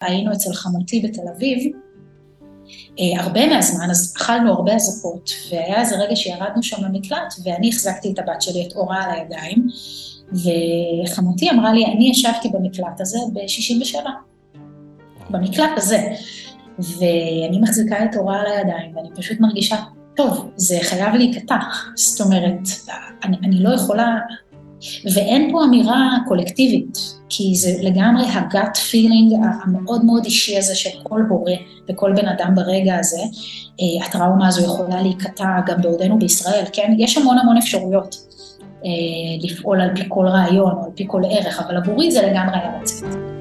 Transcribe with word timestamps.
היינו 0.00 0.32
אצל 0.32 0.52
חמותי 0.52 1.00
בתל 1.00 1.28
אביב, 1.36 1.72
הרבה 3.18 3.46
מהזמן, 3.46 3.90
אז 3.90 4.14
אכלנו 4.16 4.52
הרבה 4.52 4.74
אזעקות, 4.74 5.30
והיה 5.50 5.80
איזה 5.80 5.96
רגע 5.96 6.16
שירדנו 6.16 6.62
שם 6.62 6.84
למקלט, 6.84 7.34
ואני 7.44 7.68
החזקתי 7.68 8.12
את 8.12 8.18
הבת 8.18 8.42
שלי, 8.42 8.66
את 8.66 8.72
אורה, 8.76 9.04
על 9.04 9.10
הידיים, 9.10 9.66
וחמותי 10.32 11.50
אמרה 11.50 11.72
לי, 11.72 11.86
אני 11.86 12.10
ישבתי 12.10 12.48
במקלט 12.48 13.00
הזה 13.00 13.18
ב-67', 13.32 14.08
במקלט 15.30 15.70
הזה, 15.76 16.08
ואני 16.78 17.58
מחזיקה 17.60 18.04
את 18.04 18.16
אורה 18.16 18.40
על 18.40 18.46
הידיים, 18.46 18.96
ואני 18.96 19.08
פשוט 19.16 19.40
מרגישה, 19.40 19.76
טוב, 20.16 20.50
זה 20.56 20.78
חייב 20.82 21.14
להיקטע, 21.14 21.56
זאת 21.94 22.20
אומרת, 22.20 22.68
אני, 23.24 23.36
אני 23.44 23.62
לא 23.62 23.74
יכולה, 23.74 24.16
ואין 25.14 25.52
פה 25.52 25.64
אמירה 25.64 26.18
קולקטיבית, 26.28 26.98
כי 27.28 27.54
זה 27.54 27.70
לגמרי 27.82 28.24
הגאט 28.26 28.76
פילינג 28.76 29.32
המאוד 29.64 30.04
מאוד 30.04 30.24
אישי 30.24 30.58
הזה 30.58 30.74
של 30.74 30.90
כל 31.02 31.22
הורה 31.28 31.54
וכל 31.88 32.12
בן 32.12 32.28
אדם 32.28 32.54
ברגע 32.54 32.96
הזה. 32.98 33.20
הטראומה 34.06 34.48
הזו 34.48 34.64
יכולה 34.64 35.02
להיקטע 35.02 35.60
גם 35.66 35.82
בעודנו 35.82 36.18
בישראל, 36.18 36.64
כן? 36.72 36.94
יש 36.98 37.18
המון 37.18 37.38
המון 37.38 37.56
אפשרויות 37.56 38.16
לפעול 39.40 39.80
על 39.80 39.96
פי 39.96 40.02
כל 40.08 40.26
רעיון 40.26 40.72
או 40.72 40.84
על 40.84 40.90
פי 40.94 41.04
כל 41.08 41.22
ערך, 41.30 41.60
אבל 41.60 41.76
עבורי 41.76 42.10
זה 42.10 42.22
לגמרי 42.22 42.58
היה 42.58 42.80
לצאת. 42.82 43.39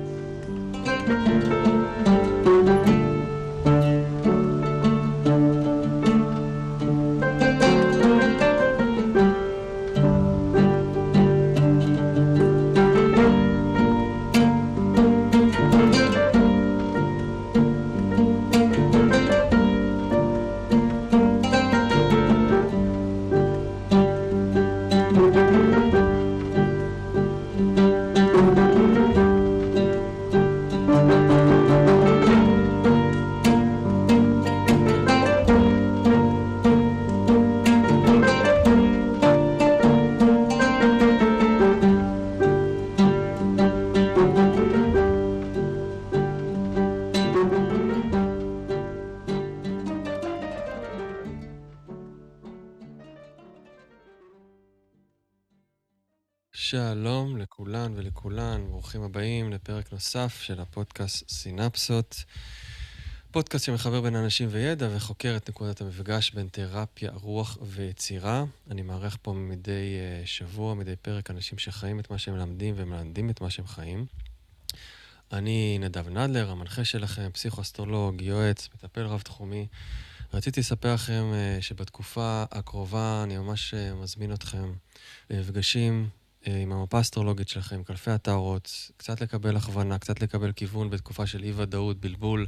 לכולן 58.20 58.68
ברוכים 58.70 59.04
הבאים 59.04 59.52
לפרק 59.52 59.94
נוסף 59.94 60.40
של 60.42 60.60
הפודקאסט 60.60 61.30
סינפסות. 61.30 62.24
פודקאסט 63.32 63.66
שמחבר 63.66 64.02
בין 64.02 64.16
אנשים 64.16 64.48
וידע 64.52 64.88
וחוקר 64.96 65.34
את 65.38 65.50
נקודת 65.50 65.82
המפגש 65.82 66.32
בין 66.32 66.48
תרפיה, 66.52 67.12
רוח 67.14 67.58
ויצירה. 67.62 68.44
אני 68.72 68.82
מארח 68.82 69.18
פה 69.22 69.34
מדי 69.34 69.98
uh, 70.24 70.28
שבוע, 70.28 70.74
מדי 70.74 70.96
פרק, 70.96 71.32
אנשים 71.32 71.58
שחיים 71.58 72.00
את 72.00 72.12
מה 72.12 72.18
שהם 72.18 72.34
מלמדים 72.34 72.74
ומלמדים 72.78 73.30
את 73.30 73.42
מה 73.42 73.50
שהם 73.50 73.68
חיים. 73.68 74.06
אני 75.34 75.78
נדב 75.80 76.10
נדלר, 76.10 76.52
המנחה 76.52 76.86
שלכם, 76.86 77.30
פסיכואסטרולוג, 77.34 78.22
יועץ, 78.22 78.70
מטפל 78.76 79.06
רב-תחומי. 79.06 79.68
רציתי 80.34 80.60
לספר 80.60 80.94
לכם 80.94 81.32
uh, 81.34 81.62
שבתקופה 81.62 82.44
הקרובה 82.52 83.22
אני 83.24 83.38
ממש 83.38 83.74
uh, 83.74 83.96
מזמין 83.96 84.34
אתכם 84.34 84.74
למפגשים 85.30 86.10
עם 86.46 86.72
המפה 86.72 86.98
האסטרולוגית 86.98 87.50
שלכם, 87.50 87.84
קלפי 87.84 88.12
הטהרות, 88.12 88.92
קצת 88.98 89.22
לקבל 89.22 89.58
הכוונה, 89.58 90.00
קצת 90.00 90.22
לקבל 90.22 90.52
כיוון 90.52 90.90
בתקופה 90.90 91.28
של 91.28 91.44
אי-ודאות, 91.44 92.00
בלבול. 92.00 92.48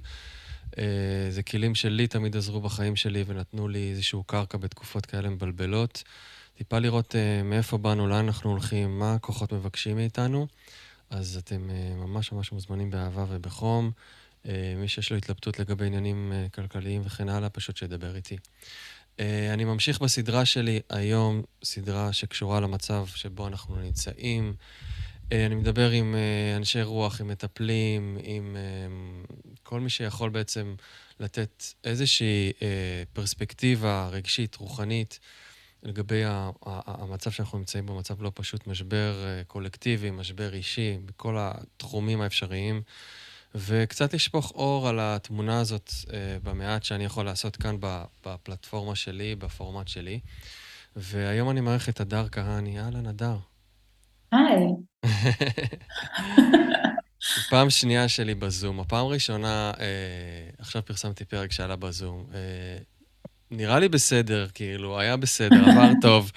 זה 1.30 1.44
כלים 1.48 1.76
שלי 1.76 2.08
תמיד 2.08 2.38
עזרו 2.38 2.62
בחיים 2.62 2.96
שלי 2.96 3.24
ונתנו 3.28 3.68
לי 3.68 3.90
איזשהו 3.90 4.24
קרקע 4.24 4.58
בתקופות 4.58 5.06
כאלה 5.06 5.30
מבלבלות. 5.30 6.04
טיפה 6.58 6.80
לראות 6.80 7.16
מאיפה 7.44 7.78
באנו, 7.78 8.08
לאן 8.08 8.26
אנחנו 8.26 8.50
הולכים, 8.50 9.00
מה 9.00 9.14
הכוחות 9.14 9.54
מבקשים 9.54 9.96
מאיתנו. 9.96 10.48
אז 11.10 11.38
אתם 11.38 11.70
ממש 11.96 12.32
ממש 12.32 12.52
מוזמנים 12.52 12.90
באהבה 12.90 13.26
ובחום. 13.30 13.92
מי 14.78 14.88
שיש 14.88 15.12
לו 15.12 15.18
התלבטות 15.18 15.60
לגבי 15.60 15.86
עניינים 15.86 16.34
כלכליים 16.54 17.02
וכן 17.06 17.30
הלאה, 17.30 17.50
פשוט 17.50 17.78
שידבר 17.78 18.16
איתי. 18.16 18.38
אני 19.54 19.64
ממשיך 19.64 20.02
בסדרה 20.02 20.46
שלי 20.46 20.80
היום, 20.90 21.42
סדרה 21.64 22.14
שקשורה 22.14 22.60
למצב 22.60 23.06
שבו 23.08 23.48
אנחנו 23.48 23.76
נמצאים. 23.76 24.54
אני 25.32 25.56
מדבר 25.56 25.90
עם 25.90 26.16
אנשי 26.58 26.82
רוח, 26.82 27.22
עם 27.22 27.28
מטפלים, 27.28 28.18
עם 28.24 28.58
כל 29.64 29.80
מי 29.80 29.90
שיכול 29.90 30.30
בעצם 30.30 30.76
לתת 31.20 31.64
איזושהי 31.84 32.52
פרספקטיבה 33.14 34.10
רגשית, 34.12 34.56
רוחנית, 34.56 35.20
לגבי 35.84 36.22
המצב 36.66 37.32
שאנחנו 37.32 37.58
נמצאים 37.58 37.86
בו, 37.86 37.96
מצב 37.98 38.22
לא 38.22 38.32
פשוט, 38.36 38.68
משבר 38.68 39.14
קולקטיבי, 39.48 40.12
משבר 40.12 40.54
אישי, 40.54 40.98
בכל 41.06 41.38
התחומים 41.40 42.22
האפשריים. 42.22 42.82
וקצת 43.56 44.14
לשפוך 44.14 44.52
אור 44.56 44.88
על 44.88 45.00
התמונה 45.02 45.60
הזאת 45.60 45.92
במעט 46.44 46.84
שאני 46.84 47.04
יכול 47.06 47.26
לעשות 47.26 47.56
כאן 47.56 47.76
בפלטפורמה 48.26 48.96
שלי, 48.96 49.36
בפורמט 49.36 49.88
שלי. 49.88 50.20
והיום 50.96 51.50
אני 51.50 51.62
מערך 51.62 51.90
את 51.90 52.00
הדר 52.00 52.28
כהני. 52.32 52.80
אהלן, 52.80 53.06
הדר. 53.06 53.38
היי. 54.32 54.68
פעם 57.50 57.70
שנייה 57.70 58.10
שלי 58.10 58.36
בזום. 58.36 58.80
הפעם 58.80 59.06
ראשונה, 59.06 59.72
אה, 59.80 59.86
עכשיו 60.58 60.86
פרסמתי 60.86 61.26
פרק 61.26 61.52
שעלה 61.52 61.76
בזום. 61.76 62.26
אה, 62.34 62.78
נראה 63.52 63.80
לי 63.80 63.90
בסדר, 63.90 64.48
כאילו, 64.54 65.00
היה 65.00 65.18
בסדר, 65.18 65.70
עבר 65.70 65.92
טוב. 66.02 66.32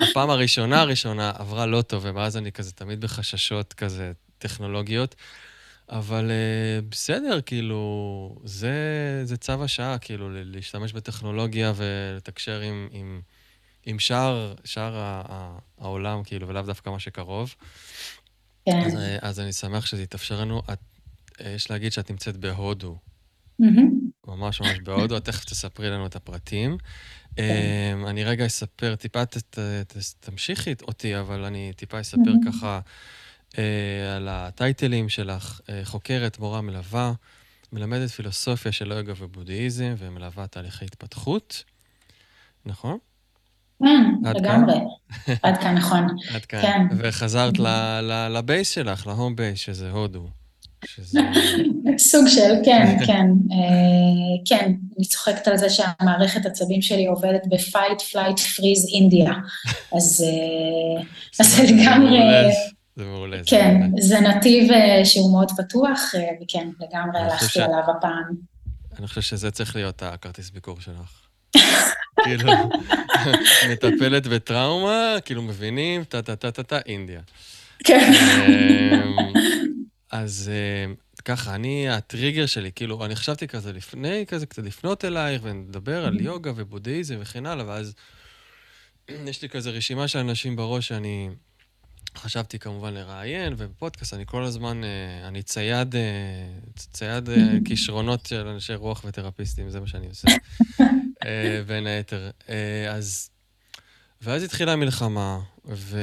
הפעם 0.00 0.30
הראשונה 0.30 0.80
הראשונה 0.80 1.32
עברה 1.38 1.66
לא 1.66 1.82
טוב, 1.82 2.02
ומאז 2.06 2.36
אני 2.36 2.52
כזה 2.52 2.72
תמיד 2.72 3.00
בחששות 3.00 3.72
כזה 3.72 4.12
טכנולוגיות. 4.38 5.14
אבל 5.88 6.30
uh, 6.30 6.84
בסדר, 6.90 7.40
כאילו, 7.40 8.38
זה, 8.44 9.20
זה 9.24 9.36
צו 9.36 9.64
השעה, 9.64 9.98
כאילו, 9.98 10.28
להשתמש 10.32 10.92
בטכנולוגיה 10.92 11.72
ולתקשר 11.76 12.60
עם, 12.60 12.88
עם, 12.90 13.20
עם 13.86 13.98
שאר, 13.98 14.54
שאר 14.64 15.20
העולם, 15.78 16.24
כאילו, 16.24 16.48
ולאו 16.48 16.62
דווקא 16.62 16.90
מה 16.90 16.98
שקרוב. 16.98 17.54
כן. 18.64 18.82
אז, 18.86 18.98
אז 19.20 19.40
אני 19.40 19.52
שמח 19.52 19.86
שזה 19.86 20.02
יתאפשר 20.02 20.40
לנו. 20.40 20.62
את, 20.72 20.78
יש 21.40 21.70
להגיד 21.70 21.92
שאת 21.92 22.10
נמצאת 22.10 22.36
בהודו. 22.36 22.98
Mm-hmm. 23.62 24.26
ממש 24.26 24.60
ממש 24.60 24.78
בהודו, 24.78 25.20
תכף 25.20 25.44
תספרי 25.44 25.90
לנו 25.90 26.06
את 26.06 26.16
הפרטים. 26.16 26.78
כן. 27.36 27.42
Um, 28.04 28.08
אני 28.08 28.24
רגע 28.24 28.46
אספר, 28.46 28.96
טיפה 28.96 29.26
ת, 29.26 29.36
ת, 29.36 29.58
ת, 29.58 29.96
תמשיכי 30.20 30.74
אותי, 30.82 31.18
אבל 31.20 31.44
אני 31.44 31.72
טיפה 31.76 32.00
אספר 32.00 32.20
mm-hmm. 32.20 32.52
ככה... 32.52 32.80
על 34.16 34.28
הטייטלים 34.30 35.08
שלך, 35.08 35.60
חוקרת, 35.84 36.38
מורה, 36.38 36.60
מלווה, 36.60 37.12
מלמדת 37.72 38.10
פילוסופיה 38.10 38.72
של 38.72 38.92
יוגה 38.92 39.12
ובודהיזם 39.18 39.94
ומלווה 39.98 40.46
תהליכי 40.46 40.84
התפתחות, 40.84 41.64
נכון? 42.66 42.98
כן, 43.78 44.30
לגמרי. 44.34 44.74
עד 45.42 45.56
כאן, 45.60 45.74
נכון. 45.74 46.06
עד 46.34 46.44
כאן. 46.44 46.60
כן. 46.62 46.96
וחזרת 46.98 47.54
לבייס 48.30 48.70
שלך, 48.70 49.06
להום 49.06 49.36
בייס, 49.36 49.58
שזה 49.58 49.90
הודו. 49.90 50.26
סוג 51.98 52.24
של, 52.28 52.54
כן, 52.64 52.96
כן. 53.06 53.26
כן, 54.44 54.72
אני 54.98 55.06
צוחקת 55.06 55.48
על 55.48 55.56
זה 55.56 55.70
שהמערכת 55.70 56.46
עצבים 56.46 56.82
שלי 56.82 57.06
עובדת 57.06 57.46
ב-fight, 57.46 58.00
flight, 58.12 58.38
freeze, 58.38 58.94
India. 58.94 59.30
אז 59.96 60.24
זה 61.42 61.62
לגמרי... 61.62 62.18
זה 62.96 63.04
מעולה. 63.04 63.40
כן, 63.46 63.80
זה 64.00 64.20
נתיב 64.20 64.68
שהוא 65.04 65.32
מאוד 65.32 65.50
פתוח, 65.56 66.14
וכן, 66.42 66.68
לגמרי 66.80 67.20
הלכתי 67.20 67.62
עליו 67.62 67.82
הפעם. 67.98 68.34
אני 68.98 69.06
חושב 69.06 69.20
שזה 69.20 69.50
צריך 69.50 69.76
להיות 69.76 70.02
הכרטיס 70.02 70.50
ביקור 70.50 70.80
שלך. 70.80 71.26
כאילו, 72.24 72.52
מטפלת 73.70 74.26
בטראומה, 74.26 75.16
כאילו 75.24 75.42
מבינים, 75.42 76.04
טה-טה-טה-טה, 76.04 76.78
אינדיה. 76.86 77.20
כן. 77.84 78.12
אז 80.12 80.50
ככה, 81.24 81.54
אני, 81.54 81.88
הטריגר 81.88 82.46
שלי, 82.46 82.70
כאילו, 82.74 83.04
אני 83.04 83.16
חשבתי 83.16 83.48
כזה 83.48 83.72
לפני, 83.72 84.24
כזה 84.28 84.46
קצת 84.46 84.62
לפנות 84.64 85.04
אלייך, 85.04 85.42
ונדבר 85.44 86.04
על 86.06 86.20
יוגה 86.20 86.52
ובודהיזם 86.56 87.16
וכן 87.20 87.46
הלאה, 87.46 87.66
ואז 87.66 87.94
יש 89.08 89.42
לי 89.42 89.48
כזה 89.48 89.70
רשימה 89.70 90.08
של 90.08 90.18
אנשים 90.18 90.56
בראש 90.56 90.88
שאני... 90.88 91.28
חשבתי 92.16 92.58
כמובן 92.58 92.94
לראיין, 92.94 93.54
ובפודקאסט 93.56 94.14
אני 94.14 94.26
כל 94.26 94.42
הזמן, 94.44 94.84
אה, 94.84 95.28
אני 95.28 95.42
צייד, 95.42 95.96
אה, 95.96 96.00
צייד 96.76 97.28
אה, 97.28 97.48
כישרונות 97.66 98.26
של 98.26 98.46
אנשי 98.46 98.74
רוח 98.74 99.04
ותרפיסטים, 99.04 99.70
זה 99.70 99.80
מה 99.80 99.86
שאני 99.86 100.06
עושה, 100.06 100.28
בין 101.66 101.86
היתר. 101.86 102.30
אז, 102.90 103.30
ואז 104.22 104.42
התחילה 104.42 104.72
המלחמה, 104.72 105.40
ו, 105.64 106.00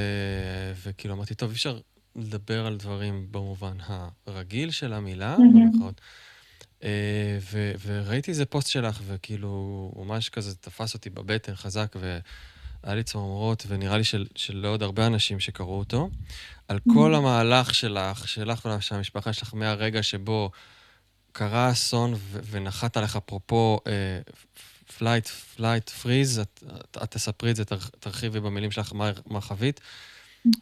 וכאילו 0.84 1.14
אמרתי, 1.14 1.36
טוב, 1.36 1.50
אי 1.50 1.56
אפשר 1.56 1.80
לדבר 2.16 2.66
על 2.66 2.78
דברים 2.78 3.28
במובן 3.32 3.78
הרגיל 4.28 4.72
של 4.72 4.94
המילה, 4.94 5.38
במיוחד. 5.38 5.94
ו, 7.52 7.72
וראיתי 7.86 8.32
איזה 8.32 8.46
פוסט 8.46 8.68
שלך, 8.68 9.02
וכאילו, 9.06 9.92
ממש 9.96 10.30
כזה 10.30 10.56
תפס 10.56 10.94
אותי 10.94 11.10
בבטן 11.10 11.56
חזק, 11.56 11.96
ו... 12.00 12.20
היה 12.84 12.96
לי 12.96 13.04
צמרמורות, 13.04 13.64
ונראה 13.68 13.98
לי 13.98 14.04
של, 14.04 14.26
של 14.36 14.66
עוד 14.66 14.84
הרבה 14.84 15.08
אנשים 15.08 15.40
שקראו 15.40 15.80
אותו, 15.80 16.10
על 16.68 16.80
כל 16.94 17.16
המהלך 17.16 17.74
שלך, 17.74 18.28
שלך 18.28 18.68
ושל 18.78 18.96
המשפחה 18.96 19.34
שלך, 19.34 19.54
מהרגע 19.54 20.04
שבו 20.04 20.52
קרה 21.32 21.72
אסון 21.72 22.14
ו- 22.14 22.40
ונחת 22.52 22.98
עליך, 22.98 23.16
אפרופו 23.16 23.80
fight, 24.98 25.28
flight, 25.28 25.90
freeze, 25.90 26.40
את, 26.40 26.64
תספרי 27.10 27.52
את 27.52 27.56
זה, 27.56 27.64
תרחיבי 28.00 28.40
במילים 28.40 28.72
שלך 28.72 28.94
מה, 28.94 29.12
מה 29.26 29.42
חווית. 29.42 29.80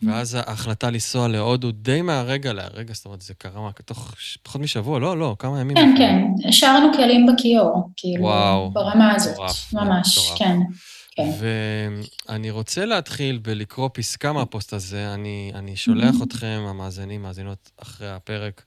ואז 0.04 0.36
ההחלטה 0.36 0.90
לנסוע 0.90 1.28
להודו 1.28 1.72
די 1.72 2.02
מהרגע 2.02 2.54
להרגע, 2.54 2.94
זאת 2.94 3.06
אומרת, 3.06 3.22
זה 3.22 3.34
קרה 3.34 3.62
מה, 3.62 3.72
תוך 3.86 4.16
פחות 4.44 4.62
משבוע, 4.62 5.00
לא, 5.00 5.18
לא, 5.18 5.36
כמה 5.40 5.60
ימים. 5.60 5.78
כן, 5.78 5.94
כן, 5.98 6.48
השארנו 6.50 6.94
כלים 6.94 7.26
בכיור, 7.26 7.90
כאילו, 7.98 8.24
וואו, 8.24 8.72
ברמה 8.72 9.16
הזאת, 9.16 9.38
ממש. 9.74 10.32
כן. 10.38 10.58
כן. 11.12 11.30
ואני 12.30 12.50
רוצה 12.50 12.86
להתחיל 12.86 13.38
בלקרוא 13.38 13.90
פסקה 13.94 14.34
מהפוסט 14.34 14.74
הזה. 14.74 15.14
אני, 15.14 15.52
אני 15.56 15.76
שולח. 15.76 16.16
אתכם, 16.24 16.62
המאזינים, 16.70 17.22
מאזינות, 17.22 17.72
אחרי 17.78 18.10
הפרק, 18.10 18.64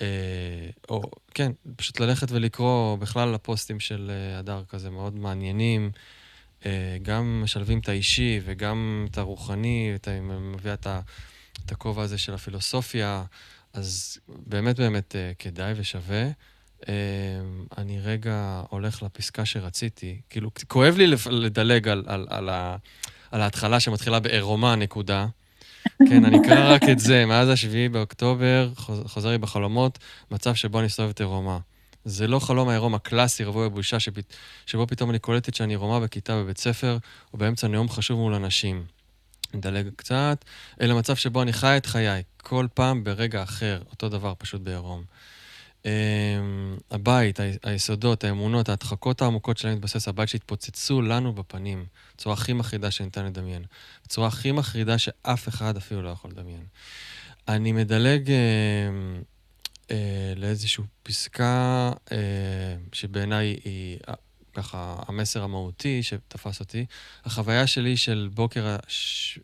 אה, 0.00 0.06
או 0.88 1.02
כן, 1.34 1.52
פשוט 1.76 2.00
ללכת 2.00 2.30
ולקרוא 2.30 2.96
בכלל 2.96 3.34
הפוסטים 3.34 3.80
של 3.80 4.10
אה, 4.10 4.38
הדר 4.38 4.62
כזה 4.68 4.90
מאוד 4.90 5.16
מעניינים. 5.16 5.90
אה, 6.66 6.96
גם 7.02 7.42
משלבים 7.42 7.78
את 7.78 7.88
האישי 7.88 8.40
וגם 8.44 9.06
את 9.10 9.18
הרוחני, 9.18 9.92
את, 9.94 10.08
מביאה 10.40 10.74
את, 10.74 10.86
את 11.64 11.72
הכובע 11.72 12.02
הזה 12.02 12.18
של 12.18 12.34
הפילוסופיה, 12.34 13.24
אז 13.72 14.18
באמת 14.28 14.76
באמת 14.76 15.16
אה, 15.16 15.32
כדאי 15.38 15.72
ושווה. 15.76 16.26
אמ, 16.88 16.92
אני 17.78 18.00
רגע 18.00 18.62
הולך 18.70 19.02
לפסקה 19.02 19.44
שרציתי. 19.44 20.20
כאילו, 20.30 20.50
כואב 20.68 20.96
לי 20.96 21.06
לדלג 21.30 21.88
על, 21.88 22.04
על, 22.06 22.26
על, 22.30 22.48
ה, 22.48 22.76
על 23.30 23.40
ההתחלה 23.40 23.80
שמתחילה 23.80 24.20
בעירומה, 24.20 24.76
נקודה. 24.76 25.26
כן, 26.08 26.24
אני 26.24 26.40
אקרא 26.40 26.74
רק 26.74 26.82
את 26.92 26.98
זה. 26.98 27.26
מאז 27.26 27.48
השביעי 27.48 27.88
באוקטובר 27.88 28.70
חוזר 29.06 29.30
לי 29.30 29.38
בחלומות 29.38 29.98
מצב 30.30 30.54
שבו 30.54 30.80
אני 30.80 30.88
סובב 30.88 31.08
את 31.08 31.20
עירומה. 31.20 31.58
זה 32.04 32.26
לא 32.26 32.38
חלום 32.38 32.68
העירום 32.68 32.94
הקלאסי, 32.94 33.44
רווי 33.44 33.66
הבושה, 33.66 34.00
שפ... 34.00 34.12
שבו 34.66 34.86
פתאום 34.86 35.10
אני 35.10 35.18
קולטת 35.18 35.54
שאני 35.54 35.72
עירומה 35.72 36.00
בכיתה 36.00 36.36
בבית 36.36 36.58
ספר, 36.58 36.98
או 37.32 37.38
באמצע 37.38 37.68
נאום 37.68 37.88
חשוב 37.88 38.18
מול 38.18 38.34
אנשים. 38.34 38.84
נדלג 39.54 39.88
קצת, 39.96 40.44
אלא 40.80 40.98
מצב 40.98 41.16
שבו 41.16 41.42
אני 41.42 41.52
חי 41.52 41.76
את 41.76 41.86
חיי, 41.86 42.22
כל 42.36 42.66
פעם 42.74 43.04
ברגע 43.04 43.42
אחר, 43.42 43.82
אותו 43.90 44.08
דבר, 44.08 44.32
פשוט 44.38 44.60
בעירום. 44.60 45.02
אמ, 45.86 46.76
הבית, 46.90 47.40
היסודות, 47.62 48.24
האמונות, 48.24 48.68
ההדחקות 48.68 49.22
העמוקות 49.22 49.58
שלהם 49.58 49.74
מתבסס, 49.74 50.08
הבית 50.08 50.28
שהתפוצצו 50.28 51.02
לנו 51.02 51.32
בפנים, 51.32 51.86
בצורה 52.14 52.34
הכי 52.34 52.52
מחרידה 52.52 52.90
שניתן 52.90 53.26
לדמיין. 53.26 53.64
בצורה 54.04 54.28
הכי 54.28 54.52
מחרידה 54.52 54.98
שאף 54.98 55.48
אחד 55.48 55.76
אפילו 55.76 56.02
לא 56.02 56.08
יכול 56.08 56.30
לדמיין. 56.30 56.64
אני 57.48 57.72
מדלג 57.72 58.30
אה, 58.30 58.36
אה, 59.90 60.32
לאיזושהי 60.36 60.84
פסקה 61.02 61.92
אה, 62.12 62.16
שבעיניי 62.92 63.56
היא 63.64 63.98
ככה 64.54 64.96
המסר 65.08 65.42
המהותי 65.42 66.02
שתפס 66.02 66.60
אותי. 66.60 66.86
החוויה 67.24 67.66
שלי 67.66 67.96
של 67.96 68.28
בוקר 68.34 68.76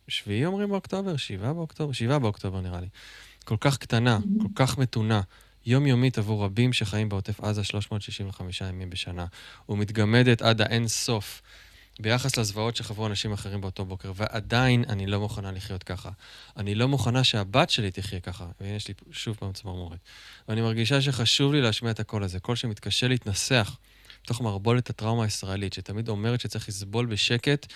השביעי, 0.09 0.47
אומרים 0.47 0.69
באוקטובר? 0.69 1.17
שבעה 1.17 1.53
באוקטובר? 1.53 1.93
שבעה 1.93 2.19
באוקטובר 2.19 2.61
נראה 2.61 2.81
לי. 2.81 2.89
כל 3.45 3.57
כך 3.61 3.79
קטנה, 3.79 4.19
כל 4.43 4.49
כך 4.55 4.79
מתונה. 4.79 5.21
יומיומית 5.67 6.19
עבור 6.19 6.45
רבים 6.45 6.73
שחיים 6.73 7.09
בעוטף 7.09 7.41
עזה 7.41 7.65
365 7.65 8.61
ימים 8.61 8.91
בשנה, 8.91 9.27
ומתגמדת 9.69 10.43
עד 10.43 10.61
האין 10.61 10.89
סוף 10.89 11.43
ביחס 12.01 12.37
לזוועות 12.37 12.77
שחוו 12.77 13.07
אנשים 13.07 13.33
אחרים 13.33 13.61
באותו 13.61 13.85
בוקר, 13.85 14.13
ועדיין 14.15 14.85
אני 14.89 15.07
לא 15.07 15.21
מוכנה 15.21 15.53
לחיות 15.53 15.83
ככה. 15.83 16.11
אני 16.57 16.75
לא 16.75 16.89
מוכנה 16.89 17.25
שהבת 17.25 17.71
שלי 17.71 17.91
תחיה 17.91 18.21
ככה, 18.21 18.47
והנה 18.61 18.77
יש 18.77 18.89
לי 18.89 18.95
שוב 19.13 19.37
פעם 19.37 19.53
צמרמורת. 19.53 19.99
ואני 20.49 20.61
מרגישה 20.61 21.01
שחשוב 21.01 21.53
לי 21.53 21.61
להשמיע 21.61 21.93
את 21.93 22.01
הקול 22.01 22.25
הזה, 22.25 22.41
קול 22.41 22.57
שמתקשה 22.57 23.09
להתנסח 23.09 23.77
בתוך 24.25 24.41
מערבולת 24.41 24.91
הטראומה 24.91 25.25
הישראלית, 25.25 25.73
שתמיד 25.73 26.09
אומרת 26.09 26.41
שצריך 26.41 26.69
לסבול 26.69 27.07
בשקט, 27.07 27.67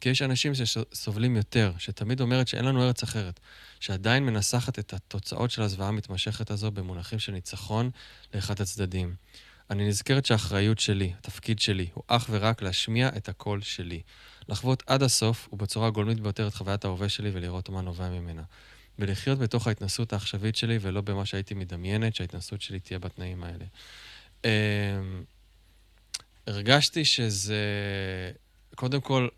כי 0.00 0.08
יש 0.08 0.22
אנשים 0.22 0.52
שסובלים 0.54 1.36
יותר, 1.36 1.72
שתמיד 1.78 2.20
אומרת 2.20 2.48
שאין 2.48 2.64
לנו 2.64 2.82
ארץ 2.82 3.02
אחרת. 3.02 3.40
שעדיין 3.80 4.26
מנסחת 4.26 4.78
את 4.78 4.92
התוצאות 4.94 5.50
של 5.50 5.62
הזוועה 5.62 5.88
המתמשכת 5.88 6.50
הזו 6.50 6.70
במונחים 6.70 7.18
של 7.18 7.32
ניצחון 7.32 7.90
לאחד 8.34 8.60
הצדדים. 8.60 9.14
אני 9.70 9.88
נזכרת 9.88 10.26
שהאחריות 10.26 10.78
שלי, 10.78 11.12
התפקיד 11.18 11.58
שלי, 11.58 11.88
הוא 11.94 12.04
אך 12.06 12.26
ורק 12.30 12.62
להשמיע 12.62 13.08
את 13.16 13.28
הקול 13.28 13.62
שלי. 13.62 14.02
לחוות 14.48 14.82
עד 14.86 15.02
הסוף 15.02 15.48
ובצורה 15.52 15.86
הגולמית 15.86 16.20
ביותר 16.20 16.48
את 16.48 16.54
חוויית 16.54 16.84
ההווה 16.84 17.08
שלי 17.08 17.30
ולראות 17.32 17.68
מה 17.68 17.80
נובע 17.80 18.08
ממנה. 18.08 18.42
ולחיות 18.98 19.38
בתוך 19.38 19.66
ההתנסות 19.66 20.12
העכשווית 20.12 20.56
שלי 20.56 20.78
ולא 20.80 21.00
במה 21.00 21.26
שהייתי 21.26 21.54
מדמיינת 21.54 22.14
שההתנסות 22.14 22.62
שלי 22.62 22.80
תהיה 22.80 22.98
בתנאים 22.98 23.44
האלה. 23.44 23.64
הרגשתי 26.46 27.04
שזה, 27.04 27.56
קודם 28.74 29.00
כל, 29.00 29.28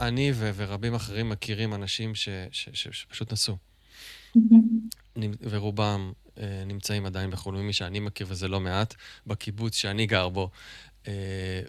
אני 0.00 0.32
ו- 0.34 0.50
ורבים 0.56 0.94
אחרים 0.94 1.28
מכירים 1.28 1.74
אנשים 1.74 2.14
ש- 2.14 2.28
ש- 2.50 2.68
ש- 2.72 2.88
שפשוט 2.92 3.32
נסעו. 3.32 3.56
ורובם 5.40 6.12
אה, 6.38 6.62
נמצאים 6.66 7.06
עדיין 7.06 7.30
בחו"ל, 7.30 7.54
ממי 7.56 7.72
שאני 7.72 8.00
מכיר, 8.00 8.26
וזה 8.30 8.48
לא 8.48 8.60
מעט, 8.60 8.94
בקיבוץ 9.26 9.76
שאני 9.76 10.06
גר 10.06 10.28
בו. 10.28 10.50
אה, 11.08 11.60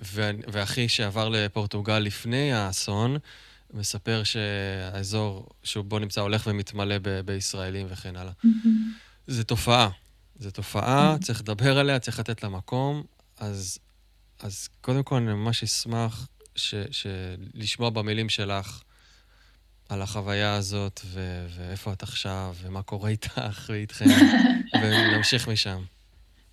ואחי 0.47 0.89
שעבר 0.89 1.29
לפורטוגל 1.29 1.99
לפני 1.99 2.53
האסון, 2.53 3.17
מספר 3.73 4.23
שהאזור 4.23 5.49
שבו 5.63 5.99
נמצא 5.99 6.21
הולך 6.21 6.47
ומתמלא 6.47 6.95
ב- 7.01 7.19
בישראלים 7.19 7.87
וכן 7.89 8.15
הלאה. 8.15 8.33
זו 9.27 9.43
תופעה. 9.43 9.89
זו 10.39 10.51
תופעה, 10.51 11.15
צריך 11.21 11.41
לדבר 11.41 11.77
עליה, 11.79 11.99
צריך 11.99 12.19
לתת 12.19 12.43
לה 12.43 12.49
מקום. 12.49 13.03
אז, 13.37 13.79
אז 14.43 14.67
קודם 14.81 15.03
כל, 15.03 15.15
אני 15.15 15.25
ממש 15.25 15.63
אשמח 15.63 16.27
ש, 16.55 16.75
ש, 16.91 17.07
לשמוע 17.53 17.89
במילים 17.89 18.29
שלך 18.29 18.81
על 19.89 20.01
החוויה 20.01 20.53
הזאת, 20.53 21.01
ו, 21.05 21.45
ואיפה 21.55 21.93
את 21.93 22.03
עכשיו, 22.03 22.55
ומה 22.61 22.81
קורה 22.81 23.09
איתך 23.09 23.69
ואיתכם, 23.69 24.05
ונמשיך 24.81 25.47
משם. 25.47 25.81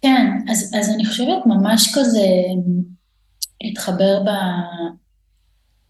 כן, 0.03 0.27
אז, 0.51 0.75
אז 0.81 0.91
אני 0.91 1.07
חושבת 1.07 1.47
ממש 1.47 1.93
כזה 1.95 2.27
להתחבר 3.63 4.23
ב, 4.27 4.31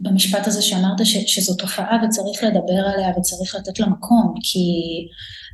במשפט 0.01 0.47
הזה 0.47 0.63
שאמרת 0.63 1.07
ש, 1.07 1.17
שזו 1.27 1.55
תופעה 1.55 1.97
וצריך 2.05 2.43
לדבר 2.43 2.89
עליה 2.95 3.19
וצריך 3.19 3.55
לתת 3.55 3.79
לה 3.81 3.87
מקום, 3.87 4.35
כי 4.43 4.59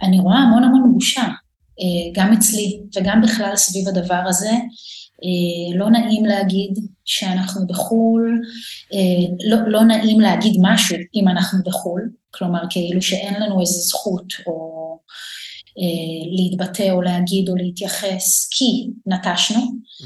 אני 0.03 0.21
רואה 0.21 0.39
המון 0.39 0.65
המון 0.65 0.93
בושה, 0.93 1.23
אה, 1.81 2.13
גם 2.15 2.33
אצלי 2.33 2.81
וגם 2.97 3.23
בכלל 3.23 3.57
סביב 3.57 3.89
הדבר 3.89 4.23
הזה. 4.27 4.53
אה, 5.25 5.79
לא 5.79 5.91
נעים 5.91 6.25
להגיד 6.25 6.79
שאנחנו 7.05 7.67
בחו"ל, 7.67 8.41
אה, 8.93 9.49
לא, 9.50 9.57
לא 9.69 9.85
נעים 9.85 10.21
להגיד 10.21 10.57
משהו 10.62 10.97
אם 11.15 11.29
אנחנו 11.29 11.59
בחו"ל, 11.65 12.11
כלומר 12.31 12.61
כאילו 12.71 13.03
שאין 13.03 13.43
לנו 13.43 13.61
איזו 13.61 13.81
זכות 13.81 14.33
או 14.47 14.99
אה, 15.79 16.27
להתבטא 16.37 16.91
או 16.91 17.03
להגיד 17.03 17.49
או 17.49 17.57
להתייחס 17.57 18.49
כי 18.50 18.89
נטשנו. 19.07 19.61
Mm. 19.61 20.05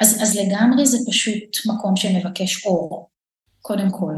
אז, 0.00 0.22
אז 0.22 0.36
לגמרי 0.36 0.86
זה 0.86 0.98
פשוט 1.06 1.56
מקום 1.66 1.96
שמבקש 1.96 2.66
אור, 2.66 3.10
קודם 3.60 3.90
כל. 3.90 4.14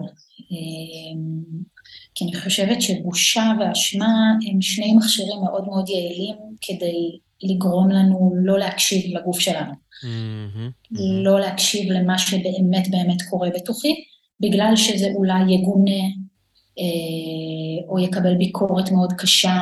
כי 2.15 2.25
אני 2.25 2.41
חושבת 2.41 2.83
שבושה 2.83 3.53
ואשמה 3.61 4.33
הם 4.49 4.63
שני 4.63 4.95
מכשירים 4.95 5.39
מאוד 5.45 5.65
מאוד 5.65 5.89
יעילים 5.89 6.37
כדי 6.61 7.19
לגרום 7.43 7.91
לנו 7.91 8.33
לא 8.37 8.59
להקשיב 8.59 9.17
לגוף 9.17 9.41
שלנו. 9.41 9.73
Mm-hmm. 9.73 10.99
לא 10.99 11.41
להקשיב 11.41 11.93
למה 11.93 12.19
שבאמת 12.19 12.91
באמת 12.91 13.23
קורה 13.31 13.51
בתוכי, 13.55 13.95
בגלל 14.41 14.77
שזה 14.77 15.07
אולי 15.15 15.53
יגונה, 15.55 16.01
אה, 16.79 17.89
או 17.89 17.99
יקבל 17.99 18.35
ביקורת 18.35 18.91
מאוד 18.91 19.13
קשה, 19.13 19.61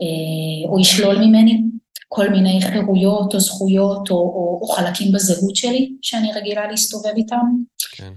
אה, 0.00 0.68
או 0.68 0.80
ישלול 0.80 1.18
ממני 1.18 1.62
כל 2.08 2.28
מיני 2.28 2.60
חירויות 2.62 3.34
או 3.34 3.40
זכויות 3.40 4.10
או, 4.10 4.16
או, 4.16 4.58
או 4.62 4.66
חלקים 4.66 5.12
בזהות 5.12 5.56
שלי 5.56 5.92
שאני 6.02 6.32
רגילה 6.32 6.70
להסתובב 6.70 7.12
איתם. 7.16 7.46
כן. 7.92 8.12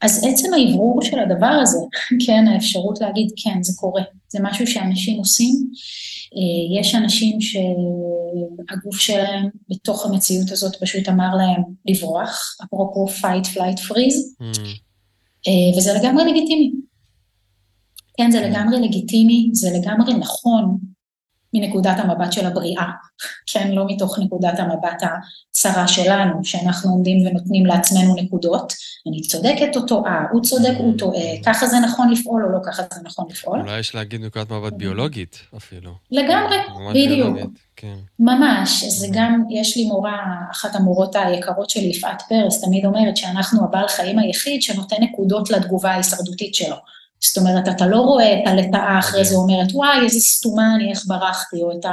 אז 0.00 0.26
עצם 0.28 0.48
האוורור 0.54 1.02
של 1.02 1.18
הדבר 1.18 1.58
הזה, 1.62 1.78
כן, 2.26 2.44
האפשרות 2.48 3.00
להגיד, 3.00 3.28
כן, 3.36 3.62
זה 3.62 3.72
קורה, 3.76 4.02
זה 4.28 4.38
משהו 4.42 4.66
שאנשים 4.66 5.18
עושים. 5.18 5.54
אה, 6.36 6.80
יש 6.80 6.94
אנשים 6.94 7.40
שהגוף 7.40 8.96
שלהם 8.96 9.48
בתוך 9.68 10.06
המציאות 10.06 10.50
הזאת 10.50 10.76
פשוט 10.80 11.08
אמר 11.08 11.34
להם 11.36 11.62
לברוח, 11.86 12.56
אפרופו 12.64 13.06
fight, 13.06 13.46
flight, 13.46 13.78
freeze, 13.78 14.42
mm. 14.42 14.68
אה, 15.48 15.78
וזה 15.78 15.92
לגמרי 15.92 16.32
לגיטימי. 16.32 16.72
כן, 18.16 18.30
זה 18.30 18.40
לגמרי 18.40 18.80
לגיטימי, 18.80 19.50
זה 19.52 19.70
לגמרי 19.78 20.14
נכון 20.14 20.78
מנקודת 21.54 21.96
המבט 21.98 22.32
של 22.32 22.46
הבריאה, 22.46 22.86
כן, 23.52 23.70
לא 23.70 23.86
מתוך 23.86 24.18
נקודת 24.18 24.58
המבט 24.58 25.02
הצרה 25.02 25.88
שלנו, 25.88 26.44
שאנחנו 26.44 26.90
עומדים 26.90 27.26
ונותנים 27.26 27.66
לעצמנו 27.66 28.14
נקודות, 28.14 28.72
אני 29.08 29.20
צודקת 29.20 29.76
או 29.76 29.86
טועה, 29.86 30.24
הוא 30.32 30.42
צודק, 30.42 30.74
הוא 30.78 30.98
טועה, 30.98 31.42
ככה 31.44 31.66
זה 31.66 31.76
נכון 31.80 32.10
לפעול 32.10 32.44
או 32.44 32.48
לא 32.52 32.58
ככה 32.66 32.82
זה 32.94 33.00
נכון 33.04 33.26
לפעול. 33.30 33.60
אולי 33.60 33.78
יש 33.78 33.94
להגיד 33.94 34.24
נקודת 34.24 34.50
מבט 34.50 34.72
ביולוגית 34.72 35.38
אפילו. 35.56 35.90
לגמרי, 36.10 36.56
בדיוק. 36.90 37.38
כן. 37.76 37.94
ממש, 38.18 38.84
זה 38.84 39.06
גם, 39.12 39.42
יש 39.50 39.76
לי 39.76 39.84
מורה, 39.84 40.16
אחת 40.52 40.76
המורות 40.76 41.16
היקרות 41.16 41.70
שלי, 41.70 41.86
יפעת 41.86 42.22
פרס, 42.28 42.60
תמיד 42.64 42.84
אומרת 42.84 43.16
שאנחנו 43.16 43.64
הבעל 43.64 43.88
חיים 43.88 44.18
היחיד 44.18 44.62
שנותן 44.62 44.96
נקודות 45.00 45.50
לתגובה 45.50 45.90
ההישרדותית 45.90 46.54
שלו. 46.54 46.76
זאת 47.20 47.38
אומרת, 47.38 47.68
אתה 47.68 47.86
לא 47.86 48.00
רואה 48.00 48.34
את 48.34 48.46
הלטאה 48.46 48.98
אחרי 48.98 49.24
זה 49.24 49.36
אומרת, 49.36 49.68
וואי, 49.72 50.04
איזה 50.04 50.20
סתומה 50.20 50.74
אני, 50.74 50.90
איך 50.90 51.04
ברחתי, 51.06 51.62
או 51.62 51.72
את 51.72 51.86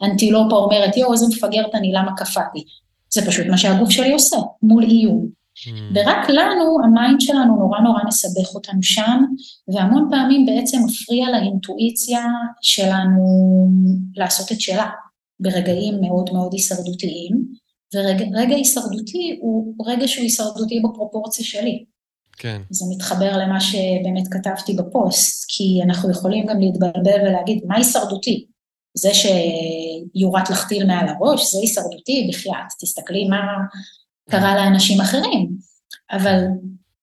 האנטילופה 0.00 0.56
אומרת, 0.56 0.96
יואו, 0.96 1.12
איזה 1.12 1.26
מפגרת 1.26 1.74
אני, 1.74 1.92
למה 1.92 2.16
קפאתי? 2.16 2.64
זה 3.10 3.26
פשוט 3.26 3.46
מה 3.46 3.58
שהגוף 3.58 3.90
שלי 3.90 4.12
עושה, 4.12 4.36
מול 4.62 4.82
איום. 4.82 5.41
Mm. 5.66 5.70
ורק 5.94 6.28
לנו, 6.28 6.78
ה 6.84 6.91
mind 6.91 7.20
שלנו 7.20 7.56
נורא 7.56 7.80
נורא 7.80 8.00
מסבך 8.06 8.54
אותנו 8.54 8.82
שם, 8.82 9.24
והמון 9.68 10.08
פעמים 10.10 10.46
בעצם 10.46 10.78
מפריע 10.86 11.30
לאינטואיציה 11.30 12.24
שלנו 12.62 13.24
לעשות 14.16 14.52
את 14.52 14.60
שלה, 14.60 14.90
ברגעים 15.40 16.00
מאוד 16.00 16.30
מאוד 16.32 16.52
הישרדותיים, 16.52 17.44
ורגע 17.94 18.54
הישרדותי 18.54 19.38
הוא 19.40 19.74
רגע 19.86 20.08
שהוא 20.08 20.22
הישרדותי 20.22 20.80
בפרופורציה 20.80 21.44
שלי. 21.44 21.84
כן. 22.38 22.62
זה 22.70 22.84
מתחבר 22.94 23.36
למה 23.36 23.60
שבאמת 23.60 24.28
כתבתי 24.30 24.72
בפוסט, 24.72 25.44
כי 25.48 25.80
אנחנו 25.84 26.10
יכולים 26.10 26.46
גם 26.46 26.60
להתבלבל 26.60 27.20
ולהגיד, 27.26 27.62
מה 27.66 27.76
הישרדותי? 27.76 28.46
זה 28.94 29.10
שיורת 29.14 30.50
לך 30.50 30.68
טיל 30.68 30.86
מעל 30.86 31.08
הראש, 31.08 31.52
זה 31.52 31.58
הישרדותי, 31.58 32.30
בחייאת, 32.32 32.66
תסתכלי 32.80 33.28
מה 33.28 33.40
קרה 34.30 34.54
לאנשים 34.56 35.00
אחרים. 35.00 35.50
אבל 36.12 36.38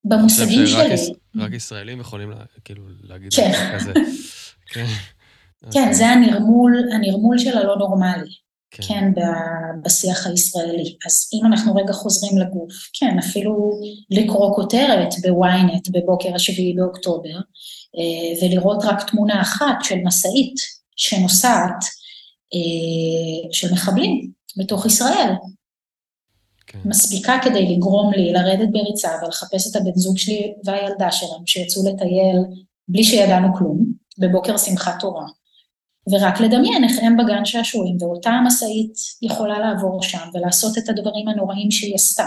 במושגים 0.06 0.68
שלי... 0.68 1.14
רק 1.38 1.52
ישראלים 1.52 2.00
יכולים 2.00 2.32
כאילו 2.66 2.84
להגיד 3.04 3.34
כן. 3.34 3.52
כזה. 3.76 3.94
כן. 4.74 4.86
כן, 5.72 5.94
זה 5.94 6.08
הנרמול, 6.08 6.84
הנרמול 6.94 7.38
של 7.38 7.58
הלא 7.58 7.76
נורמלי. 7.78 8.30
כן, 8.72 8.84
כן 8.84 9.12
בשיח 9.84 10.28
הישראלי. 10.28 10.96
אז 11.06 11.30
אם 11.34 11.46
אנחנו 11.46 11.76
רגע 11.76 11.94
חוזרים 11.94 12.38
לגוף, 12.38 12.74
כן, 12.94 13.18
אפילו 13.20 13.72
לקרוא 14.10 14.56
כותרת 14.56 15.10
בוויינט 15.22 15.88
בבוקר 15.92 16.36
השביעי 16.36 16.74
באוקטובר, 16.74 17.36
אה, 17.98 18.46
ולראות 18.48 18.84
רק 18.84 19.10
תמונה 19.10 19.42
אחת 19.42 19.76
של 19.84 19.96
משאית 20.04 20.56
שנוסעת, 20.96 21.84
אה, 22.54 23.50
של 23.52 23.74
מחבלים 23.74 24.32
בתוך 24.58 24.86
ישראל. 24.86 25.32
כן. 26.72 26.80
מספיקה 26.86 27.38
כדי 27.44 27.76
לגרום 27.76 28.14
לי 28.14 28.34
לרדת 28.34 28.70
בריצה 28.72 29.10
ולחפש 29.24 29.72
את 29.72 29.76
הבן 29.76 29.96
זוג 29.96 30.18
שלי 30.18 30.54
והילדה 30.66 31.12
שלנו 31.12 31.44
שיצאו 31.46 31.82
לטייל 31.90 32.38
בלי 32.88 33.04
שידענו 33.04 33.48
כלום, 33.58 33.86
בבוקר 34.20 34.58
שמחת 34.58 35.00
תורה. 35.00 35.26
ורק 36.12 36.40
לדמיין 36.40 36.84
איך 36.84 37.00
הם 37.02 37.18
בגן 37.18 37.46
שעשועים, 37.46 37.98
ואותה 38.00 38.30
המשאית 38.30 38.94
יכולה 39.22 39.60
לעבור 39.60 40.04
שם 40.04 40.30
ולעשות 40.34 40.78
את 40.78 40.90
הדברים 40.90 41.28
הנוראים 41.28 41.72
שהיא 41.72 41.96
עשתה. 41.96 42.26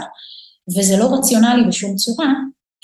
וזה 0.77 0.97
לא 0.97 1.15
רציונלי 1.19 1.65
בשום 1.69 1.97
צורה, 1.97 2.33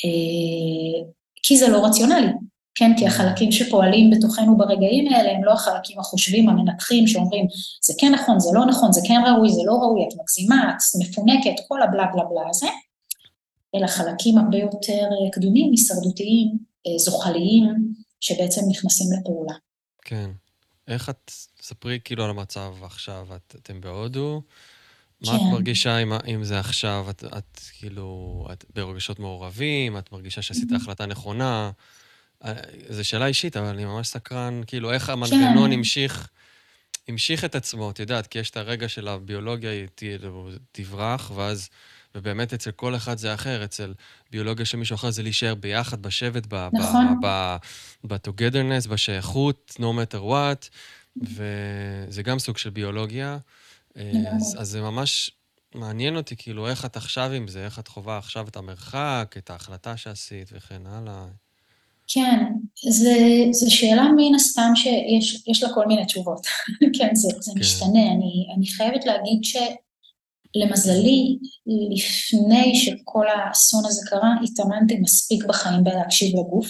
אה, 0.05 1.09
כי 1.43 1.57
זה 1.57 1.69
לא 1.69 1.87
רציונלי, 1.87 2.33
כן? 2.79 2.91
כי 2.99 3.07
החלקים 3.07 3.53
שפועלים 3.53 4.11
בתוכנו 4.11 4.57
ברגעים 4.57 5.13
האלה 5.13 5.33
הם 5.33 5.45
לא 5.45 5.53
החלקים 5.53 6.01
החושבים, 6.01 6.49
המנתחים, 6.49 7.07
שאומרים, 7.07 7.47
זה 7.83 7.95
כן 7.99 8.15
נכון, 8.15 8.41
זה 8.41 8.51
לא 8.55 8.67
נכון, 8.67 8.93
זה 8.93 9.01
כן 9.09 9.21
ראוי, 9.27 9.53
זה 9.53 9.61
לא 9.67 9.73
ראוי, 9.73 10.03
את 10.09 10.21
מגזימה, 10.21 10.77
את 10.77 11.01
מפונקת, 11.01 11.61
כל 11.69 11.83
הבלה 11.83 12.07
בלה 12.13 12.25
בלה 12.25 12.49
הזה, 12.51 12.67
אלא 13.75 13.87
חלקים 13.87 14.39
הרבה 14.39 14.57
יותר 14.57 15.03
אה, 15.03 15.31
קדומים, 15.33 15.71
הישרדותיים, 15.71 16.59
אה, 16.87 16.99
זוחליים, 16.99 17.93
שבעצם 18.21 18.61
נכנסים 18.71 19.07
לפעולה. 19.21 19.55
כן. 20.03 20.31
איך 20.89 21.11
את, 21.11 21.31
ספרי 21.63 21.99
כאילו 22.05 22.25
על 22.25 22.31
המצב 22.31 22.75
עכשיו, 22.83 23.27
את, 23.37 23.55
אתם 23.63 23.81
בהודו, 23.81 24.43
כן. 25.25 25.31
מה 25.31 25.37
את 25.37 25.43
מרגישה 25.53 25.99
אם, 25.99 26.13
אם 26.13 26.45
זה 26.45 26.61
עכשיו, 26.61 27.07
את, 27.11 27.25
את 27.25 27.61
כאילו, 27.79 28.47
את 28.53 28.65
ברגשות 28.75 29.19
מעורבים, 29.19 29.99
את 29.99 30.13
מרגישה 30.13 30.43
שעשית 30.43 30.73
החלטה 30.73 31.07
נכונה? 31.07 31.71
אה, 32.45 32.53
זו 32.89 33.05
שאלה 33.05 33.27
אישית, 33.27 33.57
אבל 33.57 33.67
אני 33.67 33.85
ממש 33.85 34.09
סקרן, 34.09 34.61
כאילו, 34.67 34.93
איך 34.93 35.11
המנגנון 35.11 35.71
כן. 35.71 35.79
המשיך, 35.79 36.29
המשיך 37.09 37.45
את 37.45 37.55
עצמו, 37.55 37.91
את 37.91 37.99
יודעת, 37.99 38.27
כי 38.27 38.39
יש 38.39 38.51
את 38.51 38.57
הרגע 38.57 38.89
של 38.89 39.09
הביולוגיה, 39.09 39.71
היא 39.71 39.89
תברח, 40.73 41.31
ואז... 41.35 41.69
ובאמת 42.15 42.55
אצל 42.55 42.71
כל 42.71 42.97
אחד 42.97 43.19
זה 43.19 43.35
אחר, 43.35 43.65
אצל 43.65 43.95
ביולוגיה 44.31 44.67
של 44.67 44.79
מישהו 44.79 44.95
אחר 44.95 45.11
זה 45.11 45.23
להישאר 45.23 45.55
ביחד, 45.55 46.03
בשבט, 46.03 46.53
נכון. 46.73 47.21
ב-togetherness, 48.05 48.89
בשייכות, 48.89 49.77
no 49.79 49.83
matter 49.83 50.21
what, 50.21 50.69
וזה 51.23 52.23
גם 52.23 52.39
סוג 52.39 52.59
של 52.59 52.71
ביולוגיה. 52.71 53.39
אז, 53.97 54.57
אז 54.59 54.69
זה 54.69 54.81
ממש 54.81 55.31
מעניין 55.75 56.17
אותי, 56.17 56.37
כאילו, 56.37 56.69
איך 56.69 56.85
את 56.85 56.97
עכשיו 56.97 57.33
עם 57.33 57.49
זה, 57.49 57.65
איך 57.65 57.79
את 57.79 57.89
חווה 57.89 58.19
עכשיו 58.19 58.49
את 58.49 58.57
המרחק, 58.57 59.35
את 59.39 59.51
ההחלטה 59.51 59.97
שעשית 59.97 60.49
וכן 60.53 60.87
הלאה. 60.87 61.27
כן, 62.09 62.45
זו 63.51 63.75
שאלה 63.75 64.09
מן 64.17 64.35
הסתם 64.35 64.73
שיש 64.75 65.63
לה 65.63 65.69
כל 65.75 65.87
מיני 65.87 66.07
תשובות. 66.07 66.47
כן, 66.99 67.15
זה, 67.15 67.29
זה 67.41 67.53
כן. 67.55 67.61
משתנה. 67.61 68.13
אני, 68.13 68.47
אני 68.57 68.67
חייבת 68.67 69.07
להגיד 69.07 69.39
ש... 69.43 69.57
למזלי, 70.55 71.39
לפני 71.91 72.77
שכל 72.77 73.27
האסון 73.29 73.83
הזה 73.87 74.03
קרה, 74.11 74.35
התאמנתי 74.45 74.99
מספיק 74.99 75.45
בחיים 75.45 75.85
בלהקשיב 75.85 76.39
לגוף, 76.41 76.69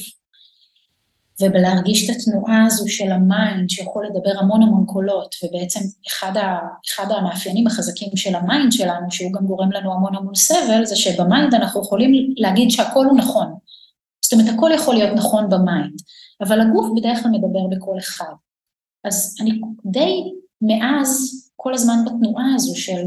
ובלהרגיש 1.42 2.10
את 2.10 2.16
התנועה 2.16 2.64
הזו 2.66 2.88
של 2.88 3.12
ה 3.12 3.24
mind 3.24 3.70
שיכול 3.70 4.06
לדבר 4.06 4.38
המון 4.40 4.62
המון 4.62 4.84
קולות, 4.86 5.34
ובעצם 5.44 5.80
אחד, 6.08 6.36
ה, 6.36 6.58
אחד 6.88 7.06
המאפיינים 7.10 7.66
החזקים 7.66 8.16
של 8.16 8.34
ה 8.34 8.42
mind 8.42 8.72
שלנו, 8.72 9.10
שהוא 9.10 9.32
גם 9.32 9.46
גורם 9.46 9.72
לנו 9.72 9.92
המון 9.94 10.16
המון 10.16 10.34
סבל, 10.34 10.84
זה 10.84 10.96
שב 10.96 11.21
mind 11.21 11.54
אנחנו 11.54 11.82
יכולים 11.82 12.34
להגיד 12.36 12.70
שהכל 12.70 13.06
הוא 13.06 13.18
נכון. 13.18 13.54
זאת 14.30 14.40
אומרת, 14.40 14.54
הכל 14.54 14.70
יכול 14.74 14.94
להיות 14.94 15.16
נכון 15.16 15.48
ב 15.48 15.57
mind, 15.57 16.00
אבל 16.40 16.60
הגוף 16.60 16.86
בדרך 16.96 17.22
כלל 17.22 17.30
מדבר 17.30 17.66
בקול 17.76 17.98
אחד. 17.98 18.34
אז 19.04 19.36
אני 19.40 19.60
די 19.84 20.32
מאז 20.62 21.32
כל 21.56 21.74
הזמן 21.74 21.96
בתנועה 22.06 22.54
הזו 22.54 22.76
של 22.76 23.06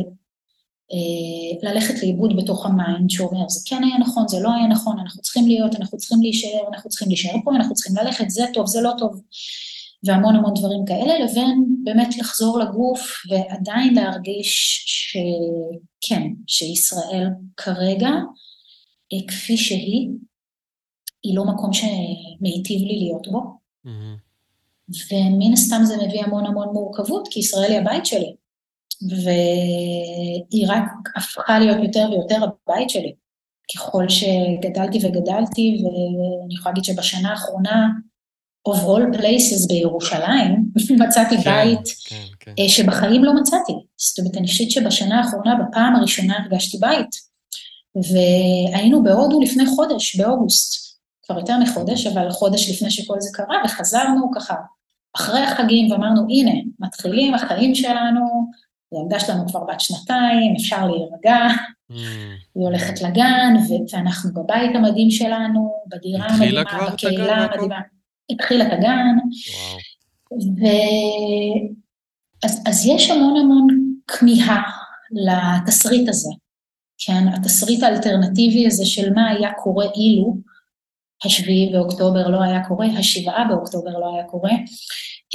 אה, 0.93 1.71
ללכת 1.71 2.03
לאיבוד 2.03 2.35
בתוך 2.37 2.65
ה 2.65 2.74
mind 2.74 3.09
שאומר 3.09 3.49
זה 3.49 3.59
כן 3.69 3.83
היה 3.83 3.97
נכון, 3.97 4.27
זה 4.27 4.39
לא 4.39 4.53
היה 4.53 4.67
נכון, 4.67 4.99
אנחנו 4.99 5.21
צריכים 5.21 5.47
להיות, 5.47 5.75
אנחנו 5.75 5.97
צריכים 5.97 6.21
להישאר, 6.21 6.67
אנחנו 6.73 6.89
צריכים 6.89 7.07
להישאר 7.07 7.35
פה, 7.43 7.55
אנחנו 7.55 7.73
צריכים 7.73 7.95
ללכת, 7.95 8.29
זה 8.29 8.43
טוב, 8.53 8.67
זה 8.67 8.81
לא 8.81 8.91
טוב, 8.97 9.21
והמון 10.03 10.35
המון 10.35 10.53
דברים 10.53 10.85
כאלה, 10.85 11.19
לבין 11.19 11.65
באמת 11.83 12.17
לחזור 12.17 12.59
לגוף 12.59 13.01
ועדיין 13.29 13.93
להרגיש 13.93 14.83
שכן, 14.87 16.23
שישראל 16.47 17.27
כרגע, 17.57 18.09
אה, 19.13 19.27
כפי 19.27 19.57
שהיא, 19.57 20.09
היא 21.23 21.35
לא 21.35 21.45
מקום 21.45 21.73
שמיטיב 21.73 22.81
לי 22.81 22.99
להיות 22.99 23.27
בו. 23.31 23.39
Mm-hmm. 23.85 24.21
ומן 25.11 25.53
הסתם 25.53 25.81
זה 25.83 25.97
מביא 25.97 26.23
המון 26.23 26.45
המון 26.45 26.67
מורכבות, 26.73 27.27
כי 27.31 27.39
ישראל 27.39 27.71
היא 27.71 27.79
הבית 27.79 28.05
שלי. 28.05 28.35
והיא 29.09 30.67
רק 30.67 30.83
הפכה 31.15 31.59
להיות 31.59 31.77
יותר 31.83 32.07
ויותר 32.11 32.39
הבית 32.43 32.89
שלי. 32.89 33.13
ככל 33.75 34.09
שגדלתי 34.09 34.97
וגדלתי, 34.97 35.83
ואני 35.83 36.53
יכולה 36.53 36.73
להגיד 36.73 36.83
שבשנה 36.83 37.31
האחרונה, 37.31 37.87
of 38.69 38.71
all 38.71 39.17
places 39.17 39.67
בירושלים, 39.67 40.65
מצאתי 41.07 41.37
כן, 41.37 41.43
בית 41.43 41.87
כן, 42.05 42.25
כן. 42.39 42.53
אה, 42.59 42.69
שבחיים 42.69 43.23
לא 43.23 43.33
מצאתי. 43.35 43.73
זאת 43.97 44.19
אומרת, 44.19 44.37
אני 44.37 44.47
חושבת 44.47 44.71
שבשנה 44.71 45.19
האחרונה, 45.19 45.55
בפעם 45.55 45.95
הראשונה 45.95 46.37
הרגשתי 46.39 46.77
בית. 46.77 47.31
והיינו 47.95 49.03
בהודו 49.03 49.41
לפני 49.41 49.65
חודש, 49.65 50.15
באוגוסט. 50.15 50.90
כבר 51.23 51.39
יותר 51.39 51.57
מחודש, 51.57 52.07
אבל 52.07 52.31
חודש 52.31 52.69
לפני 52.69 52.91
שכל 52.91 53.15
זה 53.19 53.29
קרה, 53.33 53.55
וחזרנו 53.65 54.31
ככה 54.35 54.55
אחרי 55.15 55.39
החגים 55.39 55.91
ואמרנו, 55.91 56.21
הנה, 56.29 56.51
מתחילים 56.79 57.33
החיים 57.33 57.75
שלנו, 57.75 58.49
הילדה 58.91 59.19
שלנו 59.19 59.47
כבר 59.47 59.63
בת 59.63 59.79
שנתיים, 59.79 60.55
אפשר 60.59 60.87
להירגע, 60.87 61.47
mm. 61.91 61.95
היא 62.55 62.63
הולכת 62.63 63.01
לגן, 63.01 63.53
ואנחנו 63.93 64.33
בבית 64.33 64.75
המדהים 64.75 65.11
שלנו, 65.11 65.73
בדירה 65.87 66.25
המדהימה, 66.25 66.89
בקהילה 66.93 67.35
המדהימה. 67.35 67.79
התחיל 68.29 68.61
את 68.61 68.73
הגן. 68.73 69.17
ו... 70.31 70.65
אז, 72.45 72.63
אז 72.65 72.85
יש 72.85 73.11
המון 73.11 73.37
המון 73.37 73.67
כמיהה 74.07 74.61
לתסריט 75.11 76.09
הזה, 76.09 76.29
כן? 77.05 77.27
התסריט 77.27 77.83
האלטרנטיבי 77.83 78.67
הזה 78.67 78.85
של 78.85 79.13
מה 79.13 79.29
היה 79.29 79.51
קורה 79.53 79.85
אילו 79.95 80.37
השביעי 81.25 81.71
באוקטובר 81.71 82.27
לא 82.27 82.43
היה 82.43 82.63
קורה, 82.67 82.87
השבעה 82.97 83.45
באוקטובר 83.49 83.91
לא 83.91 84.15
היה 84.15 84.23
קורה. 84.23 84.51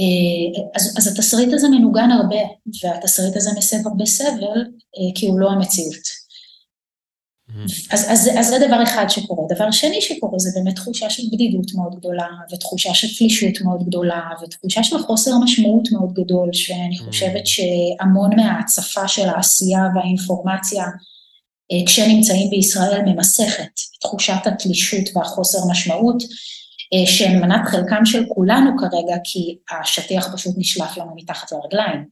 אה, 0.01 0.63
אז, 0.75 0.95
אז 0.99 1.07
התסריט 1.07 1.53
הזה 1.53 1.69
מנוגן 1.69 2.11
הרבה, 2.11 2.41
והתסריט 2.83 3.37
הזה 3.37 3.51
מסב 3.59 3.87
הרבה 3.87 4.07
סבל, 4.07 4.59
אה, 4.97 5.15
כי 5.15 5.27
הוא 5.27 5.41
לא 5.41 5.51
המציאות. 5.51 6.27
Mm-hmm. 7.51 7.89
אז, 7.93 8.07
אז, 8.09 8.31
אז 8.39 8.49
זה 8.49 8.67
דבר 8.67 8.83
אחד 8.83 9.07
שקורה. 9.09 9.45
דבר 9.55 9.71
שני 9.71 10.01
שקורה 10.01 10.39
זה 10.39 10.51
באמת 10.55 10.75
תחושה 10.77 11.11
של 11.11 11.23
בדידות 11.33 11.75
מאוד 11.75 11.95
גדולה, 11.99 12.27
ותחושה 12.53 12.95
של 12.95 13.19
תלישות 13.19 13.61
מאוד 13.61 13.87
גדולה, 13.87 14.23
ותחושה 14.43 14.83
של 14.83 14.99
חוסר 14.99 15.39
משמעות 15.45 15.89
מאוד 15.93 16.13
גדול, 16.13 16.53
שאני 16.53 16.99
mm-hmm. 16.99 17.05
חושבת 17.05 17.47
שהמון 17.47 18.31
מההצפה 18.37 19.09
של 19.09 19.29
העשייה 19.29 19.83
והאינפורמציה, 19.95 20.85
כשנמצאים 21.87 22.51
בישראל, 22.51 23.03
ממסכת 23.07 23.81
תחושת 24.01 24.47
התלישות 24.47 25.17
והחוסר 25.17 25.59
משמעות, 25.71 26.23
אה, 26.95 27.07
שהן 27.07 27.41
מנת 27.41 27.69
חלקם 27.69 28.05
של 28.05 28.25
כולנו 28.29 28.71
כרגע, 28.79 29.17
כי 29.25 29.59
השטיח 29.81 30.35
פשוט 30.35 30.55
נשלף 30.59 30.97
לנו 30.97 31.13
מתחת 31.17 31.53
לרגליים. 31.53 32.05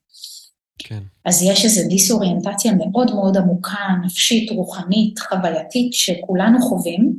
כן. 0.78 1.02
אז 1.25 1.42
יש 1.42 1.64
איזו 1.64 1.88
דיסאוריינטציה 1.88 2.73
מאוד 2.73 3.14
מאוד 3.14 3.37
עמוקה, 3.37 3.88
נפשית, 4.04 4.50
רוחנית, 4.50 5.18
חווייתית, 5.18 5.92
שכולנו 5.92 6.62
חווים, 6.62 7.14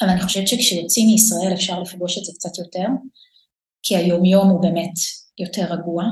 אבל 0.00 0.10
אני 0.10 0.20
חושבת 0.20 0.48
שכשיוצאים 0.48 1.06
מישראל 1.06 1.54
אפשר 1.54 1.80
לפגוש 1.80 2.18
את 2.18 2.24
זה 2.24 2.32
קצת 2.34 2.58
יותר, 2.58 2.86
כי 3.82 3.96
היומיום 3.96 4.48
הוא 4.48 4.62
באמת 4.62 4.92
יותר 5.38 5.64
רגוע. 5.72 6.04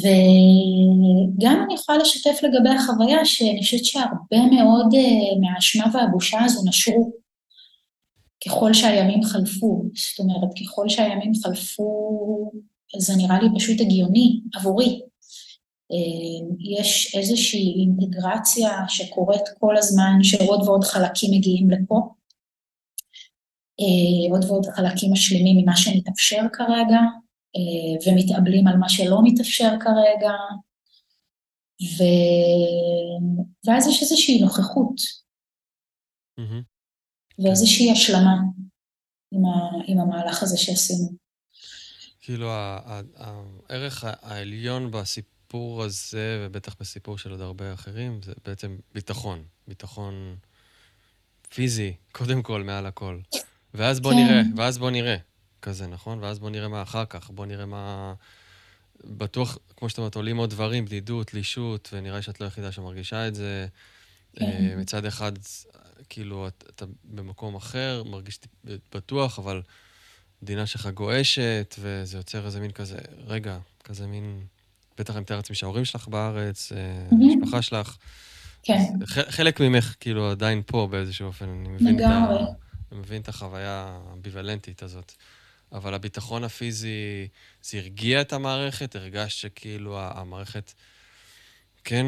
וגם 0.00 1.62
אני 1.64 1.74
יכולה 1.74 1.98
לשתף 1.98 2.38
לגבי 2.42 2.70
החוויה, 2.70 3.24
שאני 3.24 3.60
חושבת 3.62 3.84
שהרבה 3.84 4.46
מאוד 4.54 4.94
אה, 4.94 5.40
מהאשמה 5.40 5.84
והבושה 5.94 6.44
הזו 6.44 6.60
נשרו 6.68 7.12
ככל 8.46 8.74
שהימים 8.74 9.22
חלפו. 9.22 9.84
זאת 9.94 10.18
אומרת, 10.18 10.50
ככל 10.62 10.88
שהימים 10.88 11.32
חלפו, 11.42 12.52
זה 12.98 13.12
נראה 13.16 13.42
לי 13.42 13.48
פשוט 13.56 13.80
הגיוני 13.80 14.40
עבורי. 14.54 15.00
אה, 15.92 16.76
יש 16.76 17.14
איזושהי 17.16 17.74
אינטגרציה 17.80 18.78
שקורית 18.88 19.42
כל 19.58 19.76
הזמן, 19.76 20.22
שעוד 20.22 20.68
ועוד 20.68 20.84
חלקים 20.84 21.30
מגיעים 21.34 21.70
לפה, 21.70 22.00
אה, 23.80 24.32
עוד 24.32 24.44
ועוד 24.44 24.66
חלקים 24.66 25.12
משלימים 25.12 25.56
ממה 25.56 25.76
שמתאפשר 25.76 26.42
כרגע, 26.52 27.00
ומתאבלים 28.06 28.66
על 28.66 28.76
מה 28.76 28.88
שלא 28.88 29.20
מתאפשר 29.24 29.70
כרגע, 29.80 30.32
ו... 31.82 32.02
ואז 33.66 33.86
יש 33.86 34.02
איזושהי 34.02 34.40
נוכחות, 34.40 34.96
mm-hmm. 36.40 36.62
ואיזושהי 37.38 37.92
השלמה 37.92 38.36
עם, 39.32 39.44
ה... 39.44 39.70
עם 39.86 39.98
המהלך 39.98 40.42
הזה 40.42 40.56
שעשינו. 40.56 41.08
כאילו, 42.20 42.50
הערך 43.16 44.04
העליון 44.04 44.90
בסיפור 44.90 45.82
הזה, 45.82 46.46
ובטח 46.46 46.76
בסיפור 46.80 47.18
של 47.18 47.30
עוד 47.30 47.40
הרבה 47.40 47.74
אחרים, 47.74 48.20
זה 48.22 48.32
בעצם 48.44 48.78
ביטחון. 48.94 49.44
ביטחון 49.68 50.36
פיזי, 51.48 51.94
קודם 52.12 52.42
כל, 52.42 52.62
מעל 52.62 52.86
הכל. 52.86 53.20
ואז 53.74 54.00
בוא 54.00 54.12
כן. 54.12 54.16
נראה, 54.16 54.42
ואז 54.56 54.78
בוא 54.78 54.90
נראה. 54.90 55.16
כזה, 55.62 55.86
נכון? 55.86 56.18
ואז 56.22 56.38
בוא 56.38 56.50
נראה 56.50 56.68
מה 56.68 56.82
אחר 56.82 57.04
כך, 57.04 57.30
בוא 57.30 57.46
נראה 57.46 57.66
מה... 57.66 58.14
בטוח, 59.04 59.58
כמו 59.76 59.88
שאתה 59.88 60.00
אומרת, 60.00 60.14
עולים 60.14 60.36
עוד 60.36 60.50
דברים, 60.50 60.84
בדידות, 60.84 61.26
תלישות, 61.26 61.88
ונראה 61.92 62.16
לי 62.16 62.22
שאת 62.22 62.40
לא 62.40 62.44
היחידה 62.44 62.72
שמרגישה 62.72 63.28
את 63.28 63.34
זה. 63.34 63.66
כן. 64.36 64.44
אה, 64.44 64.76
מצד 64.76 65.04
אחד, 65.04 65.32
כאילו, 66.08 66.48
אתה, 66.48 66.66
אתה 66.70 66.84
במקום 67.04 67.54
אחר, 67.54 68.02
מרגיש 68.06 68.38
בטוח, 68.94 69.38
אבל 69.38 69.62
המדינה 70.42 70.66
שלך 70.66 70.86
גועשת, 70.86 71.74
וזה 71.78 72.16
יוצר 72.16 72.46
איזה 72.46 72.60
מין 72.60 72.70
כזה, 72.70 72.98
רגע, 73.26 73.58
כזה 73.84 74.06
מין, 74.06 74.44
בטח 74.98 75.14
אני 75.14 75.20
מתאר 75.20 75.36
לעצמי 75.36 75.56
שההורים 75.56 75.84
שלך 75.84 76.08
בארץ, 76.08 76.72
mm-hmm. 76.72 77.14
המשפחה 77.14 77.62
שלך. 77.62 77.96
כן. 78.62 78.92
חלק 79.06 79.60
ממך 79.60 79.94
כאילו 80.00 80.30
עדיין 80.30 80.62
פה 80.66 80.88
באיזשהו 80.90 81.26
אופן, 81.26 81.48
אני 81.48 81.68
מבין, 81.68 81.96
את, 81.96 82.04
ה... 82.04 82.36
אני 82.92 83.00
מבין 83.00 83.22
את 83.22 83.28
החוויה 83.28 84.00
האמביוולנטית 84.10 84.82
הזאת. 84.82 85.12
אבל 85.72 85.94
הביטחון 85.94 86.44
הפיזי, 86.44 87.28
זה 87.62 87.78
הרגיע 87.78 88.20
את 88.20 88.32
המערכת? 88.32 88.96
הרגשת 88.96 89.38
שכאילו 89.38 89.98
המערכת 90.00 90.72
כן 91.84 92.06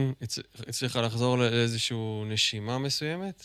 הצליחה 0.69 1.01
לחזור 1.01 1.39
לאיזושהי 1.39 1.97
נשימה 2.27 2.79
מסוימת 2.79 3.43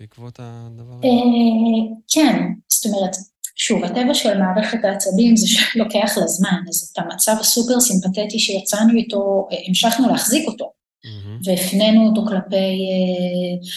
בעקבות 0.00 0.38
הדבר 0.42 0.94
הזה? 0.94 1.06
אה, 1.06 1.96
כן, 2.08 2.38
זאת 2.68 2.86
אומרת, 2.86 3.16
שוב, 3.56 3.84
הטבע 3.84 4.14
של 4.14 4.38
מערכת 4.38 4.78
העצבים 4.84 5.36
זה 5.36 5.46
שלוקח 5.48 6.18
לה 6.18 6.26
זמן, 6.26 6.62
אז 6.68 6.90
את 6.92 6.98
המצב 6.98 7.36
הסופר 7.40 7.80
סימפתטי 7.80 8.38
שיצאנו 8.38 8.94
איתו, 8.94 9.48
אה, 9.52 9.56
המשכנו 9.68 10.08
להחזיק 10.08 10.48
אותו. 10.48 10.72
והפנינו 11.44 12.08
אותו 12.08 12.22
כלפי 12.26 12.56
אה, 12.56 13.68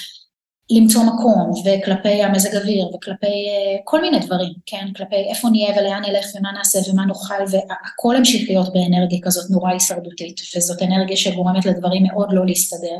למצוא 0.70 1.04
מקום, 1.04 1.52
וכלפי 1.66 2.24
המזג 2.24 2.56
אוויר, 2.56 2.88
וכלפי 2.96 3.26
אה, 3.26 3.78
כל 3.84 4.02
מיני 4.02 4.20
דברים, 4.20 4.54
כן? 4.66 4.88
כלפי 4.96 5.16
איפה 5.16 5.50
נהיה 5.50 5.80
ולאן 5.80 6.02
נלך 6.06 6.26
ומה 6.36 6.52
נעשה 6.52 6.80
ומה 6.92 7.06
נאכל, 7.06 7.44
והכל 7.52 8.16
המשיך 8.16 8.50
להיות 8.50 8.74
באנרגיה 8.74 9.20
כזאת 9.24 9.52
נורא 9.52 9.72
הישרדותית, 9.72 10.42
וזאת 10.56 10.82
אנרגיה 10.82 11.18
שגורמת 11.18 11.66
לדברים 11.66 12.04
מאוד 12.04 12.30
לא 12.32 12.46
להסתדר. 12.46 12.98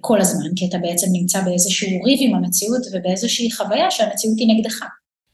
כל 0.00 0.20
הזמן, 0.20 0.54
כי 0.56 0.66
אתה 0.66 0.78
בעצם 0.78 1.06
נמצא 1.12 1.40
באיזשהו 1.42 2.02
ריב 2.02 2.18
עם 2.22 2.34
המציאות 2.34 2.82
ובאיזושהי 2.92 3.52
חוויה 3.52 3.90
שהמציאות 3.90 4.38
היא 4.38 4.54
נגדך. 4.54 4.84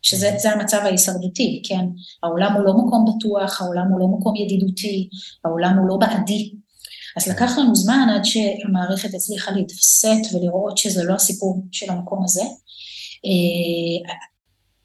שזה 0.03 0.53
המצב 0.53 0.81
ההישרדותי, 0.83 1.63
כן? 1.69 1.85
העולם 2.23 2.53
הוא 2.53 2.65
לא 2.65 2.73
מקום 2.73 3.05
בטוח, 3.09 3.63
העולם 3.63 3.87
הוא 3.91 4.01
לא 4.01 4.07
מקום 4.07 4.37
ידידותי, 4.37 5.09
העולם 5.45 5.79
הוא 5.79 5.89
לא 5.89 5.97
בעדי. 5.97 6.53
אז 7.17 7.29
לקח 7.29 7.59
לנו 7.59 7.75
זמן 7.75 8.09
עד 8.15 8.25
שהמערכת 8.25 9.15
הצליחה 9.15 9.51
להתווסת 9.51 10.35
ולראות 10.35 10.79
שזה 10.79 11.05
לא 11.05 11.15
הסיפור 11.15 11.63
של 11.73 11.91
המקום 11.91 12.25
הזה. 12.25 12.43
אה, 13.27 14.15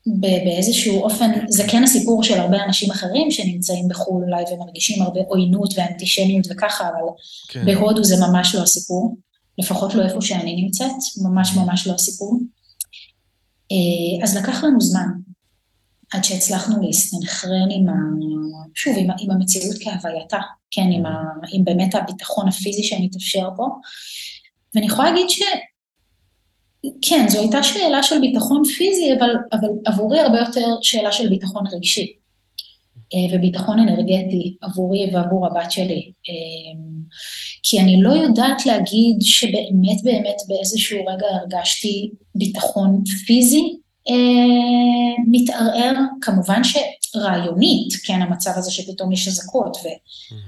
באיזשהו 0.05 1.03
אופן, 1.03 1.31
זה 1.47 1.63
כן 1.67 1.83
הסיפור 1.83 2.23
של 2.23 2.39
הרבה 2.39 2.63
אנשים 2.63 2.91
אחרים 2.91 3.31
שנמצאים 3.31 3.87
בחו"ל 3.87 4.23
אולי 4.23 4.43
ומרגישים 4.53 5.01
הרבה 5.01 5.19
עוינות 5.27 5.73
ואנטישמיות 5.77 6.47
וככה, 6.49 6.87
אבל 6.89 7.07
כן. 7.47 7.65
בהודו 7.65 8.03
זה 8.03 8.15
ממש 8.25 8.55
לא 8.55 8.61
הסיפור, 8.63 9.17
לפחות 9.57 9.95
לא 9.95 10.03
איפה 10.03 10.21
שאני 10.21 10.55
נמצאת, 10.55 11.21
ממש 11.21 11.55
ממש 11.55 11.87
לא 11.87 11.93
הסיפור. 11.93 12.39
אה, 13.71 14.23
אז 14.23 14.37
לקח 14.37 14.63
לנו 14.63 14.81
זמן 14.81 15.07
עד 16.11 16.23
שהצלחנו 16.23 16.81
להסתנכרן 16.81 17.71
עם, 17.71 17.89
ה... 17.89 17.93
שוב, 18.75 18.95
עם, 18.97 19.07
עם 19.19 19.31
המציאות 19.31 19.75
כהווייתה, 19.83 20.39
כן, 20.71 20.89
עם, 20.91 21.05
ה... 21.05 21.23
עם 21.53 21.65
באמת 21.65 21.95
הביטחון 21.95 22.47
הפיזי 22.47 22.83
שמתאפשר 22.83 23.49
פה. 23.57 23.67
ואני 24.75 24.85
יכולה 24.85 25.11
להגיד 25.11 25.29
ש... 25.29 25.41
כן, 27.01 27.25
זו 27.29 27.39
הייתה 27.39 27.63
שאלה 27.63 28.03
של 28.03 28.19
ביטחון 28.21 28.63
פיזי, 28.77 29.13
אבל, 29.19 29.29
אבל 29.53 29.67
עבורי 29.85 30.19
הרבה 30.19 30.39
יותר 30.39 30.67
שאלה 30.81 31.11
של 31.11 31.29
ביטחון 31.29 31.63
רגשי. 31.75 32.13
אה, 33.13 33.35
וביטחון 33.35 33.79
אנרגטי 33.79 34.57
עבורי 34.61 35.09
ועבור 35.13 35.47
הבת 35.47 35.71
שלי. 35.71 36.11
אה, 36.29 36.81
כי 37.63 37.79
אני 37.79 38.01
לא 38.01 38.09
יודעת 38.09 38.65
להגיד 38.65 39.17
שבאמת 39.21 40.03
באמת 40.03 40.37
באיזשהו 40.47 41.05
רגע 41.05 41.27
הרגשתי 41.27 42.11
ביטחון 42.35 43.03
פיזי 43.25 43.77
מתערער, 45.27 45.93
כמובן 46.21 46.61
שרעיונית, 46.63 47.93
כן, 48.03 48.21
המצב 48.21 48.51
הזה 48.55 48.71
שפתאום 48.71 49.11
יש 49.11 49.27
אזעקות, 49.27 49.77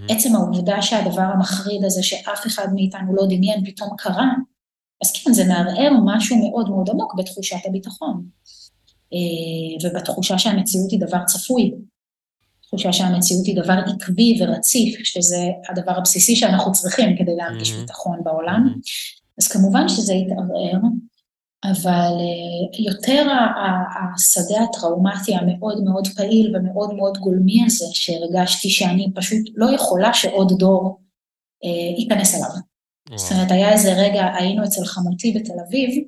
ועצם 0.10 0.36
העובדה 0.36 0.82
שהדבר 0.82 1.22
המחריד 1.22 1.84
הזה 1.84 2.04
שאף 2.04 2.48
אחד 2.48 2.68
מאיתנו 2.74 3.16
לא 3.16 3.26
דמיין 3.26 3.66
פתאום 3.66 3.90
קרה, 3.98 4.32
אז 5.04 5.12
כן, 5.12 5.34
זה 5.34 5.46
מערער 5.48 5.92
משהו 6.06 6.38
מאוד 6.50 6.70
מאוד 6.70 6.90
עמוק 6.90 7.16
בתחושת 7.18 7.58
הביטחון, 7.66 8.24
ובתחושה 9.84 10.38
שהמציאות 10.38 10.92
היא 10.92 11.00
דבר 11.00 11.24
צפוי. 11.26 11.72
תחושה 12.68 12.94
שהמציאות 12.94 13.46
היא 13.46 13.56
דבר 13.56 13.74
עקבי 13.74 14.40
ורציף, 14.42 15.00
שזה 15.04 15.48
הדבר 15.70 15.92
הבסיסי 15.98 16.36
שאנחנו 16.36 16.72
צריכים 16.72 17.18
כדי 17.18 17.36
להרגיש 17.36 17.72
mm-hmm. 17.72 17.82
ביטחון 17.82 18.20
בעולם. 18.24 18.68
Mm-hmm. 18.68 19.34
אז 19.38 19.48
כמובן 19.48 19.90
שזה 19.90 20.14
יתערער, 20.14 20.82
אבל 21.72 22.12
יותר 22.80 23.28
השדה 24.16 24.64
הטראומטי 24.64 25.36
המאוד 25.36 25.84
מאוד 25.84 26.08
פעיל 26.16 26.56
ומאוד 26.56 26.94
מאוד 26.94 27.18
גולמי 27.18 27.64
הזה, 27.66 27.86
שהרגשתי 27.94 28.70
שאני 28.70 29.08
פשוט 29.16 29.40
לא 29.56 29.76
יכולה 29.76 30.14
שעוד 30.14 30.54
דור 30.60 31.00
ייכנס 31.98 32.36
אליו. 32.36 32.50
זאת 33.16 33.32
אומרת, 33.32 33.52
היה 33.52 33.72
איזה 33.72 33.94
רגע, 33.94 34.26
היינו 34.36 34.64
אצל 34.64 34.86
חמותי 34.86 35.32
בתל 35.32 35.54
אביב, 35.68 36.04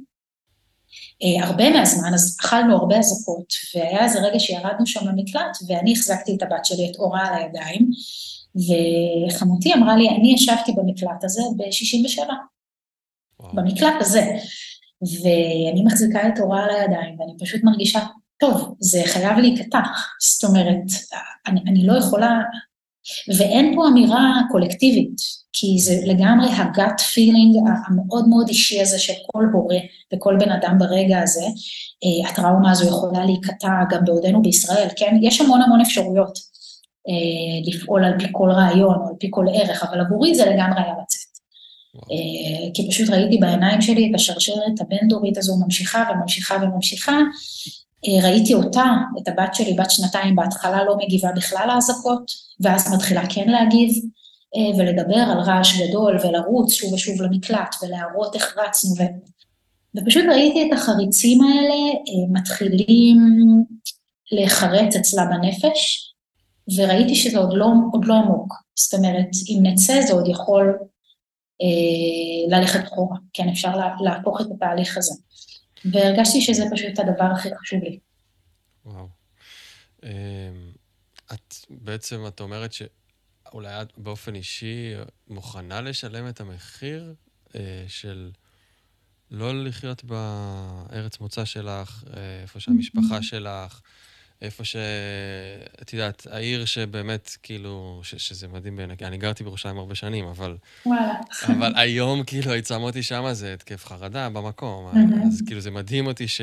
הרבה 1.42 1.70
מהזמן, 1.70 2.14
אז 2.14 2.38
אכלנו 2.42 2.76
הרבה 2.76 2.98
אזעקות, 2.98 3.54
והיה 3.76 4.04
איזה 4.04 4.20
רגע 4.20 4.40
שירדנו 4.40 4.88
שם 4.88 5.08
למקלט, 5.08 5.58
ואני 5.68 5.94
החזקתי 5.94 6.36
את 6.36 6.44
הבת 6.44 6.66
שלי, 6.66 6.92
את 6.92 6.96
אורה, 6.96 7.28
על 7.28 7.34
הידיים, 7.34 7.90
וחמותי 8.56 9.74
אמרה 9.74 9.96
לי, 9.98 10.10
אני 10.10 10.34
ישבתי 10.34 10.72
במקלט 10.72 11.24
הזה 11.24 11.42
ב-67, 11.58 12.30
במקלט 13.54 13.94
הזה. 14.00 14.38
ואני 15.24 15.84
מחזיקה 15.86 16.28
את 16.28 16.40
אורה 16.40 16.64
על 16.64 16.70
הידיים, 16.70 17.20
ואני 17.20 17.34
פשוט 17.40 17.64
מרגישה, 17.64 18.00
טוב, 18.40 18.76
זה 18.80 19.02
חייב 19.06 19.38
להיקטע. 19.38 19.80
זאת 20.22 20.44
אומרת, 20.44 20.84
אני, 21.48 21.62
אני 21.68 21.88
לא 21.88 21.98
יכולה... 21.98 22.40
ואין 23.38 23.76
פה 23.76 23.88
אמירה 23.88 24.42
קולקטיבית, 24.52 25.16
כי 25.54 25.80
זה 25.80 25.94
לגמרי 26.06 26.48
הגאט 26.52 27.02
פילינג 27.02 27.56
המאוד 27.88 28.28
מאוד 28.30 28.50
אישי 28.50 28.82
הזה 28.82 29.00
של 29.00 29.14
כל 29.32 29.46
הורה 29.54 29.78
וכל 30.14 30.38
בן 30.40 30.52
אדם 30.52 30.78
ברגע 30.80 31.20
הזה. 31.20 31.46
אה, 32.04 32.30
הטראומה 32.30 32.72
הזו 32.72 32.88
יכולה 32.88 33.26
להיקטע 33.26 33.68
גם 33.90 34.06
בעודנו 34.06 34.42
בישראל, 34.42 34.88
כן? 34.96 35.18
יש 35.22 35.42
המון 35.42 35.62
המון 35.62 35.82
אפשרויות 35.82 36.40
אה, 37.08 37.72
לפעול 37.74 38.06
על 38.06 38.20
פי 38.20 38.28
כל 38.32 38.52
רעיון 38.52 38.96
או 38.96 39.08
על 39.08 39.16
פי 39.20 39.28
כל 39.30 39.46
ערך, 39.54 39.84
אבל 39.84 40.02
עבורי 40.02 40.36
זה 40.36 40.46
לגמרי 40.46 40.82
היה 40.82 40.94
כי 42.74 42.88
פשוט 42.90 43.10
ראיתי 43.10 43.38
בעיניים 43.38 43.82
שלי 43.82 44.10
את 44.10 44.16
השרשרת 44.16 44.82
הבין-דורית 44.82 45.38
הזו 45.38 45.58
ממשיכה 45.58 46.04
וממשיכה 46.12 46.56
וממשיכה. 46.62 47.20
אה, 48.08 48.30
ראיתי 48.30 48.54
אותה, 48.54 48.86
את 49.18 49.28
הבת 49.28 49.56
שלי, 49.56 49.74
בת 49.74 49.92
שנתיים, 49.92 50.36
בהתחלה 50.36 50.84
לא 50.84 50.98
מגיבה 50.98 51.32
בכלל 51.36 51.68
לאזעקות, 51.74 52.32
ואז 52.60 52.94
מתחילה 52.94 53.22
כן 53.30 53.50
להגיב 53.50 53.90
אה, 54.56 54.78
ולדבר 54.78 55.16
על 55.16 55.40
רעש 55.40 55.82
גדול 55.82 56.18
ולרוץ 56.24 56.74
שוב 56.74 56.94
ושוב 56.94 57.22
למקלט 57.22 57.76
ולהראות 57.82 58.36
איך 58.36 58.58
רצנו, 58.58 58.92
ו... 58.98 59.04
ופשוט 59.98 60.24
ראיתי 60.30 60.68
את 60.68 60.74
החריצים 60.74 61.42
האלה 61.44 61.76
מתחילים 62.32 63.18
להיחרץ 64.32 64.96
אצלה 64.96 65.26
בנפש, 65.26 66.14
וראיתי 66.78 67.16
שזה 67.16 67.38
עוד 67.38 67.54
לא, 67.54 67.68
עוד 67.92 68.06
לא 68.06 68.14
עמוק. 68.14 68.54
זאת 68.76 68.94
אומרת, 68.94 69.30
אם 69.50 69.60
נצא 69.64 70.02
זה 70.02 70.14
עוד 70.14 70.28
יכול 70.28 70.78
אה, 70.82 70.86
ללכת 72.50 72.80
אחורה, 72.88 73.18
כן, 73.34 73.50
אפשר 73.50 73.72
להפוך 74.04 74.42
את 74.42 74.46
התהליך 74.56 74.98
הזה. 74.98 75.14
והרגשתי 75.92 76.42
שזה 76.42 76.64
פשוט 76.72 77.00
הדבר 77.00 77.26
הכי 77.34 77.50
חשוב 77.62 77.84
לי. 77.84 78.00
וואו. 78.86 79.08
אמ, 80.04 80.10
את 81.34 81.56
בעצם, 81.70 82.28
את 82.28 82.40
אומרת 82.40 82.74
שאולי 82.74 83.82
את 83.82 83.98
באופן 83.98 84.36
אישי 84.36 84.94
מוכנה 85.28 85.82
לשלם 85.82 86.30
את 86.30 86.42
המחיר 86.42 87.14
אה, 87.56 87.86
של 87.88 88.32
לא 89.32 89.66
לחיות 89.66 90.04
בארץ 90.04 91.20
מוצא 91.20 91.46
שלך, 91.46 92.04
אה, 92.18 92.42
איפה 92.42 92.60
שהמשפחה 92.60 93.22
שלך, 93.22 93.82
איפה 94.42 94.64
ש... 94.64 94.76
את 95.82 95.94
יודעת, 95.94 96.28
העיר 96.32 96.66
שבאמת, 96.66 97.38
כאילו, 97.44 98.02
ש, 98.04 98.16
שזה 98.16 98.48
מדהים 98.48 98.76
בעיניי, 98.76 98.96
אני 99.02 99.18
גרתי 99.18 99.44
בירושלים 99.44 99.78
הרבה 99.78 99.96
שנים, 99.96 100.26
אבל... 100.26 100.58
וואלה. 100.86 101.14
אבל 101.48 101.74
היום, 101.76 102.24
כאילו, 102.24 102.52
היית 102.52 102.68
שם 102.68 102.82
אותי 102.82 103.04
שם, 103.04 103.34
זה 103.34 103.54
התקף 103.54 103.86
חרדה 103.86 104.30
במקום. 104.30 104.92
אז 105.28 105.42
כאילו, 105.46 105.62
זה 105.62 105.72
מדהים 105.72 106.08
אותי 106.08 106.28
ש... 106.28 106.42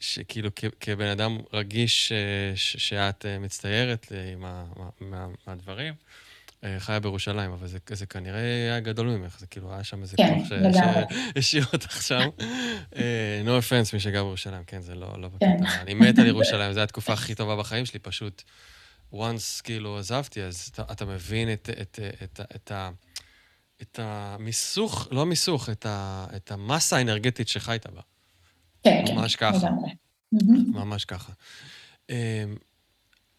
שכאילו 0.00 0.50
כ, 0.56 0.64
כבן 0.80 1.06
אדם 1.06 1.38
רגיש 1.52 2.08
ש, 2.08 2.12
ש, 2.54 2.76
שאת 2.88 3.26
אה, 3.26 3.38
מצטיירת 3.38 4.12
עם 4.32 4.44
מהדברים, 5.46 5.94
אה, 5.94 6.25
חיה 6.78 7.00
בירושלים, 7.00 7.52
אבל 7.52 7.66
זה, 7.66 7.78
זה 7.92 8.06
כנראה 8.06 8.40
היה 8.40 8.80
גדול 8.80 9.06
ממך, 9.06 9.40
זה 9.40 9.46
כאילו 9.46 9.72
היה 9.72 9.84
שם 9.84 10.02
איזה 10.02 10.16
כן, 10.16 10.38
כוח 10.38 10.48
שהשאיר 11.34 11.64
אותך 11.72 12.02
שם. 12.02 12.28
אה, 12.96 13.42
no 13.44 13.48
offense, 13.48 13.90
מי 13.92 14.00
שגר 14.00 14.24
בירושלים, 14.24 14.64
כן, 14.66 14.80
זה 14.80 14.94
לא, 14.94 15.22
לא 15.22 15.28
בקטע. 15.28 15.46
כן. 15.46 15.64
אני 15.64 15.94
מת 15.94 16.18
על 16.18 16.26
ירושלים, 16.26 16.72
זו 16.72 16.80
התקופה 16.80 17.12
הכי 17.12 17.34
טובה 17.34 17.56
בחיים 17.56 17.86
שלי, 17.86 17.98
פשוט 17.98 18.42
once 19.14 19.62
כאילו 19.64 19.98
עזבתי, 19.98 20.42
אז 20.42 20.70
אתה, 20.72 20.82
אתה 20.92 21.04
מבין 21.04 21.52
את, 21.52 21.70
את, 21.80 21.98
את, 22.22 22.40
את, 22.40 22.40
את, 22.56 22.72
את 23.82 23.98
המיסוך, 24.02 25.08
לא 25.10 25.26
מיסוך, 25.26 25.70
את, 25.70 25.86
ה, 25.86 26.26
את 26.36 26.50
המסה 26.50 26.96
האנרגטית 26.96 27.48
שחיית 27.48 27.86
בה. 27.86 28.00
כן, 28.82 29.04
כן. 29.06 29.14
ממש 29.14 29.36
ככה. 29.36 29.68
ממש 30.72 31.04
ככה. 31.04 31.32
אמ, 32.10 32.14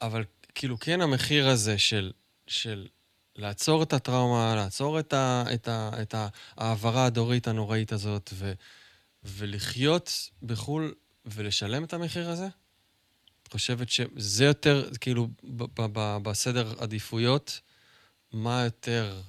אבל 0.01 0.23
כאילו 0.55 0.79
כן 0.79 1.01
המחיר 1.01 1.47
הזה 1.47 1.77
של, 1.77 2.11
של 2.47 2.87
לעצור 3.37 3.83
את 3.83 3.93
הטראומה, 3.93 4.55
לעצור 4.55 4.99
את, 4.99 5.13
ה, 5.13 5.43
את, 5.53 5.67
ה, 5.67 5.89
את 6.01 6.15
ההעברה 6.57 7.05
הדורית 7.05 7.47
הנוראית 7.47 7.91
הזאת, 7.91 8.29
ו, 8.33 8.53
ולחיות 9.23 10.29
בחו"ל 10.43 10.93
ולשלם 11.25 11.83
את 11.83 11.93
המחיר 11.93 12.29
הזה? 12.29 12.47
את 13.43 13.51
חושבת 13.51 13.89
שזה 13.89 14.45
יותר, 14.45 14.89
כאילו, 15.01 15.27
ב, 15.43 15.63
ב, 15.63 15.87
ב, 15.93 16.17
בסדר 16.23 16.73
עדיפויות, 16.79 17.61
מה 18.33 18.63
יותר, 18.63 19.21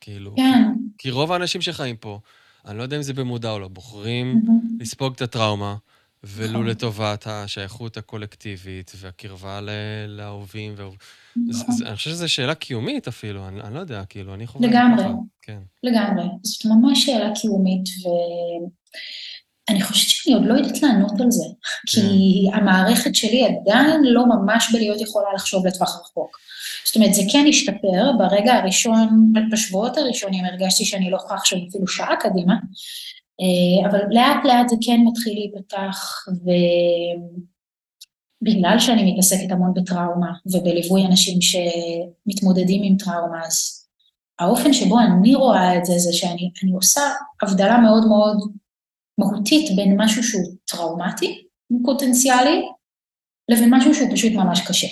כאילו... 0.00 0.34
כן. 0.36 0.74
כי, 0.98 1.10
רוב 1.10 1.32
האנשים 1.32 1.62
שחיים 1.62 1.96
פה, 1.96 2.20
אני 2.64 2.78
לא 2.78 2.82
יודע 2.82 2.96
אם 2.96 3.02
זה 3.02 3.12
במודע 3.12 3.50
או 3.50 3.58
לא, 3.58 3.68
בוחרים 3.68 4.42
mm-hmm. 4.44 4.82
לספוג 4.82 5.14
את 5.14 5.22
הטראומה, 5.22 5.76
ולו 6.24 6.50
נכון. 6.50 6.66
לטובת 6.66 7.26
השייכות 7.26 7.96
הקולקטיבית 7.96 8.92
והקרבה 8.96 9.60
לאהובים. 10.08 10.72
נכון. 10.72 11.74
אני 11.86 11.96
חושב 11.96 12.10
שזו 12.10 12.28
שאלה 12.28 12.54
קיומית 12.54 13.08
אפילו, 13.08 13.48
אני, 13.48 13.74
לא 13.74 13.80
יודע, 13.80 14.04
כאילו, 14.04 14.34
אני 14.34 14.46
חווה... 14.46 14.68
לגמרי, 14.68 15.04
כן. 15.42 15.58
לגמרי. 15.82 16.24
זאת 16.42 16.64
ממש 16.64 17.06
שאלה 17.06 17.34
קיומית, 17.34 17.88
ואני 19.68 19.82
חושבת 19.82 20.08
שאני 20.08 20.34
עוד 20.34 20.44
לא 20.46 20.54
יודעת 20.54 20.82
לענות 20.82 21.20
על 21.20 21.30
זה, 21.30 21.44
כי 21.86 22.00
כן. 22.50 22.58
המערכת 22.58 23.14
שלי 23.14 23.44
עדיין 23.44 24.00
לא 24.04 24.24
ממש 24.26 24.68
בלהיות 24.72 25.00
יכולה 25.00 25.28
לחשוב 25.34 25.66
לטווח 25.66 26.00
רחוק. 26.00 26.38
זאת 26.84 26.96
אומרת, 26.96 27.14
זה 27.14 27.22
כן 27.32 27.44
השתפר, 27.48 28.12
ברגע 28.18 28.54
הראשון, 28.54 29.32
בשבועות 29.52 29.96
הראשונים 29.98 30.44
הרגשתי 30.44 30.84
שאני 30.84 31.10
לא 31.10 31.16
יכולה 31.16 31.34
לחשוב 31.34 31.58
אפילו 31.68 31.86
שעה 31.86 32.16
קדימה, 32.20 32.54
אבל 33.90 33.98
לאט 34.10 34.44
לאט 34.44 34.68
זה 34.68 34.76
כן 34.86 35.00
מתחיל 35.04 35.34
להיפתח, 35.34 36.26
ובגלל 38.42 38.78
שאני 38.78 39.12
מתעסקת 39.12 39.50
המון 39.50 39.74
בטראומה 39.74 40.32
ובליווי 40.46 41.06
אנשים 41.06 41.38
שמתמודדים 41.40 42.82
עם 42.84 42.96
טראומה, 42.96 43.46
אז 43.46 43.86
האופן 44.38 44.72
שבו 44.72 44.98
אני 44.98 45.34
רואה 45.34 45.78
את 45.78 45.84
זה, 45.84 45.92
זה 45.98 46.12
שאני 46.12 46.72
עושה 46.74 47.00
הבדלה 47.42 47.78
מאוד 47.78 48.06
מאוד 48.08 48.36
מהותית 49.18 49.76
בין 49.76 50.00
משהו 50.00 50.22
שהוא 50.22 50.54
טראומטי, 50.64 51.46
פוטנציאלי, 51.84 52.62
לבין 53.48 53.74
משהו 53.74 53.94
שהוא 53.94 54.08
פשוט 54.12 54.32
ממש 54.32 54.60
קשה. 54.68 54.88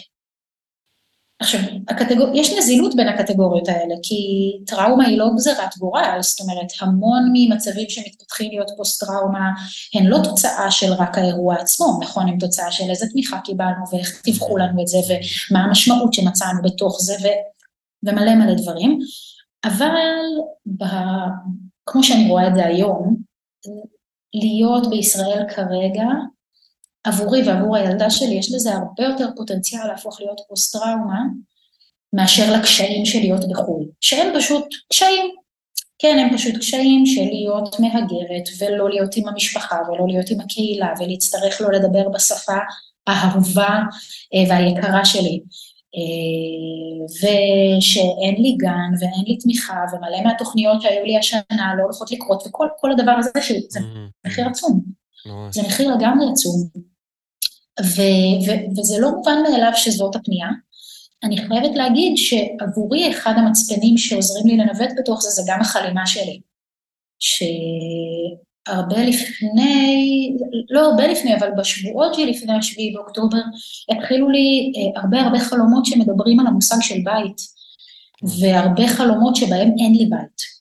עכשיו, 1.41 1.61
הקטגור... 1.89 2.27
יש 2.35 2.59
נזילות 2.59 2.97
בין 2.97 3.09
הקטגוריות 3.09 3.69
האלה, 3.69 3.95
כי 4.03 4.17
טראומה 4.67 5.07
היא 5.07 5.19
לא 5.19 5.31
גזירת 5.37 5.77
גורל, 5.79 6.19
זאת 6.21 6.41
אומרת, 6.41 6.67
המון 6.81 7.31
ממצבים 7.33 7.89
שמתפתחים 7.89 8.51
להיות 8.51 8.71
פוסט-טראומה, 8.77 9.51
הן 9.95 10.07
לא 10.07 10.19
תוצאה 10.25 10.71
של 10.71 10.93
רק 10.93 11.19
האירוע 11.19 11.55
עצמו, 11.55 11.99
נכון? 12.03 12.29
הן 12.29 12.39
תוצאה 12.39 12.73
של 12.73 12.91
איזה 12.91 13.07
תמיכה 13.13 13.41
קיבלנו, 13.45 13.85
ואיך 13.93 14.21
טיווחו 14.23 14.57
לנו 14.57 14.83
את 14.83 14.89
זה, 14.89 14.99
ומה 15.09 15.65
המשמעות 15.65 16.13
שמצאנו 16.13 16.63
בתוך 16.63 16.99
זה, 17.01 17.15
ו... 17.23 17.27
ומלא 18.03 18.35
מלא 18.35 18.55
דברים. 18.55 18.99
אבל 19.65 20.25
ב... 20.67 20.85
כמו 21.87 22.03
שאני 22.03 22.31
רואה 22.31 22.49
את 22.49 22.55
זה 22.55 22.67
היום, 22.67 23.17
להיות 24.35 24.91
בישראל 24.91 25.45
כרגע, 25.49 26.07
עבורי 27.09 27.49
ועבור 27.49 27.77
הילדה 27.77 28.11
שלי 28.11 28.35
יש 28.35 28.53
לזה 28.55 28.73
הרבה 28.73 29.05
יותר 29.05 29.29
פוטנציאל 29.37 29.87
להפוך 29.87 30.21
להיות 30.21 30.41
פוסט-טראומה 30.49 31.21
מאשר 32.13 32.53
לקשיים 32.53 33.07
של 33.07 33.19
להיות 33.19 33.49
בחו"ל, 33.51 33.87
שהם 34.01 34.33
פשוט 34.39 34.65
קשיים. 34.93 35.31
כן, 35.99 36.19
הם 36.19 36.37
פשוט 36.37 36.57
קשיים 36.57 37.07
של 37.07 37.25
להיות 37.25 37.81
מהגרת 37.81 38.49
ולא 38.59 38.91
להיות 38.91 39.17
עם 39.17 39.29
המשפחה 39.29 39.77
ולא 39.89 40.07
להיות 40.09 40.31
עם 40.31 40.41
הקהילה 40.41 40.93
ולהצטרך 40.99 41.61
לא 41.61 41.73
לדבר 41.73 42.09
בשפה 42.09 42.59
האהובה 43.07 43.81
אה, 44.35 44.45
והיקרה 44.49 45.05
שלי. 45.05 45.41
אה, 45.97 47.05
ושאין 47.19 48.43
לי 48.43 48.57
גן 48.57 48.91
ואין 49.01 49.25
לי 49.27 49.37
תמיכה 49.37 49.85
ומלא 49.93 50.21
מהתוכניות 50.25 50.83
שהיו 50.83 51.05
לי 51.05 51.19
השנה 51.19 51.75
לא 51.79 51.83
הולכות 51.83 52.11
לקרות 52.11 52.47
וכל 52.47 52.93
הדבר 52.93 53.13
הזה 53.19 53.31
שזה 53.41 53.81
mm-hmm. 53.81 54.27
מחיר 54.27 54.49
עצום. 54.49 54.81
זה 55.51 55.63
מחיר 55.63 55.95
לגמרי 55.95 56.27
עצום. 56.33 56.69
ו- 57.85 58.47
ו- 58.47 58.81
וזה 58.81 58.99
לא 58.99 59.11
מובן 59.11 59.43
מאליו 59.43 59.73
שזאת 59.75 60.17
הפנייה. 60.17 60.49
אני 61.25 61.37
חייבת 61.37 61.77
להגיד 61.77 62.13
שעבורי 62.17 63.11
אחד 63.11 63.33
המצפנים 63.37 63.99
שעוזרים 63.99 64.47
לי 64.47 64.57
לנווט 64.57 64.91
בתוך 64.99 65.23
זה, 65.23 65.31
זה 65.31 65.43
גם 65.47 65.61
החלימה 65.61 66.07
שלי. 66.07 66.41
הרבה 68.67 69.03
לפני, 69.03 70.37
לא 70.71 70.81
הרבה 70.81 71.07
לפני, 71.07 71.37
אבל 71.37 71.51
בשבועות 71.59 72.15
שלפני 72.15 72.53
השביעי 72.59 72.93
באוקטובר, 72.93 73.39
התחילו 73.91 74.31
לי 74.31 74.73
אה, 74.77 75.01
הרבה 75.01 75.21
הרבה 75.21 75.39
חלומות 75.39 75.87
שמדברים 75.87 76.41
על 76.41 76.47
המושג 76.47 76.77
של 76.81 76.99
בית, 77.05 77.37
והרבה 78.41 78.89
חלומות 78.89 79.37
שבהם 79.37 79.69
אין 79.79 79.95
לי 79.95 80.07
בית. 80.07 80.59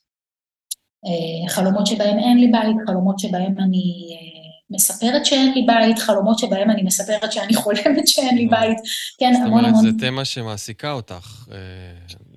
אה, 1.06 1.48
חלומות 1.48 1.86
שבהם 1.86 2.18
אין 2.18 2.38
לי 2.38 2.46
בית, 2.46 2.76
חלומות 2.86 3.18
שבהם 3.18 3.54
אני 3.58 4.08
אה, 4.12 4.37
מספרת 4.70 5.26
שאין 5.26 5.52
לי 5.54 5.66
בית, 5.66 5.98
חלומות 5.98 6.38
שבהם 6.38 6.70
אני 6.70 6.82
מספרת 6.82 7.32
שאני 7.32 7.54
חולמת 7.54 8.08
שאין 8.08 8.36
לי 8.36 8.46
בית, 8.46 8.78
כן, 9.18 9.32
המון 9.44 9.64
המון. 9.64 9.74
זאת 9.74 9.80
אומרת, 9.80 10.00
זו 10.00 10.06
תמה 10.06 10.24
שמעסיקה 10.24 10.92
אותך, 10.92 11.48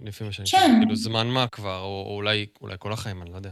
לפי 0.01 0.23
מה 0.23 0.31
שאני 0.31 0.47
כן. 0.47 0.75
כאילו 0.79 0.95
זמן 0.95 1.27
מה 1.27 1.47
כבר, 1.47 1.79
או 1.79 2.15
אולי 2.15 2.45
כל 2.79 2.93
החיים, 2.93 3.21
אני 3.21 3.31
לא 3.31 3.35
יודע. 3.35 3.51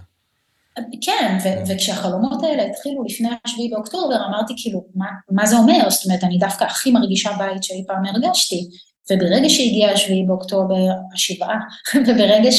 כן, 1.02 1.38
ו- 1.44 1.68
וכשהחלומות 1.68 2.44
האלה 2.44 2.64
התחילו 2.64 3.04
לפני 3.04 3.30
השביעי 3.46 3.70
באוקטובר, 3.70 4.26
אמרתי 4.26 4.54
כאילו, 4.58 4.86
מה, 4.96 5.06
מה 5.32 5.46
זה 5.46 5.58
אומר? 5.58 5.90
זאת 5.90 6.06
אומרת, 6.06 6.24
אני 6.24 6.38
דווקא 6.38 6.64
הכי 6.64 6.92
מרגישה 6.92 7.30
בית 7.40 7.64
שאי 7.64 7.84
פעם 7.88 8.06
הרגשתי, 8.06 8.68
וברגע 9.12 9.50
שהגיע 9.50 9.92
השביעי 9.92 10.24
באוקטובר, 10.28 10.76
השבעה, 11.14 11.60
וברגע 12.08 12.52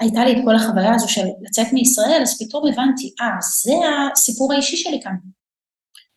שהייתה 0.00 0.24
לי 0.24 0.32
את 0.32 0.44
כל 0.44 0.56
החוויה 0.56 0.94
הזו 0.94 1.08
של 1.08 1.26
לצאת 1.40 1.66
מישראל, 1.72 2.22
אז 2.22 2.42
פתאום 2.42 2.68
הבנתי, 2.68 3.14
אה, 3.20 3.26
זה 3.62 3.72
הסיפור 4.12 4.52
האישי 4.52 4.76
שלי 4.76 5.00
כאן. 5.02 5.14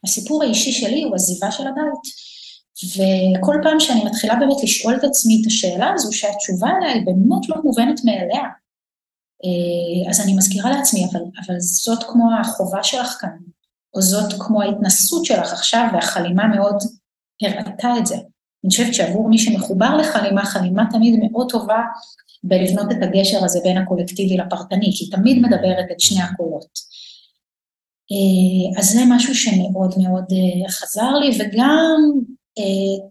הסיפור 0.04 0.44
האישי 0.44 0.72
שלי 0.72 1.04
הוא 1.04 1.16
עזיבה 1.16 1.52
של 1.52 1.64
הבית. 1.68 2.30
וכל 2.86 3.56
פעם 3.64 3.80
שאני 3.80 4.04
מתחילה 4.06 4.36
באמת 4.36 4.64
לשאול 4.64 4.96
את 4.96 5.04
עצמי 5.04 5.42
את 5.42 5.48
השאלה 5.48 5.92
הזו, 5.94 6.14
שהתשובה 6.14 6.70
עליה 6.70 6.94
היא 6.94 7.06
באמת 7.06 7.50
לא 7.50 7.56
מובנת 7.64 8.02
מאליה, 8.06 8.44
אה, 9.44 10.10
אז 10.10 10.22
אני 10.22 10.34
מזכירה 10.38 10.72
לעצמי, 10.72 11.06
אבל, 11.12 11.22
אבל 11.46 11.60
זאת 11.60 12.04
כמו 12.04 12.30
החובה 12.42 12.84
שלך 12.84 13.18
כאן, 13.20 13.38
או 13.94 14.02
זאת 14.02 14.34
כמו 14.40 14.62
ההתנסות 14.62 15.26
שלך 15.26 15.54
עכשיו, 15.54 15.88
והחלימה 15.94 16.48
מאוד 16.48 16.76
הראתה 17.42 17.90
את 18.00 18.06
זה. 18.06 18.16
אני 18.64 18.70
חושבת 18.70 18.94
שעבור 18.94 19.30
מי 19.30 19.38
שמחובר 19.38 19.98
לחלימה, 19.98 20.46
חלימה 20.46 20.84
תמיד 20.92 21.20
מאוד 21.20 21.52
טובה 21.52 21.82
בלבנות 22.44 22.92
את 22.92 22.98
הגשר 23.02 23.46
הזה 23.46 23.60
בין 23.64 23.78
הקולקטיבי 23.78 24.38
לפרטני, 24.38 24.92
כי 24.96 25.06
היא 25.06 25.12
תמיד 25.12 25.38
מדברת 25.40 25.86
את 25.92 26.00
שני 26.00 26.22
הקולות. 26.22 26.80
אה, 28.12 28.80
אז 28.80 28.86
זה 28.86 29.00
משהו 29.10 29.36
שמאוד 29.36 29.94
מאוד 29.98 30.26
אה, 30.32 30.70
חזר 30.70 31.12
לי, 31.12 31.38
וגם 31.40 31.98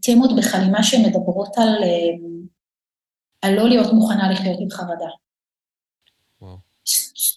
תמות 0.02 0.30
בחלימה 0.36 0.82
שמדברות 0.82 1.58
על, 1.58 1.84
על 3.42 3.54
לא 3.54 3.68
להיות 3.68 3.92
מוכנה 3.92 4.30
לחיות 4.32 4.58
עם 4.60 4.70
חרדה. 4.70 5.08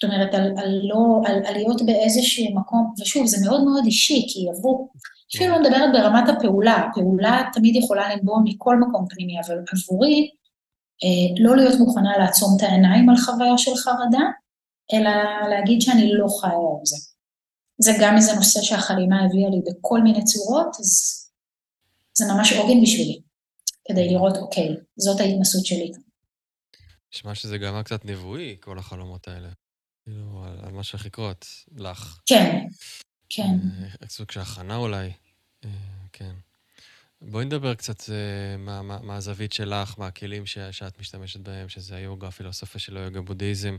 זאת 0.01 0.04
אומרת, 0.04 0.34
על, 0.34 0.54
על, 0.58 0.82
לא, 0.84 1.21
על, 1.25 1.45
על 1.45 1.54
להיות 1.54 1.82
באיזשהו 1.86 2.56
מקום, 2.56 2.93
ושוב, 3.01 3.25
זה 3.25 3.45
מאוד 3.45 3.63
מאוד 3.63 3.86
אישי, 3.86 4.25
כי 4.30 4.49
עבור, 4.49 4.93
אפילו 5.36 5.51
לא 5.51 5.62
מדברת 5.62 5.89
ברמת 5.93 6.30
הפעולה, 6.30 6.75
הפעולה 6.75 7.43
תמיד 7.54 7.75
יכולה 7.75 8.15
לנבוע 8.15 8.39
מכל 8.43 8.80
מקום 8.80 9.06
פנימי, 9.10 9.34
אבל 9.45 9.56
עבורי, 9.73 10.21
אה, 10.21 10.40
לא 11.40 11.56
להיות 11.56 11.80
מוכנה 11.80 12.18
לעצום 12.18 12.58
את 12.58 12.64
העיניים 12.64 13.10
על 13.10 13.18
חוויה 13.18 13.58
של 13.58 13.76
חרדה, 13.76 14.26
אלא 14.94 15.12
להגיד 15.50 15.82
שאני 15.82 16.14
לא 16.14 16.28
חיה 16.42 16.52
עם 16.52 16.86
זה. 16.86 16.98
זה 17.82 17.92
גם 18.02 18.16
איזה 18.16 18.34
נושא 18.34 18.62
שהחלימה 18.62 19.26
הביאה 19.26 19.50
לי 19.50 19.62
בכל 19.66 20.02
מיני 20.02 20.24
צורות, 20.24 20.76
אז 20.80 21.22
זה 22.14 22.26
ממש 22.34 22.54
עוגן 22.54 22.82
בשבילי, 22.82 23.22
כדי 23.88 24.08
לראות, 24.10 24.38
אוקיי, 24.38 24.76
זאת 24.98 25.20
ההתנסות 25.20 25.66
שלי. 25.66 25.92
נשמע 27.14 27.36
שזה 27.36 27.58
גם 27.58 27.84
קצת 27.84 28.06
נבואי, 28.06 28.58
כל 28.60 28.78
החלומות 28.80 29.28
האלה. 29.28 29.50
כאילו, 30.04 30.46
על 30.64 30.72
מה 30.72 30.84
שהולך 30.84 31.06
לקרות, 31.06 31.46
לך. 31.78 32.22
כן, 32.26 32.66
כן. 33.30 33.58
אה, 34.02 34.08
סוג 34.08 34.32
של 34.32 34.40
הכנה 34.40 34.76
אולי. 34.76 35.12
אה, 35.66 35.70
כן. 36.14 36.32
בואי 37.21 37.45
נדבר 37.45 37.73
קצת 37.73 38.03
אה, 38.10 38.81
מהזווית 39.03 39.53
שלך, 39.53 39.99
מהכלים 39.99 40.45
שאת 40.45 40.99
משתמשת 40.99 41.39
בהם, 41.39 41.69
שזה 41.69 41.95
היוגה, 41.95 42.27
הפילוסופיה 42.27 42.79
של 42.79 42.97
היוגה, 42.97 43.21
בודהיזם. 43.21 43.77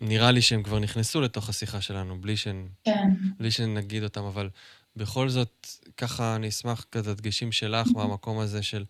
נראה 0.00 0.30
לי 0.30 0.42
שהם 0.42 0.62
כבר 0.62 0.78
נכנסו 0.78 1.20
לתוך 1.20 1.48
השיחה 1.48 1.80
שלנו, 1.80 2.20
בלי, 2.20 2.36
שנ... 2.36 2.66
כן. 2.84 3.08
בלי 3.38 3.50
שנגיד 3.50 4.04
אותם, 4.04 4.24
אבל 4.24 4.50
בכל 4.96 5.28
זאת, 5.28 5.66
ככה 5.96 6.36
אני 6.36 6.48
אשמח 6.48 6.86
כזה 6.92 7.14
דגשים 7.14 7.52
שלך 7.52 7.88
מהמקום 7.94 8.38
הזה 8.38 8.62
של... 8.62 8.84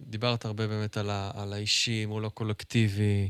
דיברת 0.00 0.44
הרבה 0.44 0.66
באמת 0.66 0.96
על, 0.96 1.10
ה... 1.10 1.30
על 1.34 1.52
האישי 1.52 2.06
מול 2.06 2.26
הקולקטיבי. 2.26 3.28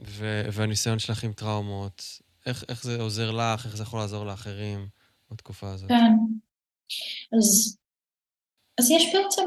ו- 0.00 0.44
והניסיון 0.52 0.98
שלך 0.98 1.24
עם 1.24 1.32
טראומות, 1.32 2.20
איך, 2.46 2.64
איך 2.68 2.82
זה 2.82 3.00
עוזר 3.00 3.30
לך, 3.30 3.66
איך 3.66 3.76
זה 3.76 3.82
יכול 3.82 4.00
לעזור 4.00 4.26
לאחרים 4.26 4.88
בתקופה 5.30 5.70
הזאת? 5.70 5.88
כן. 5.88 6.16
אז, 7.36 7.78
אז 8.78 8.90
יש 8.90 9.14
בעצם 9.14 9.42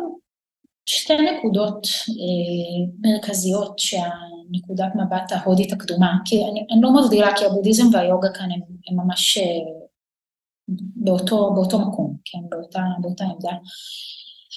שתי 0.85 1.13
נקודות 1.13 1.87
אה, 2.09 3.09
מרכזיות 3.11 3.79
שהנקודת 3.79 4.91
מבט 4.95 5.31
ההודית 5.31 5.73
הקדומה, 5.73 6.17
כי 6.25 6.35
אני, 6.35 6.65
אני 6.71 6.81
לא 6.81 7.03
מבדילה, 7.03 7.37
כי 7.37 7.45
הבודהיזם 7.45 7.83
והיוגה 7.93 8.29
כאן 8.33 8.51
הם, 8.51 8.61
הם 8.89 9.05
ממש 9.05 9.37
אה, 9.37 9.43
באותו, 10.95 11.53
באותו 11.55 11.79
מקום, 11.79 12.17
כן, 12.25 12.39
באותה, 12.49 12.81
באותה 13.01 13.23
עמדה. 13.23 13.57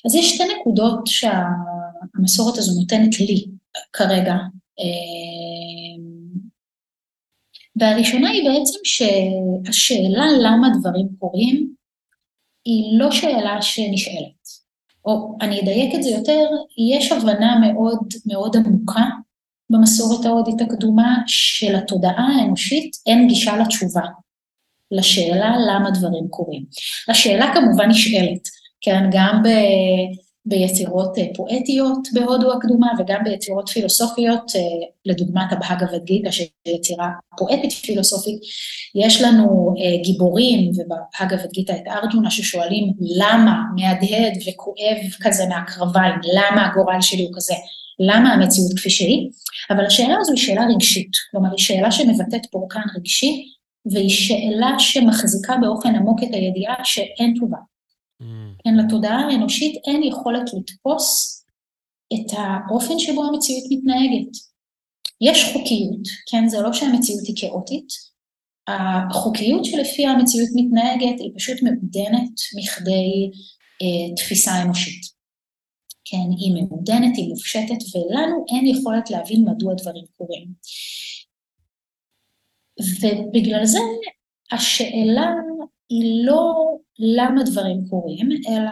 אז 0.06 0.14
יש 0.14 0.34
שתי 0.34 0.42
נקודות 0.60 1.06
שהמסורת 1.06 2.58
הזו 2.58 2.80
נותנת 2.80 3.20
לי 3.20 3.44
כרגע, 3.92 4.34
אמ, 4.78 6.14
והראשונה 7.76 8.30
היא 8.30 8.50
בעצם 8.50 8.78
שהשאלה 8.84 10.24
למה 10.40 10.68
דברים 10.80 11.08
קורים, 11.18 11.74
היא 12.64 12.98
לא 12.98 13.10
שאלה 13.10 13.62
שנשאלת. 13.62 14.64
או 15.04 15.36
אני 15.40 15.60
אדייק 15.60 15.94
את 15.94 16.02
זה 16.02 16.10
יותר, 16.10 16.46
יש 16.94 17.12
הבנה 17.12 17.58
מאוד 17.58 17.98
מאוד 18.26 18.56
עמוקה 18.56 19.04
במסורת 19.70 20.24
ההודית 20.24 20.60
הקדומה 20.60 21.16
של 21.26 21.76
התודעה 21.76 22.28
האנושית 22.38 22.96
אין 23.06 23.28
גישה 23.28 23.56
לתשובה, 23.56 24.02
לשאלה 24.90 25.54
למה 25.68 25.90
דברים 25.90 26.28
קורים. 26.30 26.64
השאלה 27.08 27.54
כמובן 27.54 27.88
נשאלת, 27.88 28.48
כן, 28.80 29.02
גם 29.12 29.42
ב... 29.44 29.48
ביצירות 30.46 31.18
אה, 31.18 31.24
פואטיות 31.34 32.08
בהודו 32.12 32.52
הקדומה 32.52 32.88
וגם 32.98 33.20
ביצירות 33.24 33.68
פילוסופיות, 33.68 34.52
אה, 34.56 34.60
לדוגמת 35.06 35.52
הבהגה 35.52 35.98
גיטה 35.98 36.32
שהיא 36.32 36.48
יצירה 36.66 37.08
פואטית 37.38 37.72
פילוסופית, 37.72 38.40
יש 38.94 39.22
לנו 39.22 39.74
אה, 39.78 40.02
גיבורים 40.02 40.70
ובהגה 40.70 41.36
גיטה 41.52 41.72
את 41.76 41.82
ארג'ונה 41.86 42.30
ששואלים 42.30 42.92
למה 43.00 43.62
מהדהד 43.76 44.32
וכואב 44.46 44.96
כזה 45.20 45.46
מהקרביים, 45.46 46.14
למה 46.34 46.66
הגורל 46.66 47.00
שלי 47.00 47.22
הוא 47.22 47.32
כזה, 47.36 47.54
למה 47.98 48.32
המציאות 48.32 48.72
כפי 48.76 48.90
שהיא, 48.90 49.30
אבל 49.70 49.86
השאלה 49.86 50.14
הזו 50.20 50.32
היא 50.32 50.40
שאלה 50.40 50.66
רגשית, 50.74 51.10
כלומר 51.30 51.50
היא 51.50 51.64
שאלה 51.64 51.90
שמבטאת 51.90 52.46
פורקן 52.50 52.80
רגשי 52.96 53.44
והיא 53.92 54.10
שאלה 54.10 54.78
שמחזיקה 54.78 55.56
באופן 55.56 55.94
עמוק 55.94 56.22
את 56.22 56.28
הידיעה 56.32 56.74
שאין 56.84 57.34
תשובה. 57.34 57.58
כן, 58.64 58.74
לתודעה 58.74 59.20
האנושית 59.20 59.82
אין 59.86 60.02
יכולת 60.02 60.42
לתפוס 60.54 61.40
את 62.12 62.38
האופן 62.38 62.98
שבו 62.98 63.24
המציאות 63.24 63.64
מתנהגת. 63.70 64.32
יש 65.20 65.44
חוקיות, 65.52 66.08
כן, 66.30 66.48
זה 66.48 66.60
לא 66.60 66.72
שהמציאות 66.72 67.26
היא 67.26 67.36
כאוטית, 67.38 67.88
החוקיות 68.68 69.64
שלפיה 69.64 70.10
המציאות 70.10 70.48
מתנהגת 70.54 71.20
היא 71.20 71.32
פשוט 71.36 71.62
מעודנת 71.62 72.34
מכדי 72.56 73.30
אה, 73.82 74.14
תפיסה 74.16 74.62
אנושית. 74.62 75.14
כן, 76.04 76.30
היא 76.38 76.54
מעודנת, 76.54 77.16
היא 77.16 77.28
מופשטת, 77.28 77.78
ולנו 77.94 78.44
אין 78.48 78.66
יכולת 78.66 79.10
להבין 79.10 79.44
מדוע 79.48 79.74
דברים 79.74 80.04
קורים. 80.16 80.48
ובגלל 83.00 83.64
זה 83.64 83.78
השאלה 84.52 85.30
היא 85.88 86.26
לא 86.26 86.54
למה 86.98 87.42
דברים 87.42 87.84
קורים, 87.90 88.28
אלא 88.48 88.70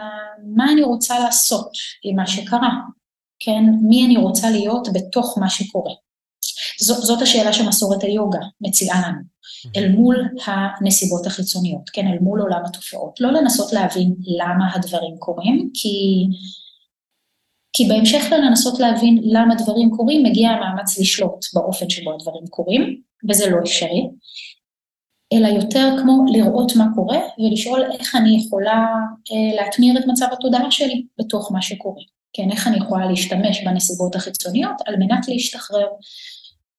מה 0.55 0.71
אני 0.71 0.83
רוצה 0.83 1.19
לעשות 1.19 1.69
עם 2.03 2.15
מה 2.15 2.27
שקרה, 2.27 2.71
כן? 3.39 3.63
מי 3.81 4.05
אני 4.05 4.17
רוצה 4.17 4.49
להיות 4.49 4.87
בתוך 4.93 5.37
מה 5.37 5.49
שקורה. 5.49 5.93
ז, 6.79 6.87
זאת 6.87 7.21
השאלה 7.21 7.53
שמסורת 7.53 8.03
היוגה 8.03 8.39
מציעה 8.61 9.01
לנו, 9.07 9.21
אל 9.75 9.89
מול 9.89 10.29
הנסיבות 10.45 11.25
החיצוניות, 11.25 11.89
כן? 11.89 12.07
אל 12.07 12.19
מול 12.21 12.41
עולם 12.41 12.61
התופעות. 12.65 13.21
לא 13.21 13.31
לנסות 13.31 13.73
להבין 13.73 14.15
למה 14.39 14.75
הדברים 14.75 15.15
קורים, 15.19 15.69
כי, 15.73 16.25
כי 17.73 17.85
בהמשך 17.85 18.23
לנסות 18.31 18.79
להבין 18.79 19.21
למה 19.23 19.55
דברים 19.55 19.89
קורים, 19.97 20.23
מגיע 20.23 20.49
המאמץ 20.49 20.99
לשלוט 20.99 21.45
באופן 21.53 21.89
שבו 21.89 22.13
הדברים 22.13 22.47
קורים, 22.49 23.01
וזה 23.29 23.49
לא 23.49 23.57
אפשרי. 23.63 24.09
אלא 25.33 25.47
יותר 25.47 25.95
כמו 26.01 26.25
לראות 26.27 26.75
מה 26.75 26.85
קורה 26.95 27.19
ולשאול 27.39 27.91
איך 27.91 28.15
אני 28.15 28.43
יכולה 28.45 28.85
אה, 29.31 29.55
להטמיר 29.55 29.99
את 29.99 30.03
מצב 30.07 30.25
התודעה 30.31 30.71
שלי 30.71 31.05
בתוך 31.19 31.51
מה 31.51 31.61
שקורה. 31.61 32.01
כן, 32.33 32.51
איך 32.51 32.67
אני 32.67 32.77
יכולה 32.77 33.05
להשתמש 33.05 33.63
בנסיבות 33.65 34.15
החיצוניות 34.15 34.75
על 34.85 34.95
מנת 34.99 35.27
להשתחרר 35.27 35.87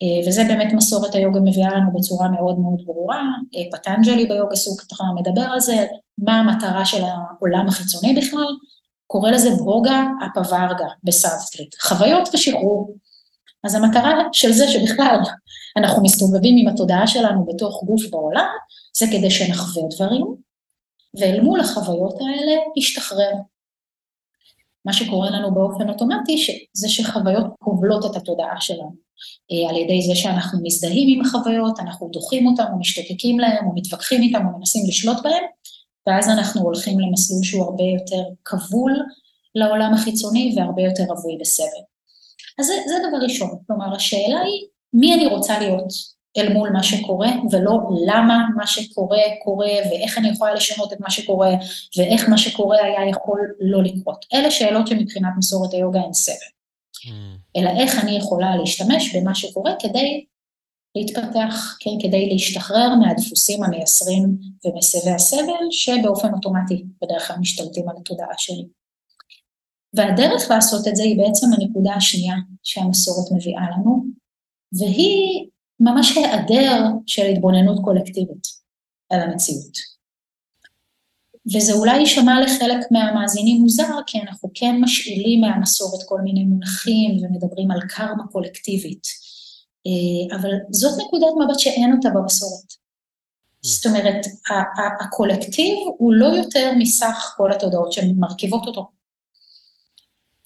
אה, 0.02 0.28
וזה 0.28 0.44
באמת 0.44 0.72
מסורת 0.72 1.14
היוגה 1.14 1.40
מביאה 1.40 1.74
לנו 1.74 1.92
בצורה 1.94 2.28
מאוד 2.28 2.58
מאוד 2.58 2.82
ברורה. 2.84 3.22
אה, 3.56 3.78
פטנג'לי 3.78 4.26
ביוגה 4.26 4.56
סוטרה 4.56 5.06
מדבר 5.14 5.42
על 5.52 5.60
זה, 5.60 5.86
מה 6.18 6.40
המטרה 6.40 6.84
של 6.84 7.02
העולם 7.04 7.68
החיצוני 7.68 8.14
בכלל, 8.14 8.56
קורא 9.06 9.30
לזה 9.30 9.50
bhoga 9.50 10.04
apavarga 10.26 10.86
בסנסקריט, 11.04 11.74
חוויות 11.80 12.28
ושחרור. 12.34 12.96
אז 13.64 13.74
המטרה 13.74 14.22
של 14.32 14.52
זה 14.52 14.68
שבכלל 14.68 15.18
אנחנו 15.76 16.02
מסתובבים 16.02 16.54
עם 16.58 16.68
התודעה 16.68 17.06
שלנו 17.06 17.46
בתוך 17.46 17.84
גוף 17.84 18.02
בעולם, 18.10 18.48
זה 18.98 19.06
כדי 19.12 19.30
שנחווה 19.30 19.82
דברים, 19.90 20.34
ואל 21.20 21.40
מול 21.40 21.60
החוויות 21.60 22.14
האלה 22.20 22.52
נשתחרר. 22.76 23.32
מה 24.84 24.92
שקורה 24.92 25.30
לנו 25.30 25.54
באופן 25.54 25.88
אוטומטי, 25.88 26.46
זה 26.72 26.88
שחוויות 26.88 27.46
כובלות 27.58 28.04
את 28.10 28.16
התודעה 28.16 28.60
שלנו. 28.60 28.94
אה, 29.52 29.70
על 29.70 29.76
ידי 29.76 30.02
זה 30.02 30.14
שאנחנו 30.14 30.58
מזדהים 30.62 31.18
עם 31.18 31.26
החוויות, 31.26 31.80
אנחנו 31.80 32.08
דוחים 32.12 32.46
אותם 32.46 32.64
או 32.72 32.78
משתתקים 32.78 33.40
להם 33.40 33.66
או 33.66 33.74
מתווכחים 33.74 34.22
איתם 34.22 34.46
או 34.46 34.58
מנסים 34.58 34.82
לשלוט 34.88 35.22
בהם, 35.22 35.44
ואז 36.06 36.28
אנחנו 36.28 36.60
הולכים 36.62 37.00
למסלול 37.00 37.42
שהוא 37.42 37.64
הרבה 37.64 37.84
יותר 37.84 38.22
כבול 38.44 38.92
לעולם 39.54 39.94
החיצוני 39.94 40.54
והרבה 40.56 40.82
יותר 40.82 41.02
רווי 41.02 41.38
בסבל. 41.40 41.82
אז 42.58 42.66
זה, 42.66 42.74
זה 42.86 42.94
דבר 43.08 43.24
ראשון, 43.24 43.50
כלומר 43.66 43.94
השאלה 43.96 44.40
היא 44.40 44.66
מי 44.94 45.14
אני 45.14 45.26
רוצה 45.26 45.58
להיות 45.58 45.92
אל 46.36 46.52
מול 46.52 46.70
מה 46.70 46.82
שקורה, 46.82 47.30
ולא 47.50 47.78
למה 48.06 48.46
מה 48.56 48.66
שקורה 48.66 49.22
קורה, 49.44 49.72
ואיך 49.90 50.18
אני 50.18 50.28
יכולה 50.28 50.54
לשנות 50.54 50.92
את 50.92 51.00
מה 51.00 51.10
שקורה, 51.10 51.50
ואיך 51.96 52.28
מה 52.28 52.38
שקורה 52.38 52.84
היה 52.84 53.08
יכול 53.10 53.54
לא 53.60 53.82
לקרות. 53.82 54.24
אלה 54.34 54.50
שאלות 54.50 54.86
שמבחינת 54.86 55.32
מסורת 55.38 55.72
היוגה 55.72 56.00
הן 56.00 56.12
סבל. 56.12 56.34
Mm. 56.34 57.10
אלא 57.56 57.70
איך 57.80 58.04
אני 58.04 58.16
יכולה 58.16 58.56
להשתמש 58.56 59.16
במה 59.16 59.34
שקורה 59.34 59.72
כדי 59.78 60.24
להתפתח, 60.96 61.76
כן, 61.80 61.90
כדי 62.02 62.28
להשתחרר 62.28 62.94
מהדפוסים 62.94 63.62
המייסרים 63.62 64.36
ומסבי 64.64 65.10
הסבל, 65.10 65.64
שבאופן 65.70 66.34
אוטומטי 66.34 66.84
בדרך 67.02 67.28
כלל 67.28 67.36
משתלטים 67.40 67.88
על 67.88 67.96
התודעה 68.00 68.34
שלי. 68.38 68.66
והדרך 69.94 70.50
לעשות 70.50 70.88
את 70.88 70.96
זה 70.96 71.02
היא 71.02 71.18
בעצם 71.18 71.46
הנקודה 71.52 71.94
השנייה 71.94 72.34
שהמסורת 72.62 73.32
מביאה 73.32 73.62
לנו, 73.70 74.04
והיא 74.78 75.46
ממש 75.80 76.16
היעדר 76.16 76.84
של 77.06 77.26
התבוננות 77.26 77.78
קולקטיבית 77.84 78.46
על 79.10 79.20
המציאות. 79.20 79.94
וזה 81.56 81.72
אולי 81.72 81.96
יישמע 81.96 82.40
לחלק 82.40 82.86
מהמאזינים 82.90 83.62
מוזר, 83.62 83.96
כי 84.06 84.20
אנחנו 84.20 84.50
כן 84.54 84.76
משאילים 84.80 85.40
מהמסורת 85.40 86.00
כל 86.08 86.20
מיני 86.20 86.44
מונחים 86.44 87.10
ומדברים 87.22 87.70
על 87.70 87.80
קרמה 87.88 88.26
קולקטיבית, 88.32 89.06
אה, 89.86 90.36
אבל 90.36 90.50
זאת 90.70 91.00
נקודת 91.06 91.32
מבט 91.44 91.58
שאין 91.58 91.92
אותה 91.92 92.08
במסורת. 92.10 92.84
זאת 93.62 93.86
אומרת, 93.86 94.26
הקולקטיב 95.00 95.78
הוא 95.98 96.12
לא 96.14 96.26
יותר 96.26 96.72
מסך 96.78 97.34
כל 97.36 97.52
התודעות 97.52 97.92
שמרכיבות 97.92 98.66
אותו. 98.66 98.93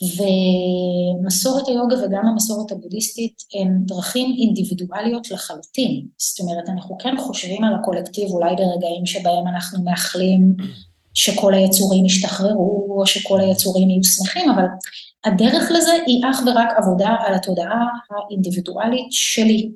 ומסורת 0.03 1.69
היוגה 1.69 1.97
וגם 2.05 2.27
המסורת 2.27 2.73
הבודהיסטית 2.73 3.43
הן 3.55 3.79
דרכים 3.85 4.37
אינדיבידואליות 4.39 5.31
לחלוטין. 5.31 6.07
זאת 6.19 6.41
אומרת, 6.41 6.69
אנחנו 6.69 6.99
כן 6.99 7.15
חושבים 7.19 7.65
על 7.65 7.75
הקולקטיב 7.75 8.31
אולי 8.31 8.55
ברגעים 8.57 9.07
שבהם 9.07 9.49
אנחנו 9.49 9.85
מאחלים 9.85 10.57
שכל 11.15 11.55
היצורים 11.55 12.05
ישתחררו, 12.05 12.97
או 12.99 13.07
שכל 13.07 13.41
היצורים 13.41 13.91
יהיו 13.91 14.05
שמחים, 14.05 14.51
אבל 14.51 14.65
הדרך 15.25 15.71
לזה 15.71 15.93
היא 16.07 16.23
אך 16.31 16.41
ורק 16.47 16.69
עבודה 16.77 17.09
על 17.27 17.35
התודעה 17.35 17.85
האינדיבידואלית 18.11 19.07
שלי, 19.11 19.71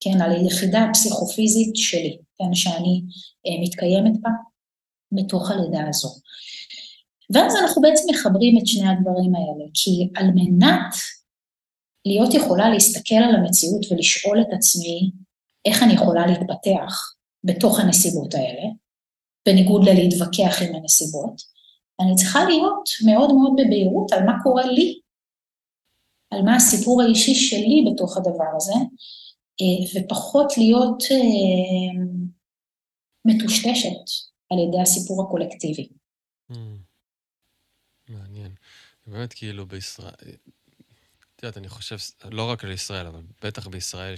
כן, 0.00 0.22
על 0.22 0.30
היחידה 0.30 0.84
הפסיכופיזית 0.84 1.76
שלי, 1.76 2.16
כן, 2.38 2.54
שאני 2.54 3.02
אה, 3.46 3.62
מתקיימת 3.62 4.20
בה 4.20 4.30
מתוך 5.12 5.50
הלידה 5.50 5.88
הזו. 5.88 6.08
ואז 7.32 7.56
אנחנו 7.56 7.82
בעצם 7.82 8.06
מחברים 8.10 8.58
את 8.58 8.66
שני 8.66 8.88
הדברים 8.88 9.34
האלה, 9.34 9.64
כי 9.74 10.10
על 10.16 10.26
מנת 10.34 10.94
להיות 12.04 12.34
יכולה 12.34 12.70
להסתכל 12.70 13.14
על 13.14 13.34
המציאות 13.34 13.86
ולשאול 13.90 14.40
את 14.40 14.52
עצמי 14.52 15.10
איך 15.64 15.82
אני 15.82 15.92
יכולה 15.92 16.26
להתפתח 16.26 17.14
בתוך 17.44 17.80
הנסיבות 17.80 18.34
האלה, 18.34 18.62
בניגוד 19.46 19.88
ללהתווכח 19.88 20.62
עם 20.62 20.74
הנסיבות, 20.74 21.54
אני 22.00 22.14
צריכה 22.14 22.44
להיות 22.44 22.88
מאוד 23.06 23.32
מאוד 23.34 23.52
בבהירות 23.58 24.12
על 24.12 24.22
מה 24.24 24.32
קורה 24.42 24.66
לי, 24.66 25.00
על 26.30 26.42
מה 26.42 26.56
הסיפור 26.56 27.02
האישי 27.02 27.34
שלי 27.34 27.84
בתוך 27.92 28.16
הדבר 28.16 28.56
הזה, 28.56 28.74
אה, 29.60 30.00
ופחות 30.00 30.58
להיות 30.58 31.02
אה, 31.10 32.04
מטושטשת 33.24 34.04
על 34.50 34.58
ידי 34.58 34.80
הסיפור 34.80 35.22
הקולקטיבי. 35.22 35.88
Mm. 36.52 36.83
באמת, 39.06 39.32
כאילו, 39.32 39.66
בישראל... 39.66 40.12
את 41.36 41.42
יודעת, 41.42 41.56
אני 41.56 41.68
חושב, 41.68 41.96
לא 42.30 42.50
רק 42.50 42.64
על 42.64 42.70
ישראל, 42.70 43.06
אבל 43.06 43.20
בטח 43.42 43.66
בישראל, 43.66 44.14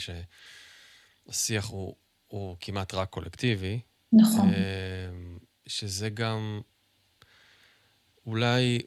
שהשיח 1.28 1.66
הוא, 1.66 1.94
הוא 2.26 2.56
כמעט 2.60 2.94
רק 2.94 3.08
קולקטיבי. 3.08 3.80
נכון. 4.12 4.48
אמ, 4.48 5.38
שזה 5.66 6.08
גם 6.08 6.60
אולי, 8.26 8.78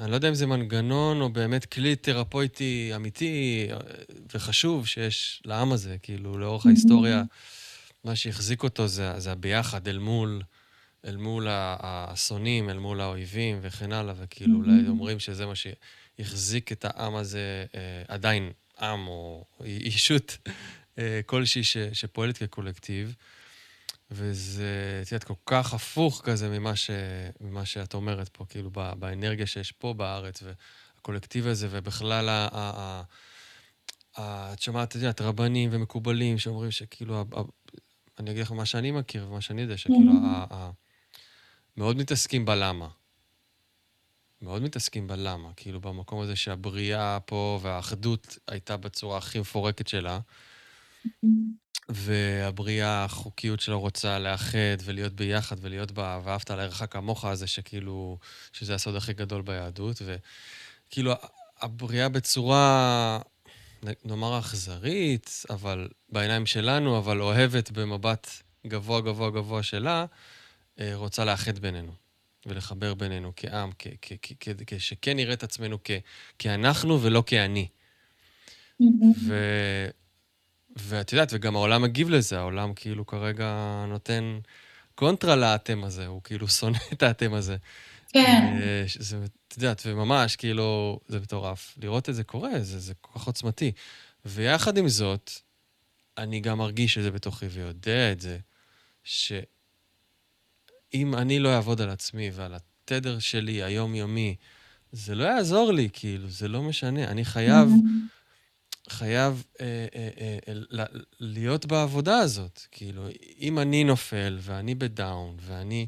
אני 0.00 0.10
לא 0.10 0.14
יודע 0.14 0.28
אם 0.28 0.34
זה 0.34 0.46
מנגנון 0.46 1.20
או 1.20 1.28
באמת 1.28 1.64
כלי 1.64 1.96
תרפויטי 1.96 2.92
אמיתי 2.96 3.66
אה, 3.70 3.76
וחשוב 4.34 4.86
שיש 4.86 5.42
לעם 5.44 5.72
הזה, 5.72 5.96
כאילו, 6.02 6.38
לאורך 6.38 6.66
ההיסטוריה, 6.66 7.22
מה 8.04 8.16
שהחזיק 8.16 8.62
אותו 8.62 8.88
זה, 8.88 9.20
זה 9.20 9.32
הביחד 9.32 9.88
אל 9.88 9.98
מול... 9.98 10.42
אל 11.04 11.16
מול 11.16 11.46
האסונים, 11.50 12.70
אל 12.70 12.78
מול 12.78 13.00
האויבים 13.00 13.58
וכן 13.62 13.92
הלאה, 13.92 14.14
וכאילו 14.16 14.58
אולי 14.58 14.88
אומרים 14.88 15.18
שזה 15.18 15.46
מה 15.46 15.52
שהחזיק 15.54 16.72
את 16.72 16.84
העם 16.84 17.14
הזה, 17.14 17.64
אה, 17.74 18.02
עדיין 18.08 18.52
עם 18.80 19.06
או 19.06 19.44
אישות 19.64 20.38
אה, 20.98 21.20
כלשהי 21.26 21.64
ש, 21.64 21.76
שפועלת 21.92 22.38
כקולקטיב. 22.38 23.14
וזה, 24.10 25.00
את 25.02 25.12
יודעת, 25.12 25.24
כל 25.24 25.34
כך 25.46 25.74
הפוך 25.74 26.22
כזה 26.24 26.58
ממה, 26.58 26.76
ש, 26.76 26.90
ממה 27.40 27.64
שאת 27.64 27.94
אומרת 27.94 28.28
פה, 28.28 28.44
כאילו, 28.48 28.70
באנרגיה 28.70 29.46
שיש 29.46 29.72
פה 29.72 29.94
בארץ, 29.94 30.42
והקולקטיב 30.42 31.46
הזה, 31.46 31.68
ובכלל, 31.70 32.28
ה, 32.28 32.48
ה, 32.52 33.02
ה, 34.18 34.52
את 34.52 34.62
שומעת, 34.62 34.88
את 34.88 34.94
יודעת, 34.94 35.20
רבנים 35.20 35.70
ומקובלים 35.72 36.38
שאומרים 36.38 36.70
שכאילו, 36.70 37.24
אני 38.18 38.30
אגיד 38.30 38.42
לך 38.42 38.52
מה 38.52 38.66
שאני 38.66 38.90
מכיר 38.90 39.26
ומה 39.28 39.40
שאני 39.40 39.62
יודע, 39.62 39.76
שכאילו, 39.76 40.12
ה, 40.24 40.70
מאוד 41.80 41.96
מתעסקים 41.96 42.44
בלמה. 42.44 42.88
מאוד 44.42 44.62
מתעסקים 44.62 45.06
בלמה, 45.06 45.48
כאילו 45.56 45.80
במקום 45.80 46.20
הזה 46.20 46.36
שהבריאה 46.36 47.18
פה 47.20 47.58
והאחדות 47.62 48.38
הייתה 48.48 48.76
בצורה 48.76 49.18
הכי 49.18 49.40
מפורקת 49.40 49.88
שלה, 49.88 50.20
והבריאה, 51.88 53.04
החוקיות 53.04 53.60
שלו 53.60 53.80
רוצה 53.80 54.18
לאחד 54.18 54.76
ולהיות 54.84 55.12
ביחד 55.12 55.56
ולהיות 55.60 55.92
בה, 55.92 56.20
ואהבת 56.24 56.50
לערך 56.50 56.82
כמוך 56.90 57.24
הזה, 57.24 57.46
שכאילו, 57.46 58.18
שזה 58.52 58.74
הסוד 58.74 58.96
הכי 58.96 59.12
גדול 59.12 59.42
ביהדות, 59.42 60.02
וכאילו, 60.02 61.12
הבריאה 61.60 62.08
בצורה, 62.08 63.20
נאמר 64.04 64.38
אכזרית, 64.38 65.44
אבל 65.50 65.88
בעיניים 66.08 66.46
שלנו, 66.46 66.98
אבל 66.98 67.20
אוהבת 67.20 67.70
במבט 67.70 68.30
גבוה 68.66 69.00
גבוה 69.00 69.30
גבוה 69.30 69.62
שלה, 69.62 70.06
רוצה 70.94 71.24
לאחד 71.24 71.58
בינינו 71.58 71.92
ולחבר 72.46 72.94
בינינו 72.94 73.32
כעם, 73.36 73.70
שכן 74.78 75.16
נראה 75.16 75.32
את 75.32 75.42
עצמנו 75.42 75.78
כאנחנו 76.38 77.02
ולא 77.02 77.22
כאני. 77.26 77.68
ו... 79.26 79.34
ואת 80.76 81.12
יודעת, 81.12 81.28
וגם 81.32 81.56
העולם 81.56 81.82
מגיב 81.82 82.10
לזה, 82.10 82.38
העולם 82.38 82.74
כאילו 82.74 83.06
כרגע 83.06 83.84
נותן 83.88 84.38
קונטרה 84.94 85.36
לאטם 85.36 85.84
הזה, 85.84 86.06
הוא 86.06 86.22
כאילו 86.22 86.48
שונא 86.48 86.78
את 86.92 87.02
האטם 87.02 87.34
הזה. 87.34 87.56
כן. 88.08 88.58
אה, 88.62 88.84
זה, 88.98 89.18
את 89.48 89.56
יודעת, 89.56 89.82
וממש, 89.86 90.36
כאילו, 90.36 91.00
זה 91.08 91.20
מטורף. 91.20 91.78
לראות 91.82 92.08
את 92.08 92.14
זה 92.14 92.24
קורה, 92.24 92.60
זה, 92.60 92.78
זה 92.78 92.94
כל 93.00 93.18
כך 93.18 93.26
עוצמתי. 93.26 93.72
ויחד 94.24 94.78
עם 94.78 94.88
זאת, 94.88 95.30
אני 96.18 96.40
גם 96.40 96.58
מרגיש 96.58 96.98
את 96.98 97.02
זה 97.02 97.10
בתוכי 97.10 97.46
ויודע 97.46 98.12
את 98.12 98.20
זה, 98.20 98.38
שאם 100.92 101.14
אני 101.14 101.38
לא 101.38 101.54
אעבוד 101.54 101.80
על 101.80 101.90
עצמי 101.90 102.30
ועל 102.34 102.54
התדר 102.54 103.18
שלי, 103.18 103.62
היומיומי, 103.62 104.36
זה 104.92 105.14
לא 105.14 105.24
יעזור 105.24 105.72
לי, 105.72 105.88
כאילו, 105.92 106.28
זה 106.28 106.48
לא 106.48 106.62
משנה. 106.62 107.04
אני 107.04 107.24
חייב... 107.24 107.68
חייב 108.88 109.44
אה, 109.60 109.86
אה, 109.94 110.08
אה, 110.20 110.58
אה, 110.78 110.84
להיות 111.20 111.66
בעבודה 111.66 112.18
הזאת. 112.18 112.60
כאילו, 112.72 113.08
אם 113.40 113.58
אני 113.58 113.84
נופל 113.84 114.38
ואני 114.40 114.74
בדאון 114.74 115.36
ואני 115.40 115.86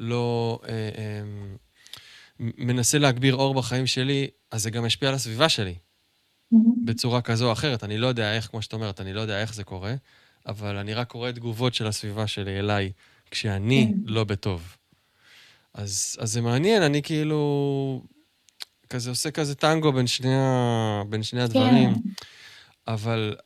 לא 0.00 0.58
אה, 0.68 0.70
אה, 0.98 1.22
מנסה 2.38 2.98
להגביר 2.98 3.34
אור 3.34 3.54
בחיים 3.54 3.86
שלי, 3.86 4.28
אז 4.50 4.62
זה 4.62 4.70
גם 4.70 4.86
ישפיע 4.86 5.08
על 5.08 5.14
הסביבה 5.14 5.48
שלי. 5.48 5.74
בצורה 6.84 7.20
כזו 7.20 7.46
או 7.46 7.52
אחרת. 7.52 7.84
אני 7.84 7.98
לא 7.98 8.06
יודע 8.06 8.36
איך, 8.36 8.46
כמו 8.46 8.62
שאת 8.62 8.72
אומרת, 8.72 9.00
אני 9.00 9.12
לא 9.12 9.20
יודע 9.20 9.40
איך 9.40 9.54
זה 9.54 9.64
קורה, 9.64 9.94
אבל 10.46 10.76
אני 10.76 10.94
רק 10.94 11.08
קורא 11.08 11.30
תגובות 11.30 11.74
של 11.74 11.86
הסביבה 11.86 12.26
שלי 12.26 12.58
אליי, 12.58 12.92
כשאני 13.32 13.86
כן. 13.88 13.98
לא 14.12 14.24
בטוב. 14.24 14.76
אז, 15.74 16.16
אז 16.20 16.32
זה 16.32 16.40
מעניין, 16.40 16.82
אני 16.82 17.02
כאילו 17.02 18.02
כזה 18.90 19.10
עושה 19.10 19.30
כזה 19.30 19.54
טנגו 19.54 19.92
בין 19.92 20.06
שני, 20.06 20.34
ה, 20.34 21.02
בין 21.08 21.22
שני 21.22 21.42
הדברים, 21.42 21.94
כן. 21.94 22.00
אבל 22.86 23.36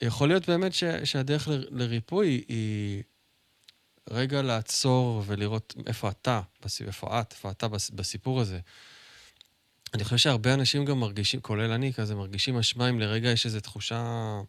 יכול 0.00 0.28
להיות 0.28 0.48
באמת 0.48 0.72
ש, 0.72 0.84
שהדרך 1.04 1.48
ל, 1.48 1.64
לריפוי 1.70 2.44
היא 2.48 3.02
רגע 4.10 4.42
לעצור 4.42 5.22
ולראות 5.26 5.74
איפה 5.86 6.08
אתה, 6.08 6.40
איפה 6.86 7.20
את, 7.20 7.32
איפה 7.32 7.50
אתה 7.50 7.68
בסיפור 7.68 8.40
הזה. 8.40 8.58
אני 9.94 10.04
חושב 10.04 10.16
שהרבה 10.16 10.54
אנשים 10.54 10.84
גם 10.84 11.00
מרגישים, 11.00 11.40
כולל 11.40 11.72
אני 11.72 11.92
כזה, 11.92 12.14
מרגישים 12.14 12.58
אשמה 12.58 12.90
אם 12.90 13.00
לרגע 13.00 13.30
יש 13.30 13.46
איזו 13.46 13.60
תחושה 13.60 14.40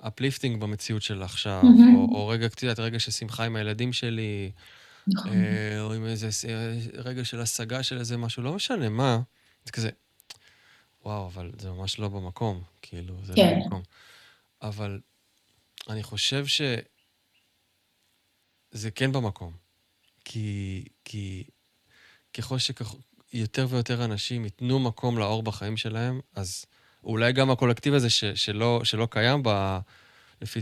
uplifting 0.00 0.60
במציאות 0.60 1.02
של 1.02 1.22
עכשיו, 1.22 1.62
mm-hmm. 1.62 1.96
או, 1.96 2.14
או 2.14 2.28
רגע, 2.28 2.46
את 2.46 2.62
יודעת, 2.62 2.78
רגע 2.78 3.00
של 3.00 3.10
שמחה 3.10 3.44
עם 3.44 3.56
הילדים 3.56 3.92
שלי, 3.92 4.50
נכון. 5.06 5.32
אה, 5.32 5.80
או 5.80 5.92
עם 5.92 6.06
איזה 6.06 6.28
רגע 6.94 7.24
של 7.24 7.40
השגה 7.40 7.82
של 7.82 7.98
איזה 7.98 8.16
משהו, 8.16 8.42
לא 8.42 8.54
משנה 8.54 8.88
מה, 8.88 9.20
זה 9.64 9.72
כזה, 9.72 9.90
וואו, 11.04 11.26
אבל 11.26 11.50
זה 11.58 11.70
ממש 11.70 11.98
לא 11.98 12.08
במקום, 12.08 12.62
כאילו, 12.82 13.14
זה 13.24 13.32
לא 13.32 13.36
כן. 13.36 13.58
לא 13.58 13.64
במקום. 13.64 13.82
אבל 14.62 15.00
אני 15.88 16.02
חושב 16.02 16.46
שזה 16.46 16.80
כן 18.94 19.12
במקום. 19.12 19.52
כי, 20.24 20.84
כי 21.04 21.44
ככל 22.34 22.56
שיותר 22.58 23.66
ויותר 23.68 24.04
אנשים 24.04 24.44
ייתנו 24.44 24.78
מקום 24.78 25.18
לאור 25.18 25.42
בחיים 25.42 25.76
שלהם, 25.76 26.20
אז 26.34 26.64
אולי 27.04 27.32
גם 27.32 27.50
הקולקטיב 27.50 27.94
הזה 27.94 28.10
ש, 28.10 28.24
שלא, 28.24 28.80
שלא 28.84 29.08
קיים 29.10 29.42
ב, 29.44 29.78
לפי 30.42 30.60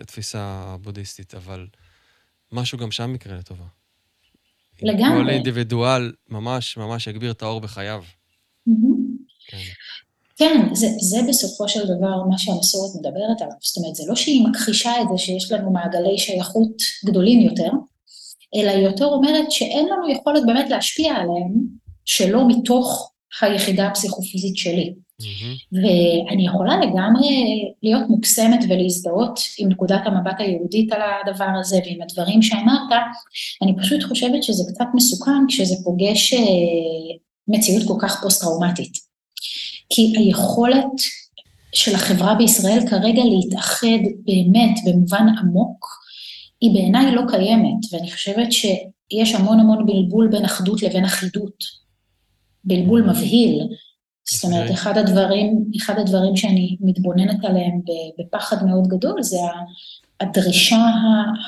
התפיסה 0.00 0.40
הבודהיסטית, 0.42 1.34
אבל 1.34 1.66
משהו 2.52 2.78
גם 2.78 2.90
שם 2.90 3.14
יקרה 3.14 3.36
לטובה. 3.36 3.64
לגמרי. 4.82 5.24
כל 5.24 5.30
אינדיבידואל 5.30 6.12
ממש 6.28 6.76
ממש 6.76 7.06
יגביר 7.06 7.30
את 7.30 7.42
האור 7.42 7.60
בחייו. 7.60 8.02
כן. 9.48 9.58
כן, 10.36 10.74
זה, 10.74 10.86
זה 11.00 11.18
בסופו 11.28 11.68
של 11.68 11.84
דבר 11.84 12.22
מה 12.30 12.38
שהמסורת 12.38 12.90
מדברת 12.94 13.40
עליו. 13.40 13.56
זאת 13.60 13.76
אומרת, 13.76 13.94
זה 13.94 14.02
לא 14.08 14.16
שהיא 14.16 14.46
מכחישה 14.48 15.00
את 15.02 15.06
זה 15.12 15.18
שיש 15.18 15.52
לנו 15.52 15.70
מעגלי 15.72 16.18
שייכות 16.18 16.82
גדולים 17.04 17.40
יותר, 17.40 17.70
אלא 18.54 18.70
היא 18.70 18.84
יותר 18.84 19.04
אומרת 19.04 19.50
שאין 19.50 19.86
לנו 19.86 20.10
יכולת 20.10 20.42
באמת 20.46 20.70
להשפיע 20.70 21.14
עליהם, 21.14 21.52
שלא 22.04 22.48
מתוך 22.48 23.12
היחידה 23.40 23.86
הפסיכופיזית 23.86 24.56
שלי. 24.56 24.94
ואני 25.72 26.46
יכולה 26.46 26.76
לגמרי 26.76 27.28
להיות 27.82 28.02
מוקסמת 28.08 28.60
ולהזדהות 28.68 29.40
עם 29.58 29.68
נקודת 29.68 30.00
המבט 30.04 30.36
היהודית 30.38 30.92
על 30.92 31.00
הדבר 31.02 31.48
הזה 31.60 31.78
ועם 31.84 32.02
הדברים 32.02 32.42
שאמרת, 32.42 32.92
אני 33.62 33.76
פשוט 33.78 34.02
חושבת 34.02 34.42
שזה 34.42 34.64
קצת 34.72 34.84
מסוכן 34.94 35.46
כשזה 35.48 35.74
פוגש 35.84 36.34
אה, 36.34 36.38
מציאות 37.48 37.82
כל 37.88 38.06
כך 38.06 38.22
פוסט-טראומטית. 38.22 38.92
כי 39.90 40.12
היכולת 40.16 40.92
של 41.74 41.94
החברה 41.94 42.34
בישראל 42.34 42.88
כרגע 42.90 43.22
להתאחד 43.24 43.98
באמת 44.24 44.78
במובן 44.86 45.26
עמוק, 45.40 45.86
היא 46.60 46.74
בעיניי 46.74 47.14
לא 47.14 47.22
קיימת, 47.28 47.92
ואני 47.92 48.12
חושבת 48.12 48.52
שיש 48.52 49.34
המון 49.34 49.60
המון 49.60 49.86
בלבול 49.86 50.28
בין 50.28 50.44
אחדות 50.44 50.82
לבין 50.82 51.04
אחידות. 51.04 51.64
בלבול 52.64 53.02
מבהיל. 53.10 53.60
זאת 54.30 54.44
אומרת. 54.44 54.70
אחד 54.70 54.98
הדברים, 54.98 55.64
אחד 55.76 55.98
הדברים 55.98 56.36
שאני 56.36 56.76
מתבוננת 56.80 57.44
עליהם 57.44 57.80
בפחד 58.18 58.66
מאוד 58.66 58.88
גדול, 58.88 59.22
זה 59.22 59.38
הדרישה 60.20 60.86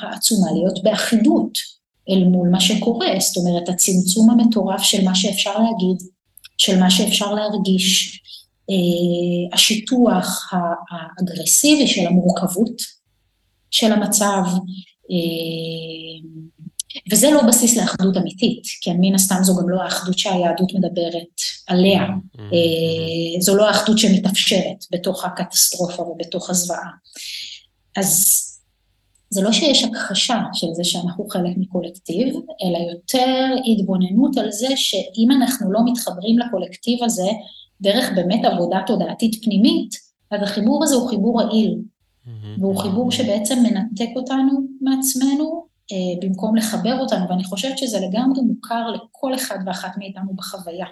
העצומה 0.01 0.51
להיות 0.51 0.83
באחידות 0.83 1.57
אל 2.09 2.23
מול 2.23 2.49
מה 2.49 2.59
שקורה, 2.59 3.07
זאת 3.19 3.37
אומרת, 3.37 3.69
הצמצום 3.69 4.29
המטורף 4.29 4.81
של 4.81 5.03
מה 5.03 5.15
שאפשר 5.15 5.53
להגיד, 5.53 6.07
של 6.57 6.79
מה 6.79 6.91
שאפשר 6.91 7.33
להרגיש, 7.33 8.21
אה, 8.69 9.53
השיטוח 9.53 10.53
האגרסיבי 10.91 11.87
של 11.87 12.07
המורכבות 12.07 12.81
של 13.71 13.91
המצב, 13.91 14.43
אה, 15.11 16.29
וזה 17.11 17.31
לא 17.31 17.41
בסיס 17.47 17.77
לאחדות 17.77 18.17
אמיתית, 18.17 18.63
כן, 18.81 18.95
מן 18.99 19.15
הסתם 19.15 19.35
זו 19.41 19.55
גם 19.55 19.69
לא 19.69 19.81
האחדות 19.83 20.17
שהיהדות 20.19 20.73
מדברת 20.73 21.41
עליה, 21.67 22.01
mm-hmm. 22.01 22.39
אה, 22.39 23.41
זו 23.41 23.55
לא 23.55 23.67
האחדות 23.67 23.97
שמתאפשרת 23.97 24.85
בתוך 24.91 25.25
הקטסטרופה 25.25 26.01
ובתוך 26.01 26.49
הזוועה. 26.49 26.89
אז 27.97 28.41
זה 29.29 29.41
לא 29.41 29.51
שיש 29.51 29.83
הכחשה 29.83 30.39
של 30.53 30.67
זה 30.73 30.83
שאנחנו 30.83 31.27
חלק 31.29 31.57
מקולקטיב, 31.57 32.27
אלא 32.63 32.77
יותר 32.91 33.55
התבוננות 33.71 34.37
על 34.37 34.51
זה 34.51 34.67
שאם 34.75 35.31
אנחנו 35.31 35.71
לא 35.71 35.79
מתחברים 35.85 36.39
לקולקטיב 36.39 37.03
הזה 37.03 37.27
דרך 37.81 38.11
באמת 38.15 38.45
עבודה 38.45 38.79
תודעתית 38.87 39.43
פנימית, 39.43 39.95
אז 40.31 40.43
החיבור 40.43 40.83
הזה 40.83 40.95
הוא 40.95 41.09
חיבור 41.09 41.41
רעיל, 41.41 41.77
והוא 42.59 42.77
חיבור 42.77 43.11
שבעצם 43.11 43.63
מנתק 43.63 44.09
אותנו 44.15 44.51
מעצמנו 44.81 45.65
אה, 45.91 45.97
במקום 46.21 46.55
לחבר 46.55 46.99
אותנו, 46.99 47.29
ואני 47.29 47.43
חושבת 47.43 47.77
שזה 47.77 47.99
לגמרי 47.99 48.41
מוכר 48.41 48.87
לכל 48.91 49.35
אחד 49.35 49.57
ואחת 49.65 49.97
מאיתנו 49.97 50.33
בחוויה. 50.35 50.85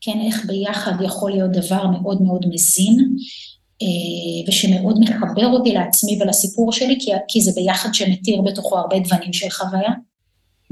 כן, 0.00 0.20
איך 0.26 0.46
ביחד 0.46 0.92
יכול 1.04 1.30
להיות 1.30 1.50
דבר 1.50 1.86
מאוד 1.86 2.22
מאוד 2.22 2.46
מזין, 2.48 3.16
אה, 3.82 4.48
ושמאוד 4.48 4.98
מחבר 5.00 5.46
אותי 5.46 5.72
לעצמי 5.72 6.18
ולסיפור 6.20 6.72
שלי, 6.72 6.98
כי, 7.00 7.10
כי 7.28 7.40
זה 7.40 7.52
ביחד 7.54 7.94
שמתיר 7.94 8.42
בתוכו 8.42 8.78
הרבה 8.78 8.98
גוונים 8.98 9.32
של 9.32 9.50
חוויה, 9.50 9.90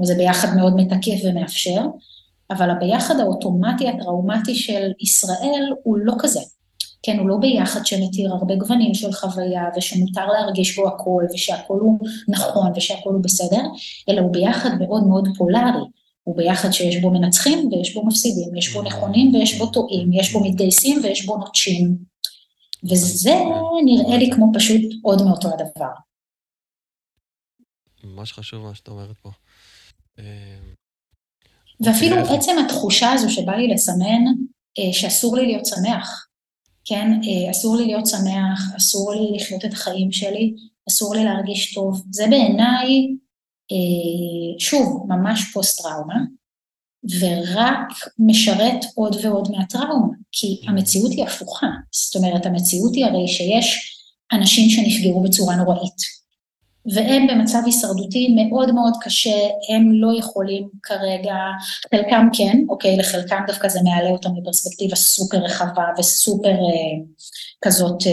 וזה 0.00 0.14
ביחד 0.14 0.56
מאוד 0.56 0.76
מתקף 0.76 1.20
ומאפשר, 1.24 1.80
אבל 2.50 2.70
הביחד 2.70 3.20
האוטומטי 3.20 3.88
הטראומטי 3.88 4.54
של 4.54 4.90
ישראל 5.00 5.72
הוא 5.82 5.98
לא 5.98 6.14
כזה. 6.18 6.40
כן, 7.02 7.18
הוא 7.18 7.28
לא 7.28 7.36
ביחד 7.36 7.86
שמתיר 7.86 8.32
הרבה 8.32 8.56
גוונים 8.56 8.94
של 8.94 9.12
חוויה 9.12 9.62
ושמותר 9.76 10.26
להרגיש 10.26 10.78
בו 10.78 10.88
הכל 10.88 11.24
ושהכל 11.34 11.78
הוא 11.80 11.98
נכון 12.28 12.72
ושהכל 12.76 13.10
הוא 13.10 13.22
בסדר, 13.22 13.62
אלא 14.08 14.20
הוא 14.20 14.32
ביחד 14.32 14.70
מאוד 14.78 15.06
מאוד 15.06 15.28
פולארי. 15.36 15.84
הוא 16.28 16.36
ביחד 16.36 16.70
שיש 16.70 16.96
בו 16.96 17.10
מנצחים 17.10 17.68
ויש 17.72 17.94
בו 17.94 18.06
מפסידים, 18.06 18.56
יש 18.56 18.72
בו 18.72 18.82
נכונים 18.82 19.34
ויש 19.34 19.58
בו 19.58 19.66
טועים, 19.66 20.12
יש 20.12 20.32
בו 20.32 20.44
מתגייסים 20.44 21.00
ויש 21.02 21.26
בו 21.26 21.36
נוטשים. 21.36 21.96
וזה 22.84 23.34
נראה 23.84 24.18
לי 24.18 24.30
כמו 24.34 24.52
פשוט 24.54 24.80
עוד 25.02 25.22
מאותו 25.22 25.48
הדבר. 25.48 25.92
ממש 28.04 28.32
חשוב 28.32 28.62
מה 28.62 28.74
שאת 28.74 28.88
אומרת 28.88 29.16
פה. 29.22 29.30
אה, 30.18 30.58
ואפילו 31.80 32.16
עצם 32.16 32.56
התחושה 32.64 33.12
הזו 33.12 33.30
שבא 33.30 33.52
לי 33.52 33.68
לסמן 33.68 34.24
אה, 34.78 34.92
שאסור 34.92 35.36
לי 35.36 35.46
להיות 35.46 35.66
שמח. 35.66 36.26
כן, 36.84 37.10
אה, 37.12 37.50
אסור 37.50 37.76
לי 37.76 37.86
להיות 37.86 38.06
שמח, 38.06 38.76
אסור 38.76 39.12
לי 39.12 39.36
לחיות 39.36 39.64
את 39.64 39.72
החיים 39.72 40.12
שלי, 40.12 40.54
אסור 40.88 41.14
לי 41.14 41.24
להרגיש 41.24 41.74
טוב. 41.74 42.02
זה 42.10 42.26
בעיניי, 42.30 43.16
שוב, 44.58 45.06
ממש 45.08 45.52
פוסט-טראומה, 45.52 46.16
ורק 47.20 47.92
משרת 48.18 48.84
עוד 48.94 49.16
ועוד 49.22 49.48
מהטראומה, 49.50 50.14
כי 50.32 50.60
המציאות 50.68 51.12
היא 51.12 51.24
הפוכה. 51.24 51.66
זאת 51.92 52.16
אומרת, 52.16 52.46
המציאות 52.46 52.94
היא 52.94 53.04
הרי 53.04 53.28
שיש 53.28 53.94
אנשים 54.32 54.70
שנפגעו 54.70 55.22
בצורה 55.22 55.56
נוראית. 55.56 56.18
והם 56.94 57.26
במצב 57.26 57.58
הישרדותי 57.66 58.28
מאוד 58.28 58.72
מאוד 58.72 58.92
קשה, 59.00 59.38
הם 59.74 59.92
לא 59.92 60.18
יכולים 60.18 60.68
כרגע, 60.82 61.34
חלקם 61.90 62.28
כן, 62.32 62.58
אוקיי, 62.68 62.96
לחלקם 62.96 63.42
דווקא 63.46 63.68
זה 63.68 63.80
מעלה 63.84 64.10
אותם 64.10 64.30
בפרספקטיבה 64.40 64.96
סופר 64.96 65.38
רחבה 65.38 65.84
וסופר 65.98 66.48
אה, 66.48 67.04
כזאת 67.64 68.06
אה, 68.06 68.12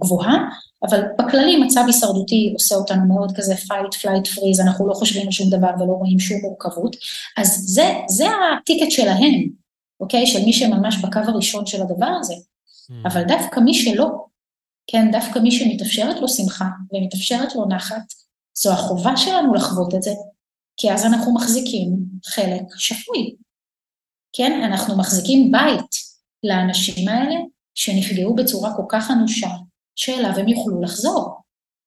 גבוהה, 0.00 0.48
אבל 0.88 1.02
בכללי 1.18 1.56
מצב 1.56 1.82
הישרדותי 1.86 2.50
עושה 2.54 2.74
אותנו 2.74 3.06
מאוד 3.06 3.32
כזה 3.36 3.54
fight, 3.54 3.94
flight, 4.02 4.26
freeze, 4.34 4.62
אנחנו 4.62 4.88
לא 4.88 4.94
חושבים 4.94 5.26
על 5.26 5.32
שום 5.32 5.50
דבר 5.50 5.70
ולא 5.80 5.92
רואים 5.92 6.18
שום 6.18 6.40
מורכבות, 6.42 6.96
אז 7.36 7.62
זה, 7.66 7.94
זה 8.08 8.26
הטיקט 8.28 8.90
שלהם, 8.90 9.48
אוקיי, 10.00 10.26
של 10.26 10.44
מי 10.44 10.52
שממש 10.52 10.96
בקו 10.96 11.20
הראשון 11.24 11.66
של 11.66 11.82
הדבר 11.82 12.10
הזה, 12.20 12.34
mm. 12.34 12.94
אבל 13.04 13.22
דווקא 13.24 13.60
מי 13.60 13.74
שלא, 13.74 14.08
כן, 14.86 15.10
דווקא 15.12 15.38
מי 15.38 15.50
שמתאפשרת 15.50 16.20
לו 16.20 16.28
שמחה 16.28 16.68
ומתאפשרת 16.92 17.54
לו 17.54 17.68
נחת, 17.68 18.12
זו 18.58 18.72
החובה 18.72 19.16
שלנו 19.16 19.54
לחוות 19.54 19.94
את 19.94 20.02
זה, 20.02 20.10
כי 20.76 20.92
אז 20.92 21.04
אנחנו 21.04 21.34
מחזיקים 21.34 21.96
חלק 22.26 22.62
שפוי. 22.76 23.36
כן, 24.32 24.62
אנחנו 24.64 24.98
מחזיקים 24.98 25.52
בית 25.52 25.90
לאנשים 26.44 27.08
האלה 27.08 27.34
שנפגעו 27.74 28.34
בצורה 28.34 28.76
כל 28.76 28.82
כך 28.88 29.10
אנושה, 29.10 29.48
שאליו 29.96 30.32
הם 30.38 30.48
יוכלו 30.48 30.80
לחזור. 30.80 31.40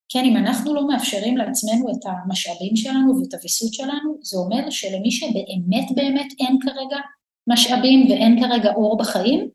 כן, 0.10 0.24
אם 0.26 0.38
אנחנו 0.38 0.74
לא 0.74 0.88
מאפשרים 0.88 1.38
לעצמנו 1.38 1.90
את 1.92 2.06
המשאבים 2.06 2.76
שלנו 2.76 3.20
ואת 3.20 3.34
הוויסות 3.34 3.74
שלנו, 3.74 4.18
זה 4.22 4.38
אומר 4.38 4.70
שלמי 4.70 5.12
שבאמת 5.12 5.96
באמת 5.96 6.28
אין 6.40 6.58
כרגע 6.62 6.98
משאבים 7.48 8.08
ואין 8.10 8.40
כרגע 8.42 8.74
אור 8.74 8.98
בחיים, 8.98 9.48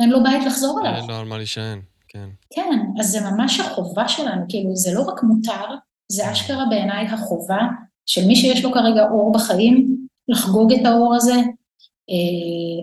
אין 0.00 0.10
לו 0.10 0.22
בית 0.22 0.44
לחזור 0.46 0.80
אליו. 0.80 0.94
אין 0.94 1.06
לו 1.08 1.14
על 1.14 1.26
מה 1.26 1.36
להישען, 1.36 1.80
כן. 2.08 2.28
כן, 2.54 2.78
אז 3.00 3.10
זה 3.10 3.20
ממש 3.30 3.60
החובה 3.60 4.08
שלנו, 4.08 4.44
כאילו, 4.48 4.76
זה 4.76 4.94
לא 4.94 5.02
רק 5.02 5.22
מותר, 5.22 5.74
זה 6.12 6.32
אשכרה 6.32 6.64
בעיניי 6.70 7.06
החובה 7.06 7.60
של 8.06 8.26
מי 8.26 8.36
שיש 8.36 8.64
לו 8.64 8.72
כרגע 8.72 9.08
אור 9.10 9.32
בחיים, 9.32 10.06
לחגוג 10.28 10.72
את 10.72 10.86
האור 10.86 11.14
הזה, 11.14 11.34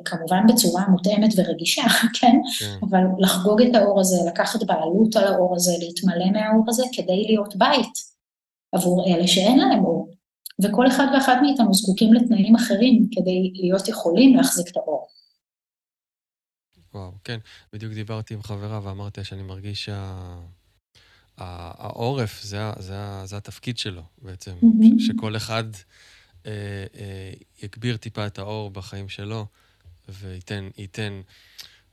כמובן 0.05 0.47
בצורה 0.47 0.87
מותאמת 0.87 1.29
ורגישה, 1.37 1.83
כן? 2.19 2.37
כן? 2.59 2.79
אבל 2.89 3.03
לחגוג 3.19 3.61
את 3.61 3.75
האור 3.75 3.99
הזה, 3.99 4.15
לקחת 4.27 4.63
בעלות 4.63 5.15
על 5.15 5.27
האור 5.27 5.55
הזה, 5.55 5.71
להתמלא 5.79 6.31
מהאור 6.31 6.65
הזה, 6.67 6.83
כדי 6.93 7.23
להיות 7.27 7.55
בית 7.55 7.93
עבור 8.71 9.05
אלה 9.07 9.27
שאין 9.27 9.59
להם 9.59 9.85
אור. 9.85 10.09
וכל 10.63 10.87
אחד 10.87 11.05
ואחת 11.13 11.37
מאיתנו 11.41 11.73
זקוקים 11.73 12.13
לתנאים 12.13 12.55
אחרים 12.55 13.07
כדי 13.11 13.51
להיות 13.53 13.87
יכולים 13.87 14.35
להחזיק 14.35 14.67
את 14.67 14.77
האור. 14.77 15.07
וואו, 16.93 17.11
כן. 17.23 17.37
בדיוק 17.73 17.93
דיברתי 17.93 18.33
עם 18.33 18.43
חברה 18.43 18.79
ואמרתי 18.83 19.23
שאני 19.23 19.41
מרגיש 19.41 19.85
שה... 19.85 20.35
זה, 22.41 22.71
זה, 22.79 22.95
זה 23.25 23.37
התפקיד 23.37 23.77
שלו 23.77 24.01
בעצם. 24.21 24.51
Mm-hmm. 24.51 24.99
שכל 24.99 25.35
אחד 25.35 25.63
אה, 26.45 26.51
אה, 26.99 27.31
יגביר 27.63 27.97
טיפה 27.97 28.27
את 28.27 28.39
האור 28.39 28.71
בחיים 28.71 29.09
שלו, 29.09 29.47
וייתן, 30.09 30.69
ייתן, 30.77 31.21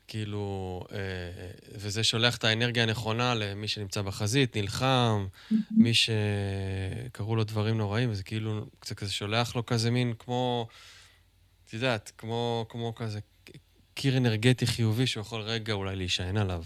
כאילו, 0.09 0.85
אה, 0.93 0.97
אה, 0.99 1.51
וזה 1.73 2.05
שולח 2.05 2.37
את 2.37 2.45
האנרגיה 2.45 2.83
הנכונה 2.83 3.35
למי 3.35 3.69
שנמצא 3.69 4.03
בחזית, 4.03 4.57
נלחם, 4.57 5.27
mm-hmm. 5.27 5.55
מי 5.71 5.93
שקרו 5.95 7.37
לו 7.37 7.45
דברים 7.45 7.79
נוראים, 7.79 8.11
וזה 8.11 8.23
כאילו, 8.23 8.67
זה 8.85 8.95
כזה 8.95 9.13
שולח 9.13 9.57
לו 9.57 9.67
כזה 9.67 9.91
מין 9.91 10.15
כמו, 10.19 10.69
את 11.67 11.75
יודעת, 11.75 12.13
כמו, 12.19 12.67
כמו 12.69 12.95
כזה 12.95 13.21
קיר 13.95 14.17
אנרגטי 14.17 14.67
חיובי 14.67 15.07
שהוא 15.07 15.21
יכול 15.21 15.41
רגע 15.41 15.73
אולי 15.73 15.97
להישען 15.97 16.37
עליו. 16.37 16.65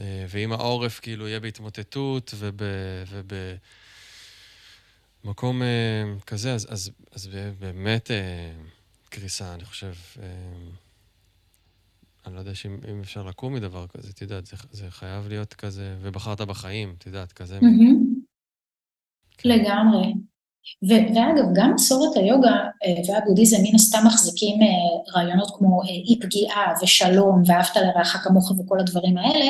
אה, 0.00 0.24
ואם 0.28 0.52
העורף 0.52 1.00
כאילו 1.00 1.28
יהיה 1.28 1.40
בהתמוטטות 1.40 2.34
ובמקום 5.28 5.62
אה, 5.62 6.04
כזה, 6.26 6.54
אז, 6.54 6.66
אז, 6.70 6.90
אז 7.14 7.28
באמת 7.60 8.10
אה, 8.10 8.50
קריסה, 9.08 9.54
אני 9.54 9.64
חושב. 9.64 9.92
אני 12.26 12.34
לא 12.34 12.38
יודע 12.38 12.52
אם 12.92 13.00
אפשר 13.00 13.22
לקום 13.22 13.54
מדבר 13.54 13.86
כזה, 13.86 14.08
את 14.14 14.22
יודעת, 14.22 14.46
זה, 14.46 14.56
זה 14.70 14.90
חייב 14.90 15.28
להיות 15.28 15.54
כזה, 15.54 15.96
ובחרת 16.00 16.40
בחיים, 16.40 16.94
את 16.98 17.06
יודעת, 17.06 17.32
כזה. 17.32 17.58
Mm-hmm. 17.58 17.94
כן. 19.38 19.48
לגמרי. 19.48 20.14
ואגב, 20.88 21.44
גם 21.54 21.74
מסורת 21.74 22.16
היוגה 22.16 22.56
והבודהיזם 23.08 23.56
מן 23.62 23.74
הסתם 23.74 24.06
מחזיקים 24.06 24.60
רעיונות 25.16 25.50
כמו 25.58 25.82
אי 25.82 26.18
פגיעה 26.20 26.72
ושלום 26.82 27.42
ואהבת 27.46 27.76
לרעך 27.76 28.16
כמוך 28.24 28.50
וכל 28.50 28.80
הדברים 28.80 29.16
האלה, 29.18 29.46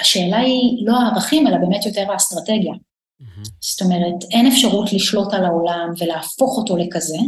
השאלה 0.00 0.38
היא 0.38 0.86
לא 0.86 0.96
הערכים, 0.96 1.46
אלא 1.46 1.56
באמת 1.56 1.86
יותר 1.86 2.12
האסטרטגיה. 2.12 2.74
Mm-hmm. 3.20 3.48
זאת 3.60 3.82
אומרת, 3.82 4.24
אין 4.32 4.46
אפשרות 4.46 4.92
לשלוט 4.92 5.34
על 5.34 5.44
העולם 5.44 5.92
ולהפוך 5.98 6.58
אותו 6.58 6.76
לכזה, 6.76 7.18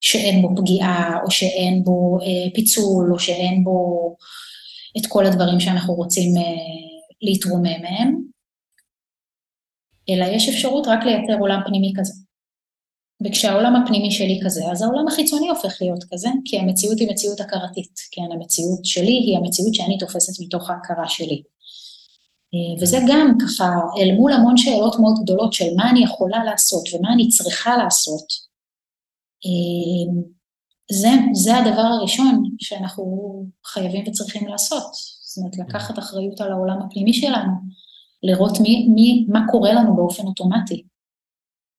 שאין 0.00 0.42
בו 0.42 0.48
פגיעה, 0.56 1.20
או 1.24 1.30
שאין 1.30 1.84
בו 1.84 2.18
אה, 2.22 2.50
פיצול, 2.54 3.12
או 3.12 3.18
שאין 3.18 3.64
בו 3.64 4.16
את 4.98 5.06
כל 5.08 5.26
הדברים 5.26 5.60
שאנחנו 5.60 5.94
רוצים 5.94 6.36
אה, 6.36 6.42
להתרומם 7.22 7.82
מהם, 7.82 8.20
אלא 10.10 10.24
יש 10.24 10.48
אפשרות 10.48 10.86
רק 10.86 11.04
לייצר 11.04 11.38
עולם 11.40 11.60
פנימי 11.66 11.92
כזה. 11.96 12.12
וכשהעולם 13.24 13.76
הפנימי 13.76 14.10
שלי 14.10 14.40
כזה, 14.44 14.60
אז 14.72 14.82
העולם 14.82 15.08
החיצוני 15.08 15.48
הופך 15.48 15.78
להיות 15.80 16.04
כזה, 16.12 16.28
כי 16.44 16.58
המציאות 16.58 16.98
היא 16.98 17.08
מציאות 17.10 17.40
הכרתית, 17.40 17.94
כן, 18.10 18.22
המציאות 18.32 18.84
שלי 18.84 19.12
היא 19.12 19.36
המציאות 19.36 19.74
שאני 19.74 19.98
תופסת 19.98 20.44
מתוך 20.44 20.70
ההכרה 20.70 21.08
שלי. 21.08 21.42
אה, 22.56 22.82
וזה 22.82 22.98
גם 23.08 23.38
ככה, 23.42 23.64
אל 23.98 24.14
מול 24.14 24.32
המון 24.32 24.56
שאלות 24.56 24.96
מאוד 25.00 25.14
גדולות 25.22 25.52
של 25.52 25.74
מה 25.76 25.90
אני 25.90 26.04
יכולה 26.04 26.44
לעשות 26.44 26.82
ומה 26.94 27.12
אני 27.12 27.28
צריכה 27.28 27.76
לעשות, 27.76 28.26
אה, 29.46 30.22
זה, 30.92 31.10
זה 31.32 31.56
הדבר 31.56 31.80
הראשון 31.80 32.42
שאנחנו 32.58 33.44
חייבים 33.64 34.04
וצריכים 34.08 34.48
לעשות. 34.48 34.92
זאת 35.22 35.38
אומרת, 35.38 35.58
לקחת 35.58 35.98
אחריות 35.98 36.40
על 36.40 36.52
העולם 36.52 36.82
הפנימי 36.82 37.12
שלנו, 37.12 37.52
לראות 38.22 38.60
מי, 38.60 38.88
מי, 38.94 39.26
מה 39.28 39.40
קורה 39.50 39.72
לנו 39.72 39.96
באופן 39.96 40.26
אוטומטי 40.26 40.84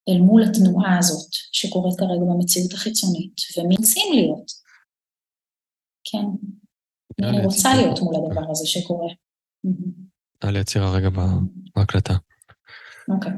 אל 0.09 0.21
מול 0.21 0.43
התנועה 0.43 0.97
הזאת 0.99 1.33
שקורית 1.51 1.99
כרגע 1.99 2.21
במציאות 2.33 2.73
החיצונית, 2.73 3.41
ומי 3.57 3.75
רוצים 3.75 4.13
להיות. 4.13 4.51
כן, 6.03 6.25
אני 7.27 7.45
רוצה 7.45 7.69
להיות 7.75 7.99
מול 7.99 8.15
הדבר 8.15 8.51
הזה 8.51 8.67
שקורה. 8.67 9.07
היה 10.41 10.51
לי 10.51 10.59
עצירה 10.59 10.91
רגע 10.91 11.09
בהקלטה. 11.75 12.13
אוקיי. 13.09 13.31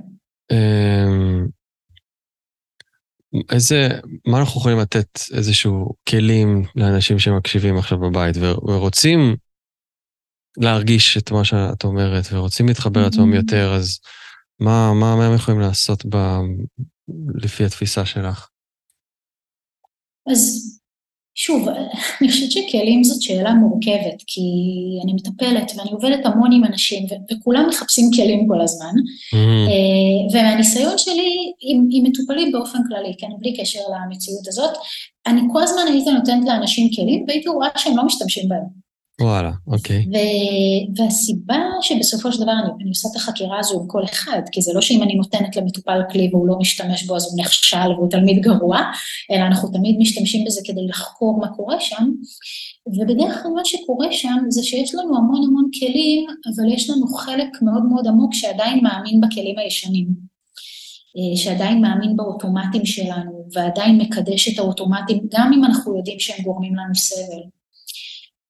אמ, 0.51 1.47
איזה, 3.51 3.89
מה 4.27 4.39
אנחנו 4.39 4.59
יכולים 4.61 4.79
לתת 4.79 5.19
איזשהו 5.33 5.93
כלים 6.09 6.63
לאנשים 6.75 7.19
שמקשיבים 7.19 7.77
עכשיו 7.77 7.99
בבית 7.99 8.35
ורוצים 8.37 9.35
להרגיש 10.57 11.17
את 11.17 11.31
מה 11.31 11.45
שאת 11.45 11.83
אומרת, 11.83 12.23
ורוצים 12.31 12.67
להתחבר 12.67 13.03
לעצמם 13.03 13.33
mm-hmm. 13.33 13.35
יותר, 13.35 13.73
אז 13.75 13.99
מה, 14.59 14.93
מה, 14.93 15.15
מה 15.15 15.25
הם 15.25 15.35
יכולים 15.35 15.59
לעשות 15.59 16.05
ב, 16.05 16.17
לפי 17.35 17.65
התפיסה 17.65 18.05
שלך? 18.05 18.49
אז 20.31 20.78
שוב, 21.35 21.69
אני 22.21 22.29
חושבת 22.29 22.51
שכלים 22.51 23.03
זאת 23.03 23.21
שאלה 23.21 23.53
מורכבת, 23.53 24.23
כי 24.27 24.41
אני 25.03 25.13
מטפלת 25.13 25.71
ואני 25.77 25.91
עובדת 25.91 26.25
המון 26.25 26.51
עם 26.53 26.65
אנשים, 26.65 27.05
וכולם 27.31 27.65
מחפשים 27.69 28.09
כלים 28.15 28.47
כל 28.47 28.61
הזמן. 28.61 28.93
Mm-hmm. 29.33 30.33
ומהניסיון 30.33 30.97
שלי 30.97 31.51
עם 31.61 32.03
מטופלים 32.03 32.51
באופן 32.51 32.79
כללי, 32.87 33.13
כן, 33.17 33.27
בלי 33.39 33.57
קשר 33.57 33.79
למציאות 33.79 34.47
הזאת, 34.47 34.71
אני 35.27 35.41
כל 35.53 35.63
הזמן 35.63 35.81
הייתי 35.87 36.11
נותנת 36.11 36.47
לאנשים 36.47 36.89
כלים, 36.95 37.25
והייתי 37.27 37.49
רואה 37.49 37.67
שהם 37.77 37.97
לא 37.97 38.05
משתמשים 38.05 38.49
בהם. 38.49 38.88
וואלה, 39.21 39.51
אוקיי. 39.67 39.97
ו- 39.97 41.01
והסיבה 41.01 41.59
שבסופו 41.81 42.31
של 42.31 42.43
דבר 42.43 42.51
אני, 42.51 42.69
אני 42.81 42.89
עושה 42.89 43.07
את 43.11 43.15
החקירה 43.15 43.59
הזו 43.59 43.79
עם 43.81 43.87
כל 43.87 44.03
אחד, 44.03 44.41
כי 44.51 44.61
זה 44.61 44.73
לא 44.73 44.81
שאם 44.81 45.03
אני 45.03 45.15
נותנת 45.15 45.55
למטופל 45.55 46.01
כלי 46.11 46.29
והוא 46.31 46.47
לא 46.47 46.57
משתמש 46.59 47.03
בו 47.03 47.15
אז 47.15 47.25
הוא 47.25 47.39
נכשל 47.39 47.91
והוא 47.97 48.09
תלמיד 48.09 48.41
גרוע, 48.41 48.79
אלא 49.31 49.45
אנחנו 49.47 49.69
תמיד 49.69 49.95
משתמשים 49.99 50.45
בזה 50.45 50.61
כדי 50.65 50.87
לחקור 50.87 51.39
מה 51.39 51.47
קורה 51.47 51.79
שם, 51.79 52.09
ובדרך 52.87 53.43
כלל 53.43 53.51
מה 53.51 53.65
שקורה 53.65 54.07
שם 54.11 54.37
זה 54.49 54.63
שיש 54.63 54.95
לנו 54.95 55.17
המון 55.17 55.41
המון 55.47 55.69
כלים, 55.79 56.25
אבל 56.29 56.73
יש 56.73 56.89
לנו 56.89 57.07
חלק 57.07 57.61
מאוד 57.61 57.83
מאוד 57.83 58.07
עמוק 58.07 58.33
שעדיין 58.33 58.83
מאמין 58.83 59.21
בכלים 59.21 59.59
הישנים. 59.59 60.29
אה, 61.17 61.37
שעדיין 61.37 61.81
מאמין 61.81 62.17
באוטומטים 62.17 62.85
שלנו, 62.85 63.47
ועדיין 63.53 63.97
מקדש 63.97 64.53
את 64.53 64.59
האוטומטים, 64.59 65.27
גם 65.33 65.51
אם 65.53 65.65
אנחנו 65.65 65.97
יודעים 65.97 66.19
שהם 66.19 66.43
גורמים 66.43 66.75
לנו 66.75 66.95
סבל. 66.95 67.58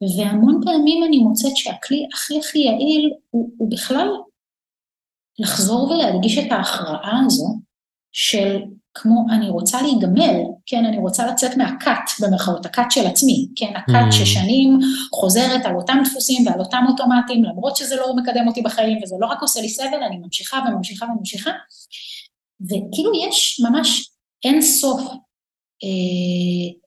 והמון 0.02 0.62
פעמים 0.66 1.04
אני 1.04 1.18
מוצאת 1.18 1.58
שהכלי 1.58 2.08
הכי 2.14 2.40
הכי 2.40 2.60
יעיל 2.60 3.14
הוא, 3.30 3.50
הוא 3.58 3.72
בכלל 3.72 4.08
לחזור 5.40 5.92
ולהדגיש 5.92 6.38
את 6.38 6.52
ההכרעה 6.52 7.22
הזו 7.26 7.60
של 8.12 8.60
כמו 8.94 9.26
אני 9.32 9.50
רוצה 9.50 9.82
להיגמל, 9.82 10.42
כן, 10.66 10.86
אני 10.86 10.98
רוצה 10.98 11.28
לצאת 11.28 11.58
מהכת, 11.58 12.22
במרכאות, 12.22 12.66
הכת 12.66 12.84
של 12.90 13.08
עצמי, 13.08 13.48
כן, 13.56 13.74
הכת 13.76 14.10
mm. 14.10 14.12
ששנים 14.12 14.80
חוזרת 15.14 15.66
על 15.66 15.76
אותם 15.76 15.98
דפוסים 16.06 16.48
ועל 16.48 16.60
אותם 16.60 16.84
אוטומטים, 16.90 17.44
למרות 17.44 17.76
שזה 17.76 17.96
לא 17.96 18.16
מקדם 18.16 18.48
אותי 18.48 18.62
בחיים 18.62 19.00
וזה 19.04 19.16
לא 19.20 19.26
רק 19.26 19.42
עושה 19.42 19.62
לי 19.62 19.70
סבל, 19.70 20.04
אני 20.08 20.18
ממשיכה 20.18 20.60
וממשיכה 20.68 21.06
וממשיכה, 21.06 21.52
וכאילו 22.62 23.12
יש 23.28 23.62
ממש 23.70 24.12
אין 24.44 24.62
סוף 24.62 25.02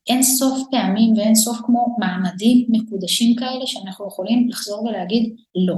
אין 0.08 0.22
סוף 0.22 0.58
פעמים 0.70 1.16
ואין 1.16 1.34
סוף 1.34 1.58
כמו 1.66 1.96
מעמדים 1.98 2.66
מקודשים 2.68 3.36
כאלה 3.36 3.66
שאנחנו 3.66 4.08
יכולים 4.08 4.48
לחזור 4.48 4.84
ולהגיד 4.84 5.34
לא. 5.54 5.74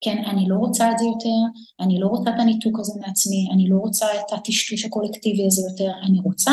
כן, 0.00 0.22
אני 0.26 0.48
לא 0.48 0.54
רוצה 0.54 0.92
את 0.92 0.98
זה 0.98 1.04
יותר, 1.04 1.60
אני 1.80 2.00
לא 2.00 2.06
רוצה 2.06 2.30
את 2.30 2.40
הניתוק 2.40 2.80
הזה 2.80 2.92
מעצמי, 3.00 3.48
אני 3.52 3.68
לא 3.68 3.76
רוצה 3.76 4.06
את 4.06 4.32
הטשטוש 4.32 4.84
הקולקטיבי 4.84 5.46
הזה 5.46 5.62
יותר, 5.70 5.92
אני 6.02 6.20
רוצה 6.20 6.52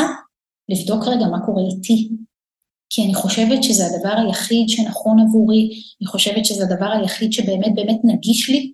לבדוק 0.68 1.04
רגע 1.04 1.26
מה 1.26 1.46
קורה 1.46 1.62
איתי. 1.62 2.08
כי 2.90 3.04
אני 3.04 3.14
חושבת 3.14 3.62
שזה 3.62 3.86
הדבר 3.86 4.14
היחיד 4.26 4.68
שנכון 4.68 5.20
עבורי, 5.20 5.70
אני 6.00 6.06
חושבת 6.06 6.44
שזה 6.44 6.64
הדבר 6.64 6.90
היחיד 6.92 7.32
שבאמת 7.32 7.74
באמת 7.74 7.98
נגיש 8.04 8.50
לי, 8.50 8.72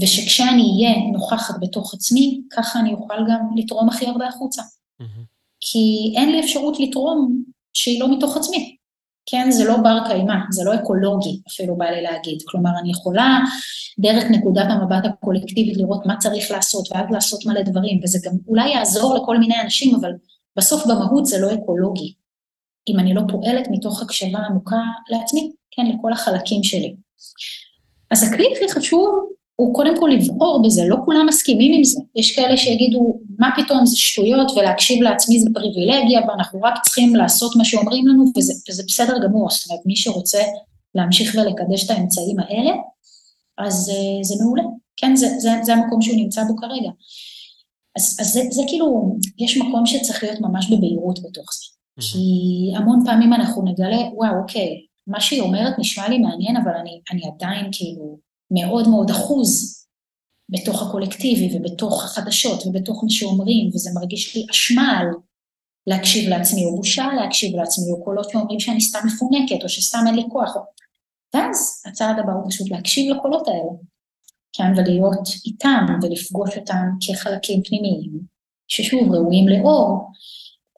ושכשאני 0.00 0.62
אהיה 0.62 1.10
נוכחת 1.12 1.54
בתוך 1.60 1.94
עצמי, 1.94 2.42
ככה 2.50 2.80
אני 2.80 2.92
אוכל 2.92 3.14
גם 3.30 3.40
לתרום 3.56 3.88
הכי 3.88 4.06
הרבה 4.06 4.28
החוצה. 4.28 4.62
Mm-hmm. 4.62 5.31
כי 5.64 6.14
אין 6.16 6.32
לי 6.32 6.40
אפשרות 6.40 6.80
לתרום 6.80 7.42
שהיא 7.72 8.00
לא 8.00 8.16
מתוך 8.16 8.36
עצמי. 8.36 8.76
כן, 9.26 9.50
זה 9.50 9.64
לא 9.64 9.76
בר 9.76 9.98
קיימא, 10.06 10.34
זה 10.50 10.64
לא 10.64 10.74
אקולוגי, 10.74 11.40
אפילו 11.48 11.76
בא 11.76 11.84
לי 11.84 12.02
להגיד. 12.02 12.38
כלומר, 12.46 12.70
אני 12.80 12.90
יכולה 12.90 13.38
דרך 13.98 14.24
נקודת 14.30 14.66
המבט 14.68 15.04
הקולקטיבית 15.04 15.76
לראות 15.76 16.06
מה 16.06 16.16
צריך 16.16 16.50
לעשות, 16.50 16.92
ואז 16.92 17.06
לעשות 17.10 17.46
מלא 17.46 17.62
דברים, 17.62 18.00
וזה 18.02 18.18
גם 18.24 18.32
אולי 18.48 18.68
יעזור 18.68 19.14
לכל 19.14 19.38
מיני 19.38 19.60
אנשים, 19.60 19.94
אבל 19.94 20.10
בסוף 20.56 20.86
במהות 20.86 21.26
זה 21.26 21.38
לא 21.40 21.54
אקולוגי. 21.54 22.14
אם 22.88 22.98
אני 22.98 23.14
לא 23.14 23.22
פועלת 23.28 23.68
מתוך 23.70 24.02
הקשבה 24.02 24.38
עמוקה 24.38 24.82
לעצמי, 25.10 25.52
כן, 25.70 25.86
לכל 25.86 26.12
החלקים 26.12 26.62
שלי. 26.62 26.94
אז 28.10 28.22
הכלי 28.22 28.46
הכי 28.56 28.72
חשוב 28.72 29.32
הוא 29.62 29.74
קודם 29.74 30.00
כל 30.00 30.10
לבחור 30.12 30.62
בזה, 30.64 30.82
לא 30.88 30.96
כולם 31.04 31.26
מסכימים 31.28 31.74
עם 31.74 31.84
זה. 31.84 32.00
יש 32.16 32.36
כאלה 32.36 32.56
שיגידו, 32.56 33.20
מה 33.38 33.50
פתאום 33.56 33.86
זה 33.86 33.96
שטויות 33.96 34.50
ולהקשיב 34.56 35.02
לעצמי 35.02 35.40
זה 35.40 35.50
פריבילגיה 35.54 36.20
ואנחנו 36.28 36.60
רק 36.62 36.74
צריכים 36.82 37.16
לעשות 37.16 37.56
מה 37.56 37.64
שאומרים 37.64 38.06
לנו 38.06 38.24
וזה, 38.36 38.52
וזה 38.68 38.82
בסדר 38.88 39.14
גמור, 39.24 39.50
זאת 39.50 39.70
אומרת, 39.70 39.86
מי 39.86 39.96
שרוצה 39.96 40.42
להמשיך 40.94 41.34
ולקדש 41.34 41.84
את 41.84 41.90
האמצעים 41.90 42.36
האלה, 42.38 42.70
אז 43.58 43.90
uh, 43.90 44.24
זה 44.24 44.34
מעולה. 44.44 44.62
כן, 44.96 45.16
זה, 45.16 45.28
זה, 45.38 45.50
זה 45.62 45.72
המקום 45.74 46.02
שהוא 46.02 46.16
נמצא 46.16 46.44
בו 46.44 46.56
כרגע. 46.56 46.90
אז, 47.96 48.16
אז 48.20 48.26
זה, 48.32 48.42
זה 48.50 48.62
כאילו, 48.66 49.16
יש 49.38 49.56
מקום 49.56 49.86
שצריך 49.86 50.22
להיות 50.22 50.40
ממש 50.40 50.70
בבהירות 50.70 51.18
בתוך 51.18 51.50
זה. 51.54 51.66
Mm-hmm. 51.66 52.12
כי 52.12 52.76
המון 52.76 53.02
פעמים 53.04 53.32
אנחנו 53.32 53.62
נגלה, 53.62 53.98
וואו, 54.14 54.40
אוקיי, 54.42 54.68
מה 55.06 55.20
שהיא 55.20 55.40
אומרת 55.40 55.78
נשמע 55.78 56.08
לי 56.08 56.18
מעניין, 56.18 56.56
אבל 56.56 56.72
אני, 56.80 57.00
אני 57.12 57.22
עדיין 57.34 57.68
כאילו 57.72 58.31
מאוד 58.52 58.88
מאוד 58.88 59.10
אחוז 59.10 59.82
בתוך 60.48 60.82
הקולקטיבי 60.82 61.56
ובתוך 61.56 62.04
החדשות 62.04 62.66
ובתוך 62.66 63.04
מה 63.04 63.10
שאומרים, 63.10 63.70
וזה 63.74 63.90
מרגיש 63.94 64.36
לי 64.36 64.46
אשמה 64.50 64.98
על 64.98 65.06
להקשיב 65.86 66.28
לעצמי, 66.28 66.64
או 66.64 66.76
בושה 66.76 67.06
להקשיב 67.20 67.56
לעצמי, 67.56 67.92
או 67.92 68.04
קולות 68.04 68.30
שאומרים 68.30 68.60
שאני 68.60 68.80
סתם 68.80 68.98
מפונקת, 69.06 69.64
או 69.64 69.68
שסתם 69.68 70.04
אין 70.06 70.14
לי 70.14 70.24
כוח. 70.28 70.56
ואז 71.34 71.82
הצעד 71.86 72.18
הבא 72.18 72.32
הוא 72.32 72.50
פשוט 72.50 72.70
להקשיב 72.70 73.16
לקולות 73.16 73.48
האלה, 73.48 73.72
כן, 74.52 74.72
ולהיות 74.76 75.28
איתם 75.46 75.86
ולפגוש 76.02 76.56
אותם 76.56 76.84
כחלקים 77.00 77.62
פנימיים, 77.62 78.10
ששוב, 78.68 79.12
ראויים 79.12 79.48
לאור, 79.48 80.10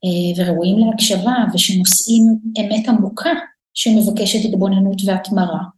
אה, 0.05 0.45
וראויים 0.45 0.79
להקשבה, 0.79 1.37
ושנושאים 1.55 2.23
אמת 2.61 2.89
עמוקה 2.89 3.31
שמבקשת 3.75 4.45
התבוננות 4.45 4.97
והתמרה. 5.07 5.74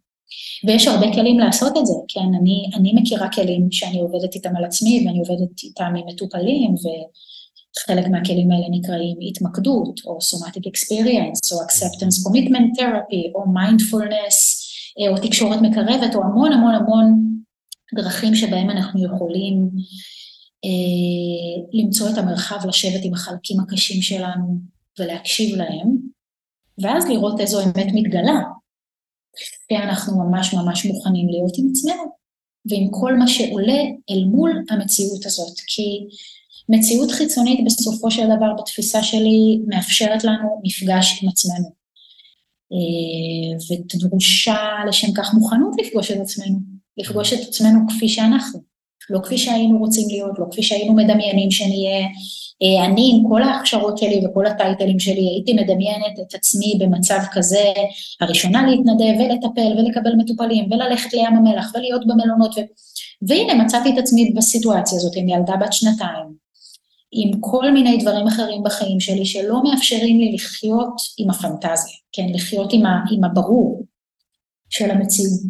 ויש 0.66 0.86
הרבה 0.86 1.12
כלים 1.12 1.38
לעשות 1.38 1.76
את 1.76 1.86
זה, 1.86 1.94
כן, 2.08 2.34
אני, 2.40 2.70
אני 2.74 2.92
מכירה 2.96 3.28
כלים 3.32 3.68
שאני 3.70 4.00
עובדת 4.00 4.34
איתם 4.34 4.56
על 4.56 4.64
עצמי 4.64 5.04
ואני 5.06 5.18
עובדת 5.18 5.62
איתם 5.64 5.92
עם 5.98 6.06
מטופלים, 6.06 6.74
וחלק 6.74 8.06
מהכלים 8.08 8.50
האלה 8.50 8.66
נקראים 8.70 9.16
התמקדות, 9.28 10.00
או 10.06 10.18
somatic 10.18 10.68
experience, 10.70 11.52
או 11.52 11.58
acceptance 11.66 12.28
commitment 12.28 12.80
therapy, 12.80 13.34
או 13.34 13.44
mindfulness, 13.44 14.36
אה, 15.00 15.08
או 15.08 15.16
תקשורת 15.22 15.58
מקרבת, 15.62 16.14
או 16.14 16.22
המון 16.24 16.52
המון 16.52 16.74
המון 16.74 17.36
דרכים 17.94 18.34
שבהם 18.34 18.70
אנחנו 18.70 19.04
יכולים 19.04 19.70
אה, 20.64 21.62
למצוא 21.72 22.10
את 22.10 22.18
המרחב 22.18 22.66
לשבת 22.68 23.00
עם 23.04 23.14
החלקים 23.14 23.60
הקשים 23.60 24.02
שלנו 24.02 24.58
ולהקשיב 24.98 25.56
להם, 25.56 25.96
ואז 26.82 27.08
לראות 27.08 27.40
איזו 27.40 27.64
אמת 27.64 27.86
מתגלה, 27.94 28.40
ואנחנו 29.70 30.18
ממש 30.18 30.54
ממש 30.54 30.86
מוכנים 30.86 31.28
להיות 31.28 31.52
עם 31.58 31.66
עצמנו, 31.70 32.02
ועם 32.70 32.88
כל 32.90 33.14
מה 33.14 33.28
שעולה 33.28 33.82
אל 34.10 34.24
מול 34.24 34.64
המציאות 34.70 35.26
הזאת, 35.26 35.60
כי 35.66 36.06
מציאות 36.68 37.10
חיצונית 37.10 37.64
בסופו 37.64 38.10
של 38.10 38.26
דבר 38.36 38.52
בתפיסה 38.58 39.02
שלי 39.02 39.60
מאפשרת 39.66 40.24
לנו 40.24 40.60
מפגש 40.64 41.20
עם 41.22 41.28
עצמנו. 41.28 41.76
אה, 42.72 43.76
ודרושה 43.94 44.56
לשם 44.88 45.12
כך 45.14 45.34
מוכנות 45.34 45.76
לפגוש 45.78 46.10
את 46.10 46.20
עצמנו, 46.20 46.58
לפגוש 46.96 47.32
את 47.32 47.48
עצמנו 47.48 47.80
כפי 47.88 48.08
שאנחנו, 48.08 48.60
לא 49.10 49.20
כפי 49.24 49.38
שהיינו 49.38 49.78
רוצים 49.78 50.08
להיות, 50.08 50.38
לא 50.38 50.44
כפי 50.50 50.62
שהיינו 50.62 50.94
מדמיינים 50.94 51.50
שנהיה, 51.50 52.06
אני 52.62 53.12
עם 53.14 53.28
כל 53.28 53.42
ההכשרות 53.42 53.98
שלי 53.98 54.26
וכל 54.26 54.46
הטייטלים 54.46 54.98
שלי 54.98 55.28
הייתי 55.28 55.52
מדמיינת 55.52 56.20
את 56.20 56.34
עצמי 56.34 56.78
במצב 56.80 57.18
כזה, 57.32 57.64
הראשונה 58.20 58.66
להתנדב 58.66 59.20
ולטפל 59.20 59.78
ולקבל 59.78 60.14
מטופלים 60.16 60.72
וללכת 60.72 61.12
לים 61.12 61.36
המלח 61.36 61.72
ולהיות 61.74 62.06
במלונות 62.06 62.58
ו... 62.58 62.60
והנה 63.28 63.64
מצאתי 63.64 63.94
את 63.94 63.98
עצמי 63.98 64.32
בסיטואציה 64.36 64.98
הזאת 64.98 65.12
עם 65.16 65.28
ילדה 65.28 65.56
בת 65.56 65.72
שנתיים, 65.72 66.26
עם 67.12 67.40
כל 67.40 67.70
מיני 67.70 67.96
דברים 67.96 68.26
אחרים 68.26 68.62
בחיים 68.62 69.00
שלי 69.00 69.24
שלא 69.24 69.62
מאפשרים 69.62 70.20
לי 70.20 70.32
לחיות 70.32 71.00
עם 71.18 71.30
הפנטזיה, 71.30 71.94
כן, 72.12 72.26
לחיות 72.34 72.72
עם, 72.72 72.86
ה... 72.86 73.04
עם 73.12 73.24
הברור 73.24 73.84
של 74.70 74.90
המציאות. 74.90 75.40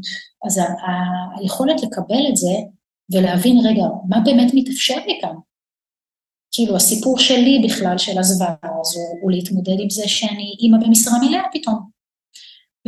אז 0.46 0.58
ה... 0.58 0.64
היכולת 1.38 1.82
לקבל 1.82 2.26
את 2.28 2.36
זה 2.36 2.52
ולהבין, 3.12 3.58
רגע, 3.66 3.84
מה 4.08 4.20
באמת 4.20 4.50
מתאפשר 4.54 4.98
לי 5.06 5.18
כאן? 5.20 5.34
כאילו 6.56 6.76
הסיפור 6.76 7.18
שלי 7.18 7.62
בכלל 7.64 7.98
של 7.98 8.18
הזוועה 8.18 8.80
הזו 8.80 9.00
הוא 9.22 9.30
להתמודד 9.30 9.76
עם 9.78 9.90
זה 9.90 10.08
שאני 10.08 10.56
אימא 10.60 10.78
במשרה 10.78 11.18
מלאה 11.22 11.42
פתאום. 11.52 11.90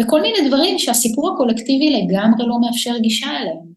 וכל 0.00 0.22
מיני 0.22 0.48
דברים 0.48 0.78
שהסיפור 0.78 1.30
הקולקטיבי 1.34 1.90
לגמרי 1.90 2.46
לא 2.46 2.60
מאפשר 2.60 2.98
גישה 2.98 3.26
אליהם. 3.26 3.68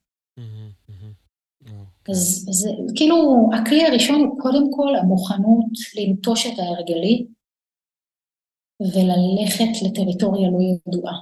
אז 2.10 2.46
זה 2.52 2.70
כאילו, 2.96 3.50
הכלי 3.54 3.86
הראשון 3.86 4.22
הוא 4.22 4.40
קודם 4.40 4.72
כל 4.72 4.96
המוכנות 4.96 5.66
לנטוש 5.96 6.46
את 6.46 6.60
ההרגלי 6.60 7.26
וללכת 8.82 9.82
לטריטוריה 9.86 10.50
לא 10.50 10.58
ידועה. 10.88 11.16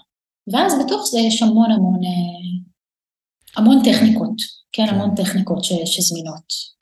ואז 0.53 0.73
בתוך 0.85 1.07
זה 1.11 1.19
יש 1.19 1.41
המון 1.41 1.71
המון, 1.71 1.99
אה, 2.03 3.61
המון 3.61 3.77
טכניקות, 3.83 4.35
כן, 4.71 4.87
כן. 4.87 4.93
המון 4.93 5.15
טכניקות 5.15 5.63
ש, 5.63 5.73
שזמינות. 5.85 6.78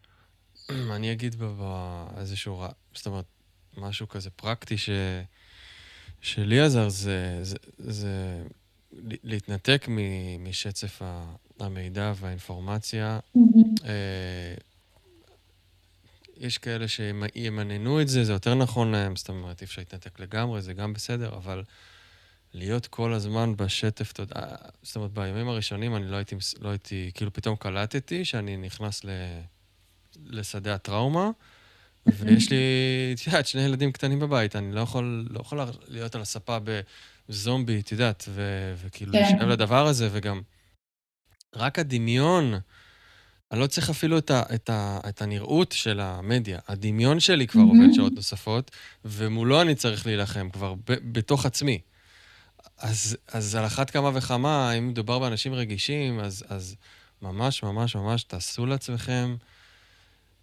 אני 0.95 1.11
אגיד 1.11 1.35
באיזשהו, 1.35 2.63
זאת 2.93 3.07
אומרת, 3.07 3.25
משהו 3.77 4.07
כזה 4.07 4.29
פרקטי 4.29 4.77
ש... 4.77 4.89
שלי 6.21 6.59
עזר 6.59 6.89
זה, 6.89 7.39
זה, 7.41 7.55
זה 7.77 8.43
להתנתק 9.23 9.85
משצף 10.39 11.01
המידע 11.59 12.13
והאינפורמציה. 12.15 13.19
אה, 13.85 14.55
יש 16.37 16.57
כאלה 16.57 16.87
שימננו 16.87 18.01
את 18.01 18.07
זה, 18.07 18.23
זה 18.23 18.33
יותר 18.33 18.55
נכון 18.55 18.91
להם, 18.91 19.15
זאת 19.15 19.29
אומרת, 19.29 19.61
אי 19.61 19.65
אפשר 19.65 19.81
להתנתק 19.81 20.19
לגמרי, 20.19 20.61
זה 20.61 20.73
גם 20.73 20.93
בסדר, 20.93 21.35
אבל 21.35 21.63
להיות 22.53 22.87
כל 22.87 23.13
הזמן 23.13 23.55
בשטף, 23.55 24.13
זאת 24.83 24.95
אומרת, 24.95 25.11
בימים 25.11 25.47
הראשונים 25.47 25.95
אני 25.95 26.11
לא 26.11 26.15
הייתי, 26.15 26.35
לא 26.59 26.69
הייתי, 26.69 27.11
כאילו 27.13 27.33
פתאום 27.33 27.55
קלטתי 27.55 28.25
שאני 28.25 28.57
נכנס 28.57 29.03
ל... 29.03 29.09
לשדה 30.25 30.73
הטראומה, 30.73 31.29
ויש 32.05 32.49
לי, 32.49 32.57
את 33.13 33.27
יודעת, 33.27 33.47
שני 33.47 33.61
ילדים 33.61 33.91
קטנים 33.91 34.19
בבית, 34.19 34.55
אני 34.55 34.75
לא 34.75 34.81
יכול, 34.81 35.27
לא 35.29 35.39
יכול 35.39 35.59
להיות 35.87 36.15
על 36.15 36.21
הספה 36.21 36.57
בזומבי, 37.29 37.79
את 37.79 37.91
יודעת, 37.91 38.25
ו, 38.29 38.73
וכאילו 38.77 39.11
כן. 39.11 39.19
להישאב 39.21 39.47
לדבר 39.47 39.87
הזה, 39.87 40.09
וגם 40.11 40.41
רק 41.55 41.79
הדמיון, 41.79 42.53
אני 43.51 43.59
לא 43.59 43.67
צריך 43.67 43.89
אפילו 43.89 44.17
את, 44.17 44.31
ה, 44.31 44.43
את, 44.55 44.69
ה, 44.69 44.99
את 45.09 45.21
הנראות 45.21 45.71
של 45.71 45.99
המדיה. 45.99 46.59
הדמיון 46.67 47.19
שלי 47.19 47.47
כבר 47.47 47.61
עובד 47.61 47.93
שעות 47.93 48.13
נוספות, 48.13 48.71
ומולו 49.05 49.61
אני 49.61 49.75
צריך 49.75 50.05
להילחם 50.05 50.49
כבר 50.49 50.73
ב, 50.73 50.81
בתוך 51.11 51.45
עצמי. 51.45 51.79
אז, 52.77 53.17
אז 53.27 53.55
על 53.55 53.65
אחת 53.65 53.89
כמה 53.89 54.11
וכמה, 54.13 54.73
אם 54.73 54.87
מדובר 54.87 55.19
באנשים 55.19 55.53
רגישים, 55.53 56.19
אז, 56.19 56.45
אז 56.49 56.75
ממש 57.21 57.63
ממש 57.63 57.95
ממש 57.95 58.23
תעשו 58.23 58.65
לעצמכם 58.65 59.35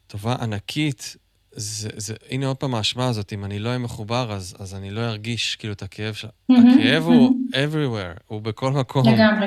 טובה 0.07 0.37
ענקית. 0.41 1.17
זה, 1.57 1.89
זה, 1.97 2.15
הנה 2.31 2.47
עוד 2.47 2.57
פעם 2.57 2.75
האשמה 2.75 3.09
הזאת, 3.09 3.33
אם 3.33 3.45
אני 3.45 3.59
לא 3.59 3.69
אהיה 3.69 3.79
מחובר, 3.79 4.33
אז, 4.33 4.57
אז 4.59 4.75
אני 4.75 4.91
לא 4.91 5.01
ארגיש 5.01 5.57
כאילו 5.57 5.73
את 5.73 5.83
הכאב 5.83 6.15
שלה. 6.15 6.31
הכאב 6.51 7.03
הוא 7.03 7.37
everywhere, 7.53 8.21
הוא 8.27 8.43
בכל 8.43 8.73
מקום. 8.73 9.09
לגמרי. 9.09 9.47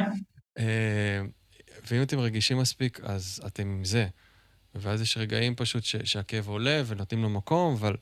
Uh, 0.59 0.61
ואם 1.91 2.01
אתם 2.01 2.19
רגישים 2.19 2.57
מספיק, 2.57 2.99
אז 3.03 3.41
אתם 3.47 3.63
עם 3.63 3.85
זה. 3.85 4.07
ואז 4.75 5.01
יש 5.01 5.17
רגעים 5.17 5.55
פשוט 5.55 5.83
ש, 5.83 5.95
שהכאב 6.03 6.47
עולה 6.47 6.81
ונותנים 6.85 7.23
לו 7.23 7.29
מקום, 7.29 7.73
אבל 7.73 7.95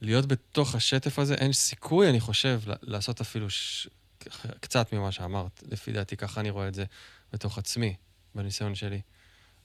להיות 0.00 0.26
בתוך 0.26 0.74
השטף 0.74 1.18
הזה, 1.18 1.34
אין 1.34 1.52
סיכוי, 1.52 2.10
אני 2.10 2.20
חושב, 2.20 2.60
לעשות 2.82 3.20
אפילו 3.20 3.50
ש... 3.50 3.88
קצת 4.60 4.92
ממה 4.92 5.12
שאמרת. 5.12 5.62
לפי 5.70 5.92
דעתי, 5.92 6.16
ככה 6.16 6.40
אני 6.40 6.50
רואה 6.50 6.68
את 6.68 6.74
זה 6.74 6.84
בתוך 7.32 7.58
עצמי, 7.58 7.94
בניסיון 8.34 8.74
שלי. 8.74 9.00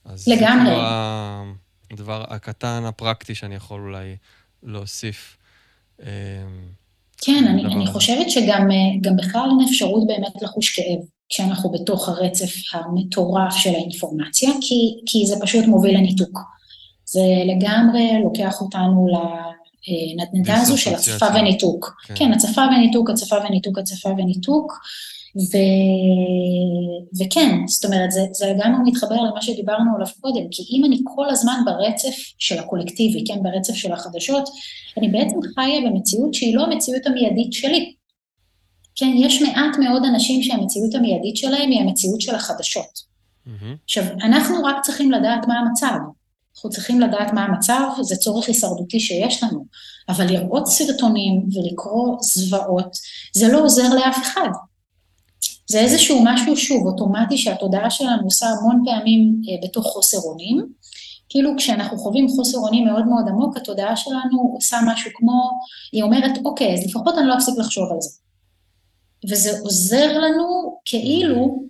אז 0.04 0.28
לגמרי. 0.28 0.64
זה 0.64 0.70
כאילו 0.70 1.54
הדבר 1.94 2.24
הקטן, 2.28 2.82
הפרקטי, 2.86 3.34
שאני 3.34 3.54
יכול 3.54 3.80
אולי 3.80 4.16
להוסיף. 4.62 5.36
אמ, 6.02 6.06
כן, 7.18 7.44
אני, 7.48 7.64
אני 7.64 7.86
חושבת 7.86 8.30
שגם 8.30 8.70
אה, 8.70 9.12
בכלל 9.16 9.48
אין 9.50 9.68
אפשרות 9.68 10.06
באמת 10.06 10.42
לחוש 10.42 10.76
כאב 10.76 11.04
כשאנחנו 11.28 11.70
בתוך 11.70 12.08
הרצף 12.08 12.52
המטורף 12.72 13.56
של 13.56 13.74
האינפורמציה, 13.74 14.50
כי, 14.60 15.00
כי 15.06 15.26
זה 15.26 15.34
פשוט 15.40 15.64
מוביל 15.64 15.96
לניתוק. 15.98 16.40
זה 17.04 17.20
לגמרי 17.46 18.22
לוקח 18.22 18.60
אותנו 18.60 19.06
לנדנדה 20.16 20.60
הזו 20.60 20.78
של 20.78 20.94
הצפה 20.94 21.26
וניתוק. 21.34 21.96
כן. 22.06 22.14
כן, 22.16 22.32
הצפה 22.32 22.62
וניתוק, 22.76 23.10
הצפה 23.10 23.36
וניתוק, 23.48 23.78
הצפה 23.78 24.08
וניתוק. 24.08 24.72
ו... 25.36 25.56
וכן, 27.20 27.58
זאת 27.66 27.84
אומרת, 27.84 28.10
זה, 28.10 28.20
זה 28.32 28.46
לגמרי 28.46 28.90
מתחבר 28.90 29.14
למה 29.14 29.42
שדיברנו 29.42 29.90
עליו 29.96 30.06
קודם, 30.20 30.42
כי 30.50 30.62
אם 30.70 30.84
אני 30.84 31.00
כל 31.04 31.30
הזמן 31.30 31.60
ברצף 31.64 32.14
של 32.38 32.58
הקולקטיבי, 32.58 33.24
כן, 33.26 33.42
ברצף 33.42 33.74
של 33.74 33.92
החדשות, 33.92 34.48
אני 34.98 35.08
בעצם 35.08 35.36
חיה 35.54 35.90
במציאות 35.90 36.34
שהיא 36.34 36.56
לא 36.56 36.62
המציאות 36.62 37.06
המיידית 37.06 37.52
שלי. 37.52 37.94
כן, 38.96 39.12
יש 39.16 39.42
מעט 39.42 39.78
מאוד 39.78 40.02
אנשים 40.04 40.42
שהמציאות 40.42 40.94
המיידית 40.94 41.36
שלהם 41.36 41.70
היא 41.70 41.80
המציאות 41.80 42.20
של 42.20 42.34
החדשות. 42.34 43.14
Mm-hmm. 43.46 43.84
עכשיו, 43.84 44.04
אנחנו 44.22 44.64
רק 44.64 44.76
צריכים 44.82 45.12
לדעת 45.12 45.48
מה 45.48 45.54
המצב. 45.58 45.98
אנחנו 46.56 46.70
צריכים 46.70 47.00
לדעת 47.00 47.32
מה 47.32 47.44
המצב, 47.44 47.82
זה 48.02 48.16
צורך 48.16 48.48
הישרדותי 48.48 49.00
שיש 49.00 49.42
לנו, 49.42 49.66
אבל 50.08 50.26
לראות 50.26 50.66
סרטונים 50.66 51.46
ולקרוא 51.52 52.16
זוועות, 52.20 52.96
זה 53.32 53.48
לא 53.48 53.64
עוזר 53.64 53.94
לאף 53.94 54.18
אחד. 54.22 54.48
זה 55.66 55.80
איזשהו 55.80 56.20
משהו, 56.24 56.56
שוב, 56.56 56.86
אוטומטי 56.86 57.38
שהתודעה 57.38 57.90
שלנו 57.90 58.24
עושה 58.24 58.46
המון 58.46 58.82
פעמים 58.84 59.40
אה, 59.48 59.68
בתוך 59.68 59.86
חוסר 59.86 60.18
אונים. 60.18 60.66
כאילו 61.28 61.50
כשאנחנו 61.56 61.98
חווים 61.98 62.28
חוסר 62.28 62.58
אונים 62.58 62.84
מאוד 62.84 63.06
מאוד 63.06 63.24
עמוק, 63.28 63.56
התודעה 63.56 63.96
שלנו 63.96 64.52
עושה 64.54 64.76
משהו 64.86 65.10
כמו, 65.14 65.50
היא 65.92 66.02
אומרת, 66.02 66.30
אוקיי, 66.44 66.74
אז 66.74 66.86
לפחות 66.86 67.18
אני 67.18 67.26
לא 67.26 67.34
אפסיק 67.34 67.54
לחשוב 67.58 67.92
על 67.92 68.00
זה. 68.00 68.10
וזה 69.30 69.60
עוזר 69.60 70.18
לנו 70.18 70.76
כאילו 70.84 71.64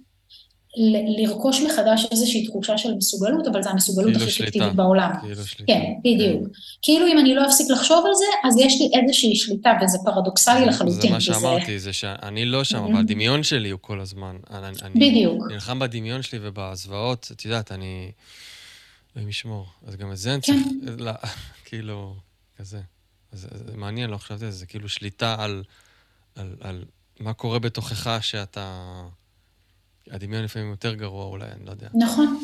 לרכוש 1.19 1.61
מחדש 1.61 2.07
איזושהי 2.11 2.47
תחושה 2.47 2.79
של 2.79 2.95
מסוגלות, 2.95 3.47
אבל 3.47 3.63
זו 3.63 3.71
המסוגלות 3.71 4.13
כאילו 4.13 4.27
הכי 4.27 4.43
אפקטיבית 4.43 4.75
בעולם. 4.75 5.11
כאילו 5.21 5.47
שליטה. 5.47 5.73
כן, 5.73 5.93
בדיוק. 6.01 6.45
כן. 6.45 6.51
כאילו 6.83 7.07
אם 7.07 7.19
אני 7.19 7.35
לא 7.35 7.47
אפסיק 7.47 7.71
לחשוב 7.71 8.05
על 8.07 8.15
זה, 8.15 8.25
אז 8.49 8.57
יש 8.59 8.81
לי 8.81 9.01
איזושהי 9.01 9.37
שליטה, 9.37 9.71
וזה 9.83 9.99
פרדוקסלי 10.05 10.61
זה, 10.61 10.67
לחלוטין. 10.67 11.01
זה 11.01 11.11
מה 11.11 11.21
שאמרתי, 11.21 11.79
זה 11.79 11.93
שאני 11.93 12.45
לא 12.45 12.65
שם, 12.65 12.85
אבל 12.85 13.01
הדמיון 13.01 13.43
שלי 13.43 13.71
הוא 13.71 13.81
כל 13.83 14.01
הזמן. 14.01 14.37
אני, 14.51 15.11
בדיוק. 15.11 15.45
אני 15.47 15.55
נלחם 15.55 15.79
בדמיון 15.79 16.23
שלי 16.23 16.39
ובזוועות, 16.43 17.29
את 17.33 17.45
יודעת, 17.45 17.73
אני... 17.73 18.11
אלוהים 19.17 19.29
ישמור. 19.29 19.67
אז 19.87 19.97
גם 19.97 20.13
את 20.13 20.17
זה 20.17 20.35
אני 20.35 20.41
צריך... 20.41 20.59
כן. 20.87 20.99
לא, 20.99 21.13
כאילו, 21.67 22.15
כזה. 22.59 22.81
זה, 23.33 23.49
זה 23.53 23.77
מעניין, 23.77 24.11
לא 24.11 24.17
חשבתי 24.17 24.45
על 24.45 24.51
זה, 24.51 24.59
זה 24.59 24.67
כאילו 24.67 24.89
שליטה 24.89 25.37
על, 25.39 25.65
על, 26.35 26.57
על 26.61 26.85
מה 27.21 27.33
קורה 27.33 27.59
בתוכך 27.59 28.19
שאתה... 28.21 29.03
הדמיון 30.11 30.45
לפעמים 30.45 30.71
יותר 30.71 30.95
גרוע 30.95 31.25
אולי, 31.25 31.47
אני 31.57 31.67
לא 31.67 31.71
יודע. 31.71 31.87
נכון, 31.95 32.39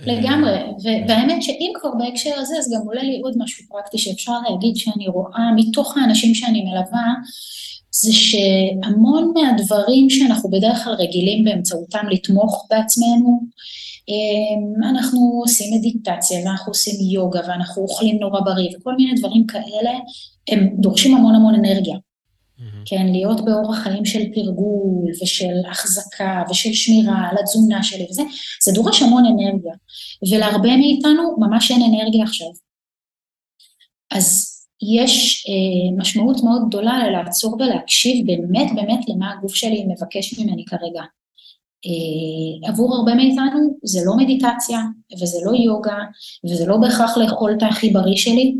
אה, 0.00 0.14
לגמרי. 0.14 0.52
והאמת 1.08 1.42
שאם 1.42 1.72
כבר 1.80 1.90
בהקשר 1.98 2.34
הזה, 2.36 2.54
אז 2.58 2.72
גם 2.74 2.86
עולה 2.86 3.02
לי 3.02 3.20
עוד 3.22 3.34
משהו 3.38 3.64
פרקטי 3.68 3.98
שאפשר 3.98 4.32
להגיד 4.50 4.76
שאני 4.76 5.08
רואה 5.08 5.52
מתוך 5.56 5.96
האנשים 5.96 6.34
שאני 6.34 6.64
מלווה, 6.64 7.14
זה 7.90 8.12
שהמון 8.12 9.32
מהדברים 9.34 10.10
שאנחנו 10.10 10.50
בדרך 10.50 10.84
כלל 10.84 10.94
רגילים 10.94 11.44
באמצעותם 11.44 12.06
לתמוך 12.10 12.66
בעצמנו, 12.70 13.40
אה, 14.08 14.88
אנחנו 14.90 15.40
עושים 15.42 15.78
מדיטציה 15.78 16.38
ואנחנו 16.44 16.70
עושים 16.70 16.94
יוגה 17.12 17.40
ואנחנו 17.48 17.82
אוכלים 17.82 18.18
נורא 18.20 18.40
בריא 18.40 18.68
וכל 18.76 18.94
מיני 18.96 19.14
דברים 19.14 19.46
כאלה, 19.46 19.90
הם 20.48 20.68
דורשים 20.78 21.14
המון 21.14 21.34
המון 21.34 21.54
אנרגיה. 21.54 21.96
כן, 22.84 23.06
להיות 23.12 23.44
באורח 23.44 23.78
חיים 23.78 24.04
של 24.04 24.22
תרגול 24.34 25.10
ושל 25.22 25.70
החזקה 25.70 26.42
ושל 26.50 26.72
שמירה 26.72 27.28
על 27.30 27.36
התזונה 27.40 27.82
שלי 27.82 28.06
וזה, 28.10 28.22
זה 28.62 28.72
דורש 28.72 29.02
המון 29.02 29.24
אנרגיה, 29.26 29.74
ולהרבה 30.30 30.76
מאיתנו 30.76 31.36
ממש 31.38 31.70
אין 31.70 31.82
אנרגיה 31.82 32.24
עכשיו. 32.24 32.48
אז 34.10 34.56
יש 34.82 35.46
אה, 35.48 35.96
משמעות 36.00 36.44
מאוד 36.44 36.62
גדולה 36.68 37.08
ללעצור 37.08 37.54
ולהקשיב 37.54 38.26
באמת 38.26 38.70
באמת 38.74 39.08
למה 39.08 39.32
הגוף 39.32 39.54
שלי 39.54 39.84
מבקש 39.84 40.38
ממני 40.38 40.64
כרגע. 40.64 41.02
אה, 41.86 42.68
עבור 42.68 42.96
הרבה 42.96 43.14
מאיתנו 43.14 43.78
זה 43.84 44.00
לא 44.04 44.16
מדיטציה 44.16 44.80
וזה 45.22 45.38
לא 45.44 45.56
יוגה 45.56 45.98
וזה 46.44 46.66
לא 46.66 46.76
בהכרח 46.76 47.16
לאכול 47.16 47.54
את 47.58 47.62
הכי 47.62 47.90
בריא 47.90 48.16
שלי, 48.16 48.54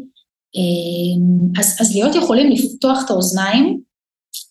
אה, 0.57 1.61
אז, 1.61 1.77
אז 1.81 1.95
להיות 1.95 2.15
יכולים 2.15 2.51
לפתוח 2.51 3.05
את 3.05 3.11
האוזניים 3.11 3.81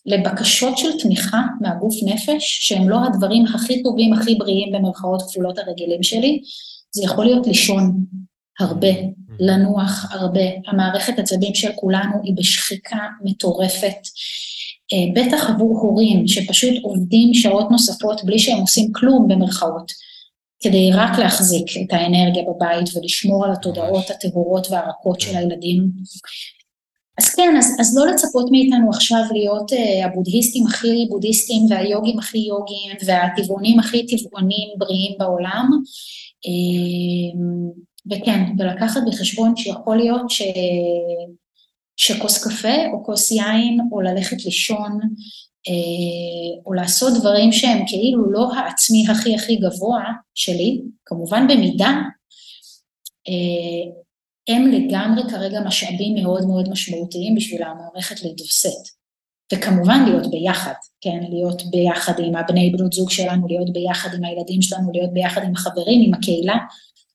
לבקשות 0.06 0.78
של 0.78 0.98
תמיכה 0.98 1.42
מהגוף 1.60 1.94
נפש, 2.02 2.58
שהם 2.60 2.88
לא 2.88 2.98
הדברים 3.06 3.44
הכי 3.54 3.82
טובים, 3.82 4.12
הכי 4.12 4.34
בריאים 4.34 4.72
במרכאות 4.72 5.22
כפולות 5.22 5.58
הרגילים 5.58 6.02
שלי, 6.02 6.40
זה 6.94 7.04
יכול 7.04 7.24
להיות 7.24 7.46
לישון 7.46 8.04
הרבה, 8.60 8.88
לנוח 9.40 10.06
הרבה. 10.10 10.44
המערכת 10.66 11.18
עצבים 11.18 11.54
של 11.54 11.70
כולנו 11.74 12.14
היא 12.22 12.34
בשחיקה 12.36 12.98
מטורפת. 13.24 13.96
אה, 14.92 15.22
בטח 15.22 15.50
עבור 15.50 15.78
הורים 15.80 16.28
שפשוט 16.28 16.74
עובדים 16.82 17.34
שעות 17.34 17.70
נוספות 17.70 18.24
בלי 18.24 18.38
שהם 18.38 18.58
עושים 18.58 18.92
כלום 18.92 19.28
במרכאות, 19.28 19.92
כדי 20.60 20.90
רק 20.92 21.18
להחזיק 21.18 21.66
את 21.66 21.92
האנרגיה 21.92 22.42
בבית 22.42 22.96
ולשמור 22.96 23.44
על 23.44 23.52
התודעות 23.52 24.10
הטהורות 24.10 24.66
והרכות 24.70 25.20
של 25.20 25.36
הילדים. 25.36 25.90
אז 27.18 27.34
כן, 27.34 27.56
אז, 27.80 27.96
לא 27.96 28.06
לצפות 28.06 28.48
מאיתנו 28.50 28.90
עכשיו 28.90 29.22
להיות 29.32 29.72
uh, 29.72 30.06
הבודהיסטים 30.06 30.66
הכי 30.66 31.06
בודהיסטים 31.08 31.62
והיוגים 31.70 32.18
הכי 32.18 32.38
יוגים 32.38 32.96
והטבעונים 33.06 33.78
הכי 33.78 34.06
טבעונים 34.06 34.68
בריאים 34.78 35.12
בעולם. 35.18 35.70
Uh, 36.46 37.38
וכן, 38.10 38.40
ולקחת 38.58 39.00
בחשבון 39.06 39.56
שיכול 39.56 39.96
להיות 39.96 40.30
ש... 40.30 40.42
שכוס 41.96 42.44
קפה 42.44 42.86
או 42.92 43.04
כוס 43.04 43.30
יין 43.30 43.80
או 43.92 44.00
ללכת 44.00 44.44
לישון 44.44 45.00
uh, 45.68 46.62
או 46.66 46.72
לעשות 46.72 47.12
דברים 47.20 47.52
שהם 47.52 47.84
כאילו 47.86 48.30
לא 48.30 48.54
העצמי 48.54 49.04
הכי 49.10 49.34
הכי 49.34 49.56
גבוה 49.56 50.04
שלי, 50.34 50.82
כמובן 51.04 51.46
במידה, 51.48 51.92
הם 54.48 54.66
לגמרי 54.66 55.22
כרגע 55.30 55.60
משאבים 55.60 56.14
מאוד 56.22 56.46
מאוד 56.46 56.68
משמעותיים 56.68 57.34
בשביל 57.34 57.62
המערכת 57.62 58.22
להתווסת. 58.22 58.96
וכמובן 59.52 60.04
להיות 60.06 60.30
ביחד, 60.30 60.72
כן, 61.00 61.20
להיות 61.30 61.62
ביחד 61.70 62.12
עם 62.18 62.36
הבני 62.36 62.70
בנות 62.70 62.92
זוג 62.92 63.10
שלנו, 63.10 63.48
להיות 63.48 63.72
ביחד 63.72 64.14
עם 64.14 64.24
הילדים 64.24 64.62
שלנו, 64.62 64.92
להיות 64.92 65.12
ביחד 65.12 65.42
עם 65.42 65.52
החברים, 65.52 66.02
עם 66.06 66.14
הקהילה, 66.14 66.56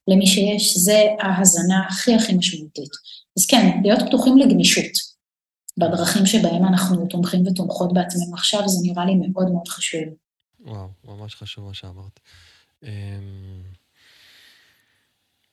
למי 0.08 0.28
שיש, 0.28 0.78
זה 0.78 1.02
ההזנה 1.20 1.88
הכי 1.90 2.16
הכי 2.16 2.34
משמעותית. 2.34 2.92
אז 3.38 3.46
כן, 3.46 3.80
להיות 3.84 4.00
פתוחים 4.08 4.38
לגמישות 4.38 4.92
בדרכים 5.78 6.26
שבהם 6.26 6.66
אנחנו 6.66 7.06
תומכים 7.06 7.48
ותומכות 7.48 7.94
בעצמנו 7.94 8.34
עכשיו, 8.34 8.68
זה 8.68 8.78
נראה 8.84 9.06
לי 9.06 9.16
מאוד 9.16 9.52
מאוד 9.52 9.68
חשוב. 9.68 10.02
וואו, 10.60 10.88
ממש 11.06 11.36
חשוב 11.36 11.68
מה 11.68 11.74
שאמרת. 11.74 12.20
אמ, 12.84 13.64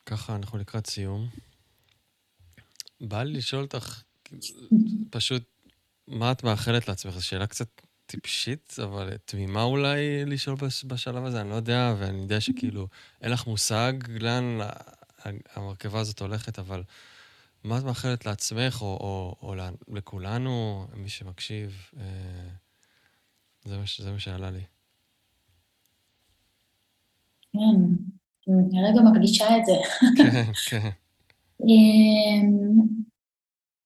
ככה, 0.06 0.36
אנחנו 0.36 0.58
לקראת 0.58 0.86
סיום. 0.86 1.26
בא 3.00 3.22
לי 3.22 3.32
לשאול 3.32 3.62
אותך, 3.62 4.02
פשוט, 5.10 5.42
מה 6.08 6.32
את 6.32 6.44
מאחלת 6.44 6.88
לעצמך? 6.88 7.14
זו 7.14 7.26
שאלה 7.26 7.46
קצת 7.46 7.68
טיפשית, 8.06 8.76
אבל 8.82 9.16
תמימה 9.24 9.62
אולי 9.62 10.24
לשאול 10.24 10.56
בשלב 10.86 11.24
הזה, 11.24 11.40
אני 11.40 11.50
לא 11.50 11.54
יודע, 11.54 11.94
ואני 11.98 12.22
יודע 12.22 12.40
שכאילו, 12.40 12.88
אין 13.22 13.30
לך 13.30 13.46
מושג 13.46 13.92
לאן 14.20 14.58
המרכבה 15.54 16.00
הזאת 16.00 16.20
הולכת, 16.20 16.58
אבל 16.58 16.82
מה 17.64 17.78
את 17.78 17.84
מאחלת 17.84 18.26
לעצמך, 18.26 18.82
או, 18.82 18.86
או, 18.86 19.36
או 19.42 19.54
לכולנו, 19.88 20.86
מי 20.94 21.08
שמקשיב? 21.08 21.90
אה, 21.96 22.02
זה 23.64 23.78
מה, 23.78 23.84
זה 23.98 24.12
מה 24.12 24.18
שעלה 24.18 24.50
לי. 24.50 24.62
כן, 27.52 27.60
אני 28.48 28.90
רגע 28.90 29.00
מקדישה 29.10 29.56
את 29.56 29.62
זה. 29.66 29.72
כן, 30.16 30.52
כן. 30.70 30.90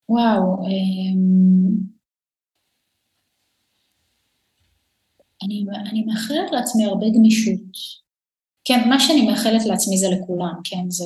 וואו, 0.09 0.67
אני, 5.43 5.65
אני 5.91 6.03
מאחלת 6.05 6.53
לעצמי 6.53 6.85
הרבה 6.85 7.07
גמישות. 7.15 7.61
כן, 8.65 8.89
מה 8.89 9.01
שאני 9.01 9.27
מאחלת 9.27 9.65
לעצמי 9.67 9.99
זה 9.99 10.07
לכולם, 10.09 10.55
כן, 10.65 10.91
זה 10.91 11.05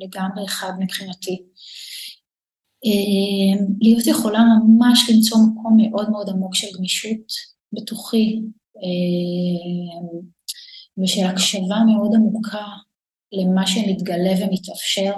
לגמרי 0.00 0.44
אחד 0.44 0.72
מבחינתי. 0.78 1.42
אמ, 2.84 3.66
להיות 3.80 4.06
יכולה 4.06 4.44
ממש 4.66 5.10
למצוא 5.10 5.38
מקום 5.38 5.76
מאוד 5.82 6.10
מאוד 6.10 6.28
עמוק 6.28 6.54
של 6.54 6.66
גמישות 6.78 7.26
בתוכי, 7.72 8.40
ושל 11.02 11.26
הקשבה 11.26 11.76
מאוד 11.86 12.14
עמוקה 12.14 12.66
למה 13.32 13.66
שמתגלה 13.66 14.32
ומתאפשר, 14.40 15.14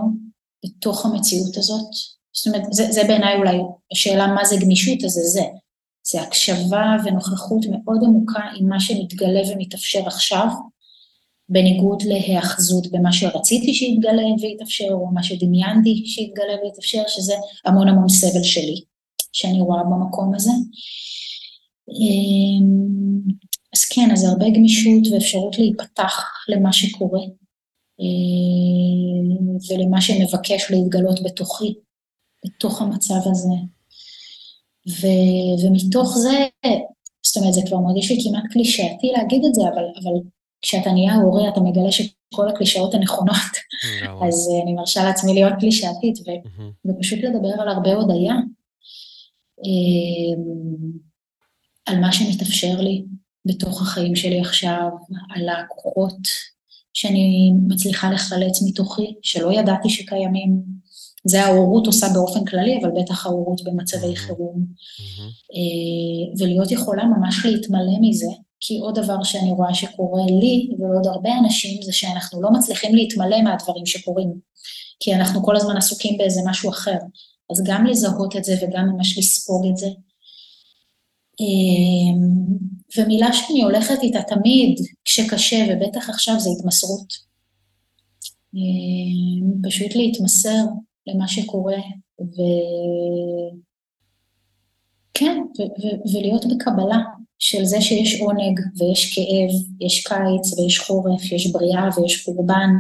בתוך 0.67 1.07
המציאות 1.07 1.57
הזאת. 1.57 1.91
זאת 2.33 2.47
אומרת, 2.47 2.73
זה, 2.73 2.87
זה 2.91 3.05
בעיניי 3.05 3.37
אולי 3.37 3.59
השאלה 3.93 4.27
מה 4.27 4.45
זה 4.45 4.57
גמישות, 4.61 5.05
אז 5.05 5.11
זה 5.11 5.23
זה. 5.23 5.43
זה 6.13 6.23
הקשבה 6.23 6.97
ונוכחות 7.05 7.67
מאוד 7.71 8.01
עמוקה 8.05 8.43
עם 8.57 8.69
מה 8.69 8.81
שמתגלה 8.81 9.41
ומתאפשר 9.49 10.07
עכשיו, 10.07 10.47
בניגוד 11.49 12.03
להיאחזות 12.03 12.87
במה 12.91 13.13
שרציתי 13.13 13.75
שיתגלה 13.75 14.23
ויתאפשר, 14.41 14.89
או 14.91 15.07
מה 15.07 15.23
שדמיינתי 15.23 16.03
שיתגלה 16.07 16.53
ויתאפשר, 16.65 17.03
שזה 17.09 17.35
המון 17.65 17.89
המון 17.89 18.09
סבל 18.09 18.43
שלי, 18.43 18.83
שאני 19.33 19.61
רואה 19.61 19.83
במקום 19.85 20.35
הזה. 20.35 20.51
אמ, 21.89 23.21
אז 23.75 23.85
כן, 23.85 24.11
אז 24.13 24.25
הרבה 24.25 24.51
גמישות 24.51 25.13
ואפשרות 25.13 25.59
להיפתח 25.59 26.25
למה 26.49 26.73
שקורה, 26.73 27.21
ולמה 29.71 30.01
שמבקש 30.01 30.71
להתגלות 30.71 31.23
בתוכי, 31.23 31.75
בתוך 32.47 32.83
המצב 32.83 33.21
הזה. 33.31 33.55
ו, 34.89 35.07
ומתוך 35.65 36.17
זה, 36.17 36.47
זאת 37.27 37.37
אומרת, 37.37 37.55
זה 37.55 37.61
כבר 37.67 37.79
מרגיש 37.79 38.11
לי 38.11 38.19
כמעט 38.25 38.45
קלישאתי 38.51 39.13
להגיד 39.17 39.45
את 39.45 39.55
זה, 39.55 39.63
אבל, 39.63 39.85
אבל 40.03 40.13
כשאתה 40.63 40.93
נהיה 40.93 41.15
הורה, 41.15 41.49
אתה 41.49 41.61
מגלה 41.61 41.93
שכל 41.93 42.49
הקלישאות 42.49 42.95
הנכונות, 42.95 43.53
אז 44.27 44.49
אני 44.63 44.73
מרשה 44.73 45.05
לעצמי 45.05 45.35
להיות 45.35 45.53
קלישאתית, 45.61 46.19
ו, 46.19 46.31
ופשוט 46.87 47.19
לדבר 47.19 47.63
על 47.63 47.69
הרבה 47.69 47.95
הודיה, 47.95 48.35
על 51.87 52.01
מה 52.01 52.13
שמתאפשר 52.13 52.81
לי 52.81 53.05
בתוך 53.45 53.83
החיים 53.83 54.17
שלי 54.17 54.41
עכשיו, 54.41 54.89
על 55.35 55.49
הכוחות 55.49 56.19
שאני 56.97 57.53
מצליחה 57.69 58.11
לחלץ 58.11 58.63
מתוכי, 58.69 59.15
שלא 59.23 59.53
ידעתי 59.53 59.91
שקיימים. 59.91 60.63
זה 61.25 61.45
ההורות 61.45 61.87
עושה 61.87 62.07
באופן 62.15 62.45
כללי, 62.45 62.79
אבל 62.83 62.91
בטח 63.01 63.27
ההורות 63.27 63.65
במצבי 63.65 64.17
חירום. 64.17 64.67
אה, 65.55 66.35
ולהיות 66.39 66.71
יכולה 66.71 67.05
ממש 67.05 67.45
להתמלא 67.45 67.99
מזה, 68.01 68.27
כי 68.61 68.79
עוד 68.79 68.99
דבר 68.99 69.23
שאני 69.23 69.53
רואה 69.53 69.75
שקורה 69.75 70.27
לי 70.27 70.69
ולעוד 70.79 71.07
הרבה 71.07 71.31
אנשים, 71.39 71.83
זה 71.83 71.93
שאנחנו 71.93 72.43
לא 72.43 72.51
מצליחים 72.51 72.95
להתמלא 72.95 73.43
מהדברים 73.43 73.87
שקורים, 73.87 74.33
כי 75.01 75.15
אנחנו 75.15 75.43
כל 75.45 75.57
הזמן 75.57 75.77
עסוקים 75.77 76.19
באיזה 76.19 76.41
משהו 76.47 76.71
אחר. 76.71 76.99
אז 77.51 77.63
גם 77.67 77.87
לזהות 77.87 78.37
את 78.37 78.45
זה 78.45 78.55
וגם 78.63 78.89
ממש 78.89 79.19
לספוג 79.19 79.67
את 79.71 79.77
זה. 79.77 79.89
אה, 81.41 82.19
ומילה 82.97 83.33
שאני 83.33 83.63
הולכת 83.63 83.99
איתה 84.03 84.23
תמיד 84.23 84.81
כשקשה, 85.05 85.67
ובטח 85.71 86.11
עכשיו 86.11 86.41
זה 86.41 86.51
התמסרות. 86.59 87.13
אה, 88.55 89.69
פשוט 89.69 89.95
להתמסר 89.95 90.65
למה 91.07 91.29
שקורה, 91.29 91.79
ו... 92.21 92.43
כן, 95.15 95.43
ולהיות 96.13 96.45
בקבלה 96.47 96.99
של 97.39 97.65
זה 97.65 97.81
שיש 97.81 98.21
עונג 98.21 98.61
ויש 98.79 99.15
כאב, 99.15 99.87
יש 99.87 100.07
קיץ 100.07 100.59
ויש 100.59 100.79
חורף, 100.79 101.33
יש 101.33 101.53
בריאה 101.53 101.89
ויש 101.97 102.25
חורבן, 102.25 102.71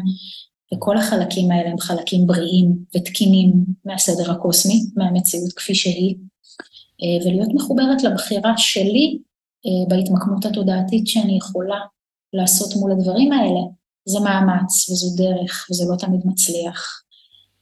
וכל 0.75 0.99
החלקים 0.99 1.51
האלה 1.51 1.71
הם 1.71 1.79
חלקים 1.79 2.27
בריאים 2.27 2.77
ותקינים 2.97 3.53
מהסדר 3.85 4.31
הקוסמי, 4.31 4.83
מהמציאות 4.97 5.53
כפי 5.53 5.75
שהיא, 5.75 6.17
ולהיות 7.25 7.49
מחוברת 7.55 8.03
לבחירה 8.03 8.53
שלי 8.57 9.19
אה, 9.67 9.89
בהתמקמות 9.89 10.45
התודעתית 10.45 11.07
שאני 11.07 11.37
יכולה 11.37 11.79
לעשות 12.33 12.77
מול 12.77 12.93
הדברים 12.93 13.33
האלה, 13.33 13.61
זה 14.09 14.21
מאמץ 14.21 14.91
וזו 14.91 15.17
דרך 15.17 15.67
וזה 15.71 15.85
לא 15.91 15.97
תמיד 15.97 16.21
מצליח. 16.25 17.03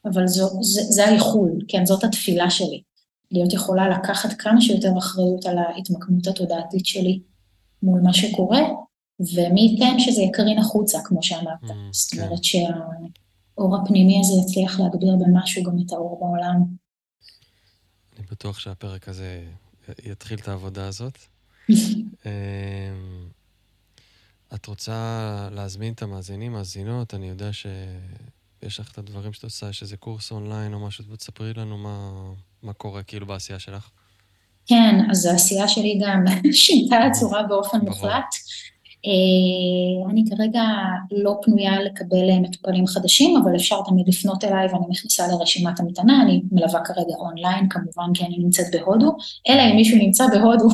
אבל 0.05 0.27
זו, 0.27 0.49
זה, 0.61 0.83
זה 0.83 1.07
האיחול, 1.07 1.59
כן, 1.69 1.87
זאת 1.87 2.05
התפילה 2.05 2.51
שלי. 2.51 2.83
להיות 3.31 3.53
יכולה 3.53 3.89
לקחת 3.89 4.33
כמה 4.33 4.61
שיותר 4.61 4.99
אחריות 4.99 5.47
על 5.47 5.59
ההתמקמות 5.59 6.27
התודעתית 6.27 6.87
שלי 6.87 7.21
מול 7.83 8.01
מה 8.01 8.13
שקורה, 8.13 8.61
ומי 9.21 9.61
ייתן 9.61 9.99
שזה 9.99 10.23
יקרין 10.23 10.59
החוצה, 10.59 10.99
כמו 11.05 11.23
שאמרת. 11.23 11.63
Mm, 11.63 11.73
זאת 11.93 12.13
אומרת 12.13 12.31
כן. 12.31 12.43
שהאור 12.43 13.77
הפנימי 13.77 14.21
הזה 14.21 14.33
יצליח 14.41 14.81
להגביר 14.81 15.17
במשהו 15.17 15.63
גם 15.63 15.77
את 15.87 15.93
האור 15.93 16.19
בעולם. 16.21 16.84
אני 18.17 18.27
בטוח 18.31 18.59
שהפרק 18.59 19.09
הזה 19.09 19.45
יתחיל 20.05 20.39
את 20.39 20.49
העבודה 20.49 20.87
הזאת. 20.87 21.19
אמ, 21.71 23.29
את 24.55 24.67
רוצה 24.67 25.49
להזמין 25.53 25.93
את 25.93 26.03
המאזינים, 26.03 26.53
מאזינות, 26.53 27.15
אני 27.15 27.29
יודע 27.29 27.51
שיש 27.53 28.81
לך 28.81 28.93
את 28.93 28.99
הדברים 28.99 29.33
שאת 29.33 29.45
עושה, 29.45 29.69
יש 29.69 29.83
איזה 29.83 29.97
קורס 29.97 30.33
אונליין 30.33 30.75
או 30.75 30.87
משהו, 30.87 31.05
ותספרי 31.11 31.55
לנו 31.55 31.79
מה, 31.79 32.11
מה 32.63 32.73
קורה 32.73 33.03
כאילו 33.03 33.27
בעשייה 33.27 33.59
שלך. 33.59 33.91
כן, 34.67 34.95
אז 35.11 35.27
העשייה 35.27 35.69
שלי 35.69 36.01
גם 36.03 36.25
שינתה 36.53 36.97
הצורה 36.97 37.43
באופן 37.43 37.79
מוחלט. 37.79 38.35
אה, 39.07 40.11
אני 40.11 40.25
כרגע 40.31 40.63
לא 41.11 41.37
פנויה 41.43 41.83
לקבל 41.83 42.31
אה, 42.31 42.41
מטופלים 42.41 42.87
חדשים, 42.87 43.37
אבל 43.37 43.57
אפשר 43.57 43.77
תמיד 43.87 44.09
לפנות 44.09 44.45
אליי 44.45 44.67
ואני 44.67 44.87
מכניסה 44.89 45.27
לרשימת 45.29 45.81
המתנה, 45.81 46.23
אני 46.23 46.43
מלווה 46.53 46.81
כרגע 46.85 47.15
אונליין, 47.19 47.69
כמובן 47.71 48.13
כי 48.15 48.25
אני 48.25 48.39
נמצאת 48.39 48.67
בהודו, 48.73 49.17
אלא 49.49 49.63
אם 49.63 49.77
מישהו 49.77 49.99
נמצא 49.99 50.25
בהודו 50.27 50.69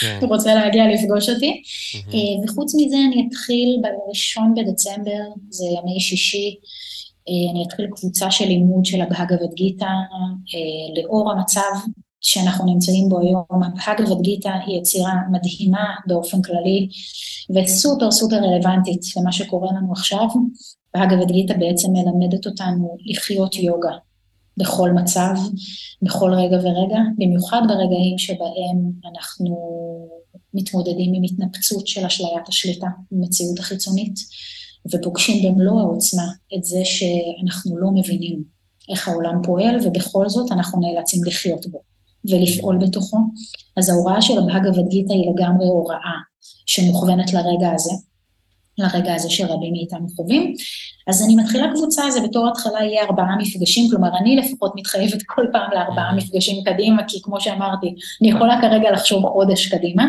כן. 0.00 0.18
ורוצה 0.22 0.54
להגיע 0.54 0.84
לפגוש 0.88 1.28
אותי. 1.28 1.62
אה, 1.96 2.44
וחוץ 2.44 2.74
מזה 2.74 2.96
אני 3.06 3.28
אתחיל 3.28 3.82
בראשון 3.82 4.54
בדצמבר, 4.54 5.22
זה 5.50 5.64
ימי 5.66 6.00
שישי, 6.00 6.56
אני 7.52 7.64
אתחיל 7.66 7.86
קבוצה 7.90 8.30
של 8.30 8.44
לימוד 8.44 8.84
של 8.84 9.00
הבהגבד 9.00 9.54
גיתא 9.54 9.86
לאור 10.96 11.32
המצב 11.32 11.60
שאנחנו 12.20 12.64
נמצאים 12.64 13.08
בו 13.08 13.20
היום, 13.20 13.44
הבהגבד 13.50 14.20
גיתא 14.22 14.50
היא 14.66 14.78
יצירה 14.78 15.14
מדהימה 15.30 15.84
באופן 16.06 16.42
כללי 16.42 16.88
וסופר 17.54 18.10
סופר 18.10 18.36
רלוונטית 18.36 19.00
למה 19.16 19.32
שקורה 19.32 19.68
לנו 19.72 19.92
עכשיו. 19.92 20.26
בהגבד 20.94 21.32
גיתא 21.32 21.54
בעצם 21.54 21.88
מלמדת 21.92 22.46
אותנו 22.46 22.96
לחיות 23.06 23.56
יוגה 23.56 23.92
בכל 24.56 24.90
מצב, 24.90 25.34
בכל 26.02 26.30
רגע 26.34 26.56
ורגע, 26.56 26.98
במיוחד 27.18 27.62
ברגעים 27.68 28.18
שבהם 28.18 28.92
אנחנו 29.12 29.56
מתמודדים 30.54 31.14
עם 31.14 31.22
התנפצות 31.22 31.86
של 31.86 32.06
אשליית 32.06 32.48
השליטה 32.48 32.86
במציאות 33.12 33.58
החיצונית, 33.58 34.14
ופוגשים 34.92 35.52
במלוא 35.52 35.80
העוצמה 35.80 36.26
את 36.56 36.64
זה 36.64 36.80
שאנחנו 36.84 37.78
לא 37.78 37.90
מבינים 37.94 38.42
איך 38.90 39.08
העולם 39.08 39.42
פועל, 39.42 39.76
ובכל 39.84 40.28
זאת 40.28 40.52
אנחנו 40.52 40.80
נאלצים 40.80 41.24
לחיות 41.24 41.66
בו. 41.66 41.82
ולפעול 42.24 42.78
בתוכו. 42.78 43.18
אז 43.76 43.88
ההוראה 43.88 44.22
של 44.22 44.38
הבהגבד 44.38 44.88
גיתא 44.88 45.12
היא 45.12 45.30
לגמרי 45.30 45.66
הוראה 45.66 46.16
שמוכוונת 46.66 47.32
לרגע 47.32 47.72
הזה, 47.74 47.92
לרגע 48.78 49.14
הזה 49.14 49.30
שרבים 49.30 49.72
מאיתנו 49.72 50.08
חווים. 50.16 50.54
אז 51.08 51.22
אני 51.22 51.36
מתחילה 51.36 51.66
קבוצה, 51.74 52.10
זה 52.10 52.20
בתור 52.20 52.48
התחלה 52.48 52.84
יהיה 52.84 53.04
ארבעה 53.04 53.36
מפגשים, 53.38 53.90
כלומר 53.90 54.08
אני 54.20 54.36
לפחות 54.36 54.72
מתחייבת 54.76 55.22
כל 55.26 55.46
פעם 55.52 55.70
לארבעה 55.72 56.14
מפגשים 56.14 56.64
קדימה, 56.64 57.02
כי 57.08 57.22
כמו 57.22 57.40
שאמרתי, 57.40 57.94
אני 58.22 58.30
יכולה 58.30 58.60
כרגע 58.60 58.90
לחשוב 58.90 59.26
חודש 59.26 59.66
קדימה, 59.66 60.04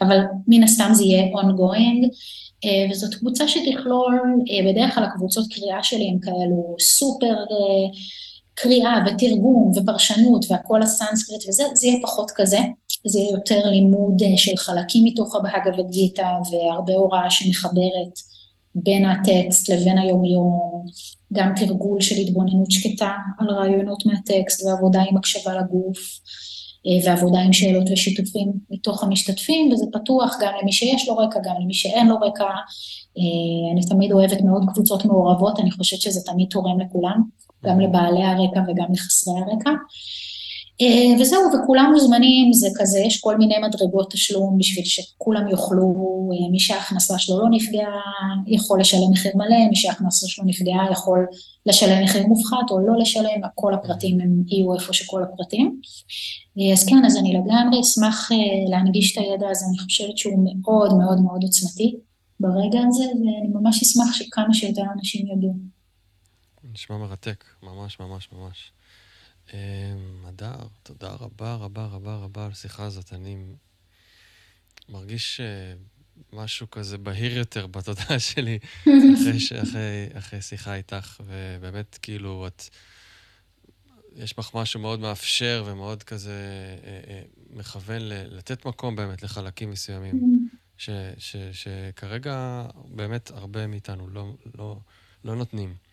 אבל 0.00 0.18
מן 0.46 0.62
הסתם 0.62 0.90
זה 0.92 1.04
יהיה 1.04 1.24
ongoing. 1.24 2.08
אה, 2.64 2.86
וזאת 2.90 3.14
קבוצה 3.14 3.48
שתכלול, 3.48 4.20
אה, 4.50 4.72
בדרך 4.72 4.94
כלל 4.94 5.04
הקבוצות 5.04 5.46
קריאה 5.52 5.82
שלי 5.82 6.08
הן 6.08 6.18
כאלו 6.22 6.76
סופר 6.80 7.34
אה, 7.34 7.98
קריאה 8.56 8.94
ותרגום 9.06 9.72
ופרשנות 9.76 10.44
והכל 10.50 10.82
הסנסקריט 10.82 11.48
וזה, 11.48 11.64
זה 11.74 11.86
יהיה 11.86 11.98
פחות 12.02 12.30
כזה, 12.34 12.58
זה 13.06 13.18
יהיה 13.18 13.30
יותר 13.30 13.70
לימוד 13.70 14.22
אה, 14.22 14.36
של 14.36 14.56
חלקים 14.56 15.04
מתוך 15.04 15.36
הבהגבד 15.36 15.90
גיתא 15.90 16.28
והרבה 16.50 16.92
הוראה 16.94 17.30
שמחברת 17.30 18.18
בין 18.74 19.04
הטקסט 19.04 19.68
לבין 19.68 19.98
היומיום, 19.98 20.84
גם 21.32 21.52
תרגול 21.56 22.00
של 22.00 22.14
התבוננות 22.14 22.70
שקטה 22.70 23.12
על 23.38 23.50
רעיונות 23.50 24.06
מהטקסט 24.06 24.66
ועבודה 24.66 25.02
עם 25.10 25.16
הקשבה 25.16 25.54
לגוף 25.54 25.98
אה, 26.86 27.10
ועבודה 27.10 27.38
עם 27.40 27.52
שאלות 27.52 27.86
ושיתופים 27.92 28.52
מתוך 28.70 29.02
המשתתפים, 29.04 29.72
וזה 29.72 29.84
פתוח 29.92 30.36
גם 30.40 30.52
למי 30.62 30.72
שיש 30.72 31.08
לו 31.08 31.16
רקע, 31.16 31.40
גם 31.44 31.54
למי 31.62 31.74
שאין 31.74 32.06
לו 32.06 32.16
רקע. 32.16 32.44
אה, 33.18 33.72
אני 33.72 33.80
תמיד 33.88 34.12
אוהבת 34.12 34.40
מאוד 34.40 34.62
קבוצות 34.74 35.04
מעורבות, 35.04 35.60
אני 35.60 35.70
חושבת 35.70 36.00
שזה 36.00 36.20
תמיד 36.26 36.48
תורם 36.50 36.80
לכולם. 36.80 37.22
גם 37.64 37.80
לבעלי 37.80 38.24
הרקע 38.24 38.60
וגם 38.68 38.86
לחסרי 38.92 39.34
הרקע. 39.40 39.70
אה, 40.80 41.20
וזהו, 41.20 41.40
וכולם 41.52 41.90
מוזמנים, 41.94 42.52
זה 42.52 42.68
כזה, 42.76 42.98
יש 42.98 43.20
כל 43.20 43.36
מיני 43.36 43.54
מדרגות 43.58 44.10
תשלום 44.10 44.58
בשביל 44.58 44.84
שכולם 44.84 45.48
יוכלו, 45.48 45.94
אה, 46.32 46.50
מי 46.50 46.60
שההכנסה 46.60 47.18
שלו 47.18 47.40
לא 47.40 47.48
נפגעה 47.50 48.00
יכול 48.46 48.80
לשלם 48.80 49.10
מחיר 49.10 49.32
מלא, 49.34 49.68
מי 49.70 49.76
שההכנסה 49.76 50.28
שלו 50.28 50.44
נפגעה 50.44 50.86
יכול 50.92 51.26
לשלם 51.66 52.04
מחיר 52.04 52.26
מופחת 52.26 52.70
או 52.70 52.78
לא 52.78 52.98
לשלם, 52.98 53.40
כל 53.54 53.74
הפרטים 53.74 54.20
הם 54.20 54.42
יהיו 54.46 54.74
איפה 54.74 54.92
שכל 54.92 55.22
הפרטים. 55.22 55.80
אה, 56.58 56.72
אז 56.72 56.84
כן, 56.84 57.04
אז 57.06 57.16
אני 57.16 57.32
לגמרי 57.32 57.80
אשמח 57.80 58.30
להנגיש 58.70 59.12
את 59.12 59.22
הידע 59.22 59.48
הזה, 59.50 59.66
אני 59.68 59.78
חושבת 59.78 60.18
שהוא 60.18 60.44
מאוד 60.44 60.94
מאוד 60.94 61.20
מאוד 61.20 61.42
עוצמתי 61.42 61.96
ברגע 62.40 62.80
הזה, 62.88 63.04
ואני 63.04 63.48
ממש 63.52 63.82
אשמח 63.82 64.12
שכמה 64.12 64.54
שיותר 64.54 64.82
אנשים 64.98 65.26
ידעו. 65.26 65.75
נשמע 66.76 66.96
מרתק, 66.96 67.44
ממש 67.62 68.00
ממש 68.00 68.28
ממש. 68.32 68.72
הדר, 70.24 70.54
אמ, 70.62 70.68
תודה 70.82 71.10
רבה 71.10 71.54
רבה 71.54 71.86
רבה 71.86 72.16
רבה 72.16 72.44
על 72.44 72.50
השיחה 72.50 72.84
הזאת. 72.84 73.12
אני 73.12 73.36
מרגיש 74.88 75.40
אה, 75.40 75.74
משהו 76.32 76.70
כזה 76.70 76.98
בהיר 76.98 77.38
יותר 77.38 77.66
בתודעה 77.66 78.18
שלי 78.28 78.58
אחרי, 78.82 79.38
אחרי, 79.62 80.08
אחרי 80.18 80.42
שיחה 80.42 80.74
איתך, 80.74 81.20
ובאמת, 81.26 81.98
כאילו, 82.02 82.46
את... 82.46 82.62
יש 84.16 84.36
בך 84.38 84.54
משהו 84.54 84.80
מאוד 84.80 85.00
מאפשר 85.00 85.64
ומאוד 85.66 86.02
כזה 86.02 86.32
אה, 86.84 87.00
אה, 87.08 87.22
מכוון 87.50 88.02
לתת 88.02 88.66
מקום 88.66 88.96
באמת 88.96 89.22
לחלקים 89.22 89.70
מסוימים. 89.70 90.48
ש, 90.78 90.90
ש, 91.18 91.36
שכרגע 91.52 92.66
באמת 92.88 93.30
הרבה 93.30 93.66
מאיתנו 93.66 94.08
לא, 94.08 94.34
לא, 94.58 94.78
לא 95.24 95.36
נותנים. 95.36 95.85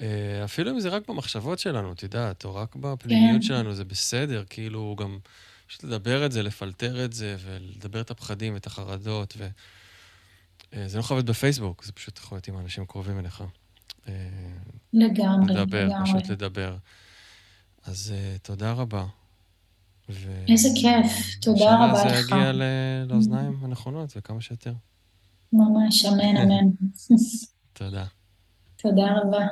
אה, 0.00 0.44
אפילו 0.44 0.70
אם 0.70 0.80
זה 0.80 0.88
רק 0.88 1.08
במחשבות 1.08 1.58
שלנו, 1.58 1.92
את 1.92 2.02
יודעת, 2.02 2.44
או 2.44 2.54
רק 2.54 2.76
בפנימיות 2.76 3.42
כן. 3.42 3.42
שלנו, 3.42 3.74
זה 3.74 3.84
בסדר, 3.84 4.44
כאילו 4.50 4.96
גם 4.98 5.18
פשוט 5.66 5.84
לדבר 5.84 6.26
את 6.26 6.32
זה, 6.32 6.42
לפלטר 6.42 7.04
את 7.04 7.12
זה, 7.12 7.36
ולדבר 7.40 8.00
את 8.00 8.10
הפחדים 8.10 8.54
ואת 8.54 8.66
החרדות, 8.66 9.34
ו... 9.38 9.48
אה, 10.74 10.88
זה 10.88 10.98
לא 10.98 11.02
חייב 11.02 11.18
להיות 11.18 11.26
בפייסבוק, 11.26 11.84
זה 11.84 11.92
פשוט 11.92 12.18
יכול 12.18 12.36
להיות 12.36 12.48
עם 12.48 12.58
אנשים 12.58 12.86
קרובים 12.86 13.18
אליך. 13.18 13.44
אה, 14.08 14.14
לגמרי, 14.92 15.54
לדבר, 15.54 15.84
לגמרי. 15.84 16.04
פשוט 16.04 16.30
לדבר. 16.30 16.76
אז 17.84 18.14
uh, 18.14 18.38
תודה 18.38 18.72
רבה. 18.72 19.06
ו... 20.10 20.44
איזה 20.48 20.68
כיף, 20.74 21.40
תודה 21.40 21.74
רבה 21.74 22.04
לך. 22.04 22.12
ושזה 22.12 22.34
יגיע 22.34 22.52
לאוזניים 23.08 23.58
הנכונות 23.62 24.12
וכמה 24.16 24.40
שיותר. 24.40 24.72
ממש, 25.52 26.04
אמן, 26.04 26.36
אמן. 26.36 26.70
תודה. 27.78 28.04
תודה 28.76 29.06
רבה. 29.16 29.46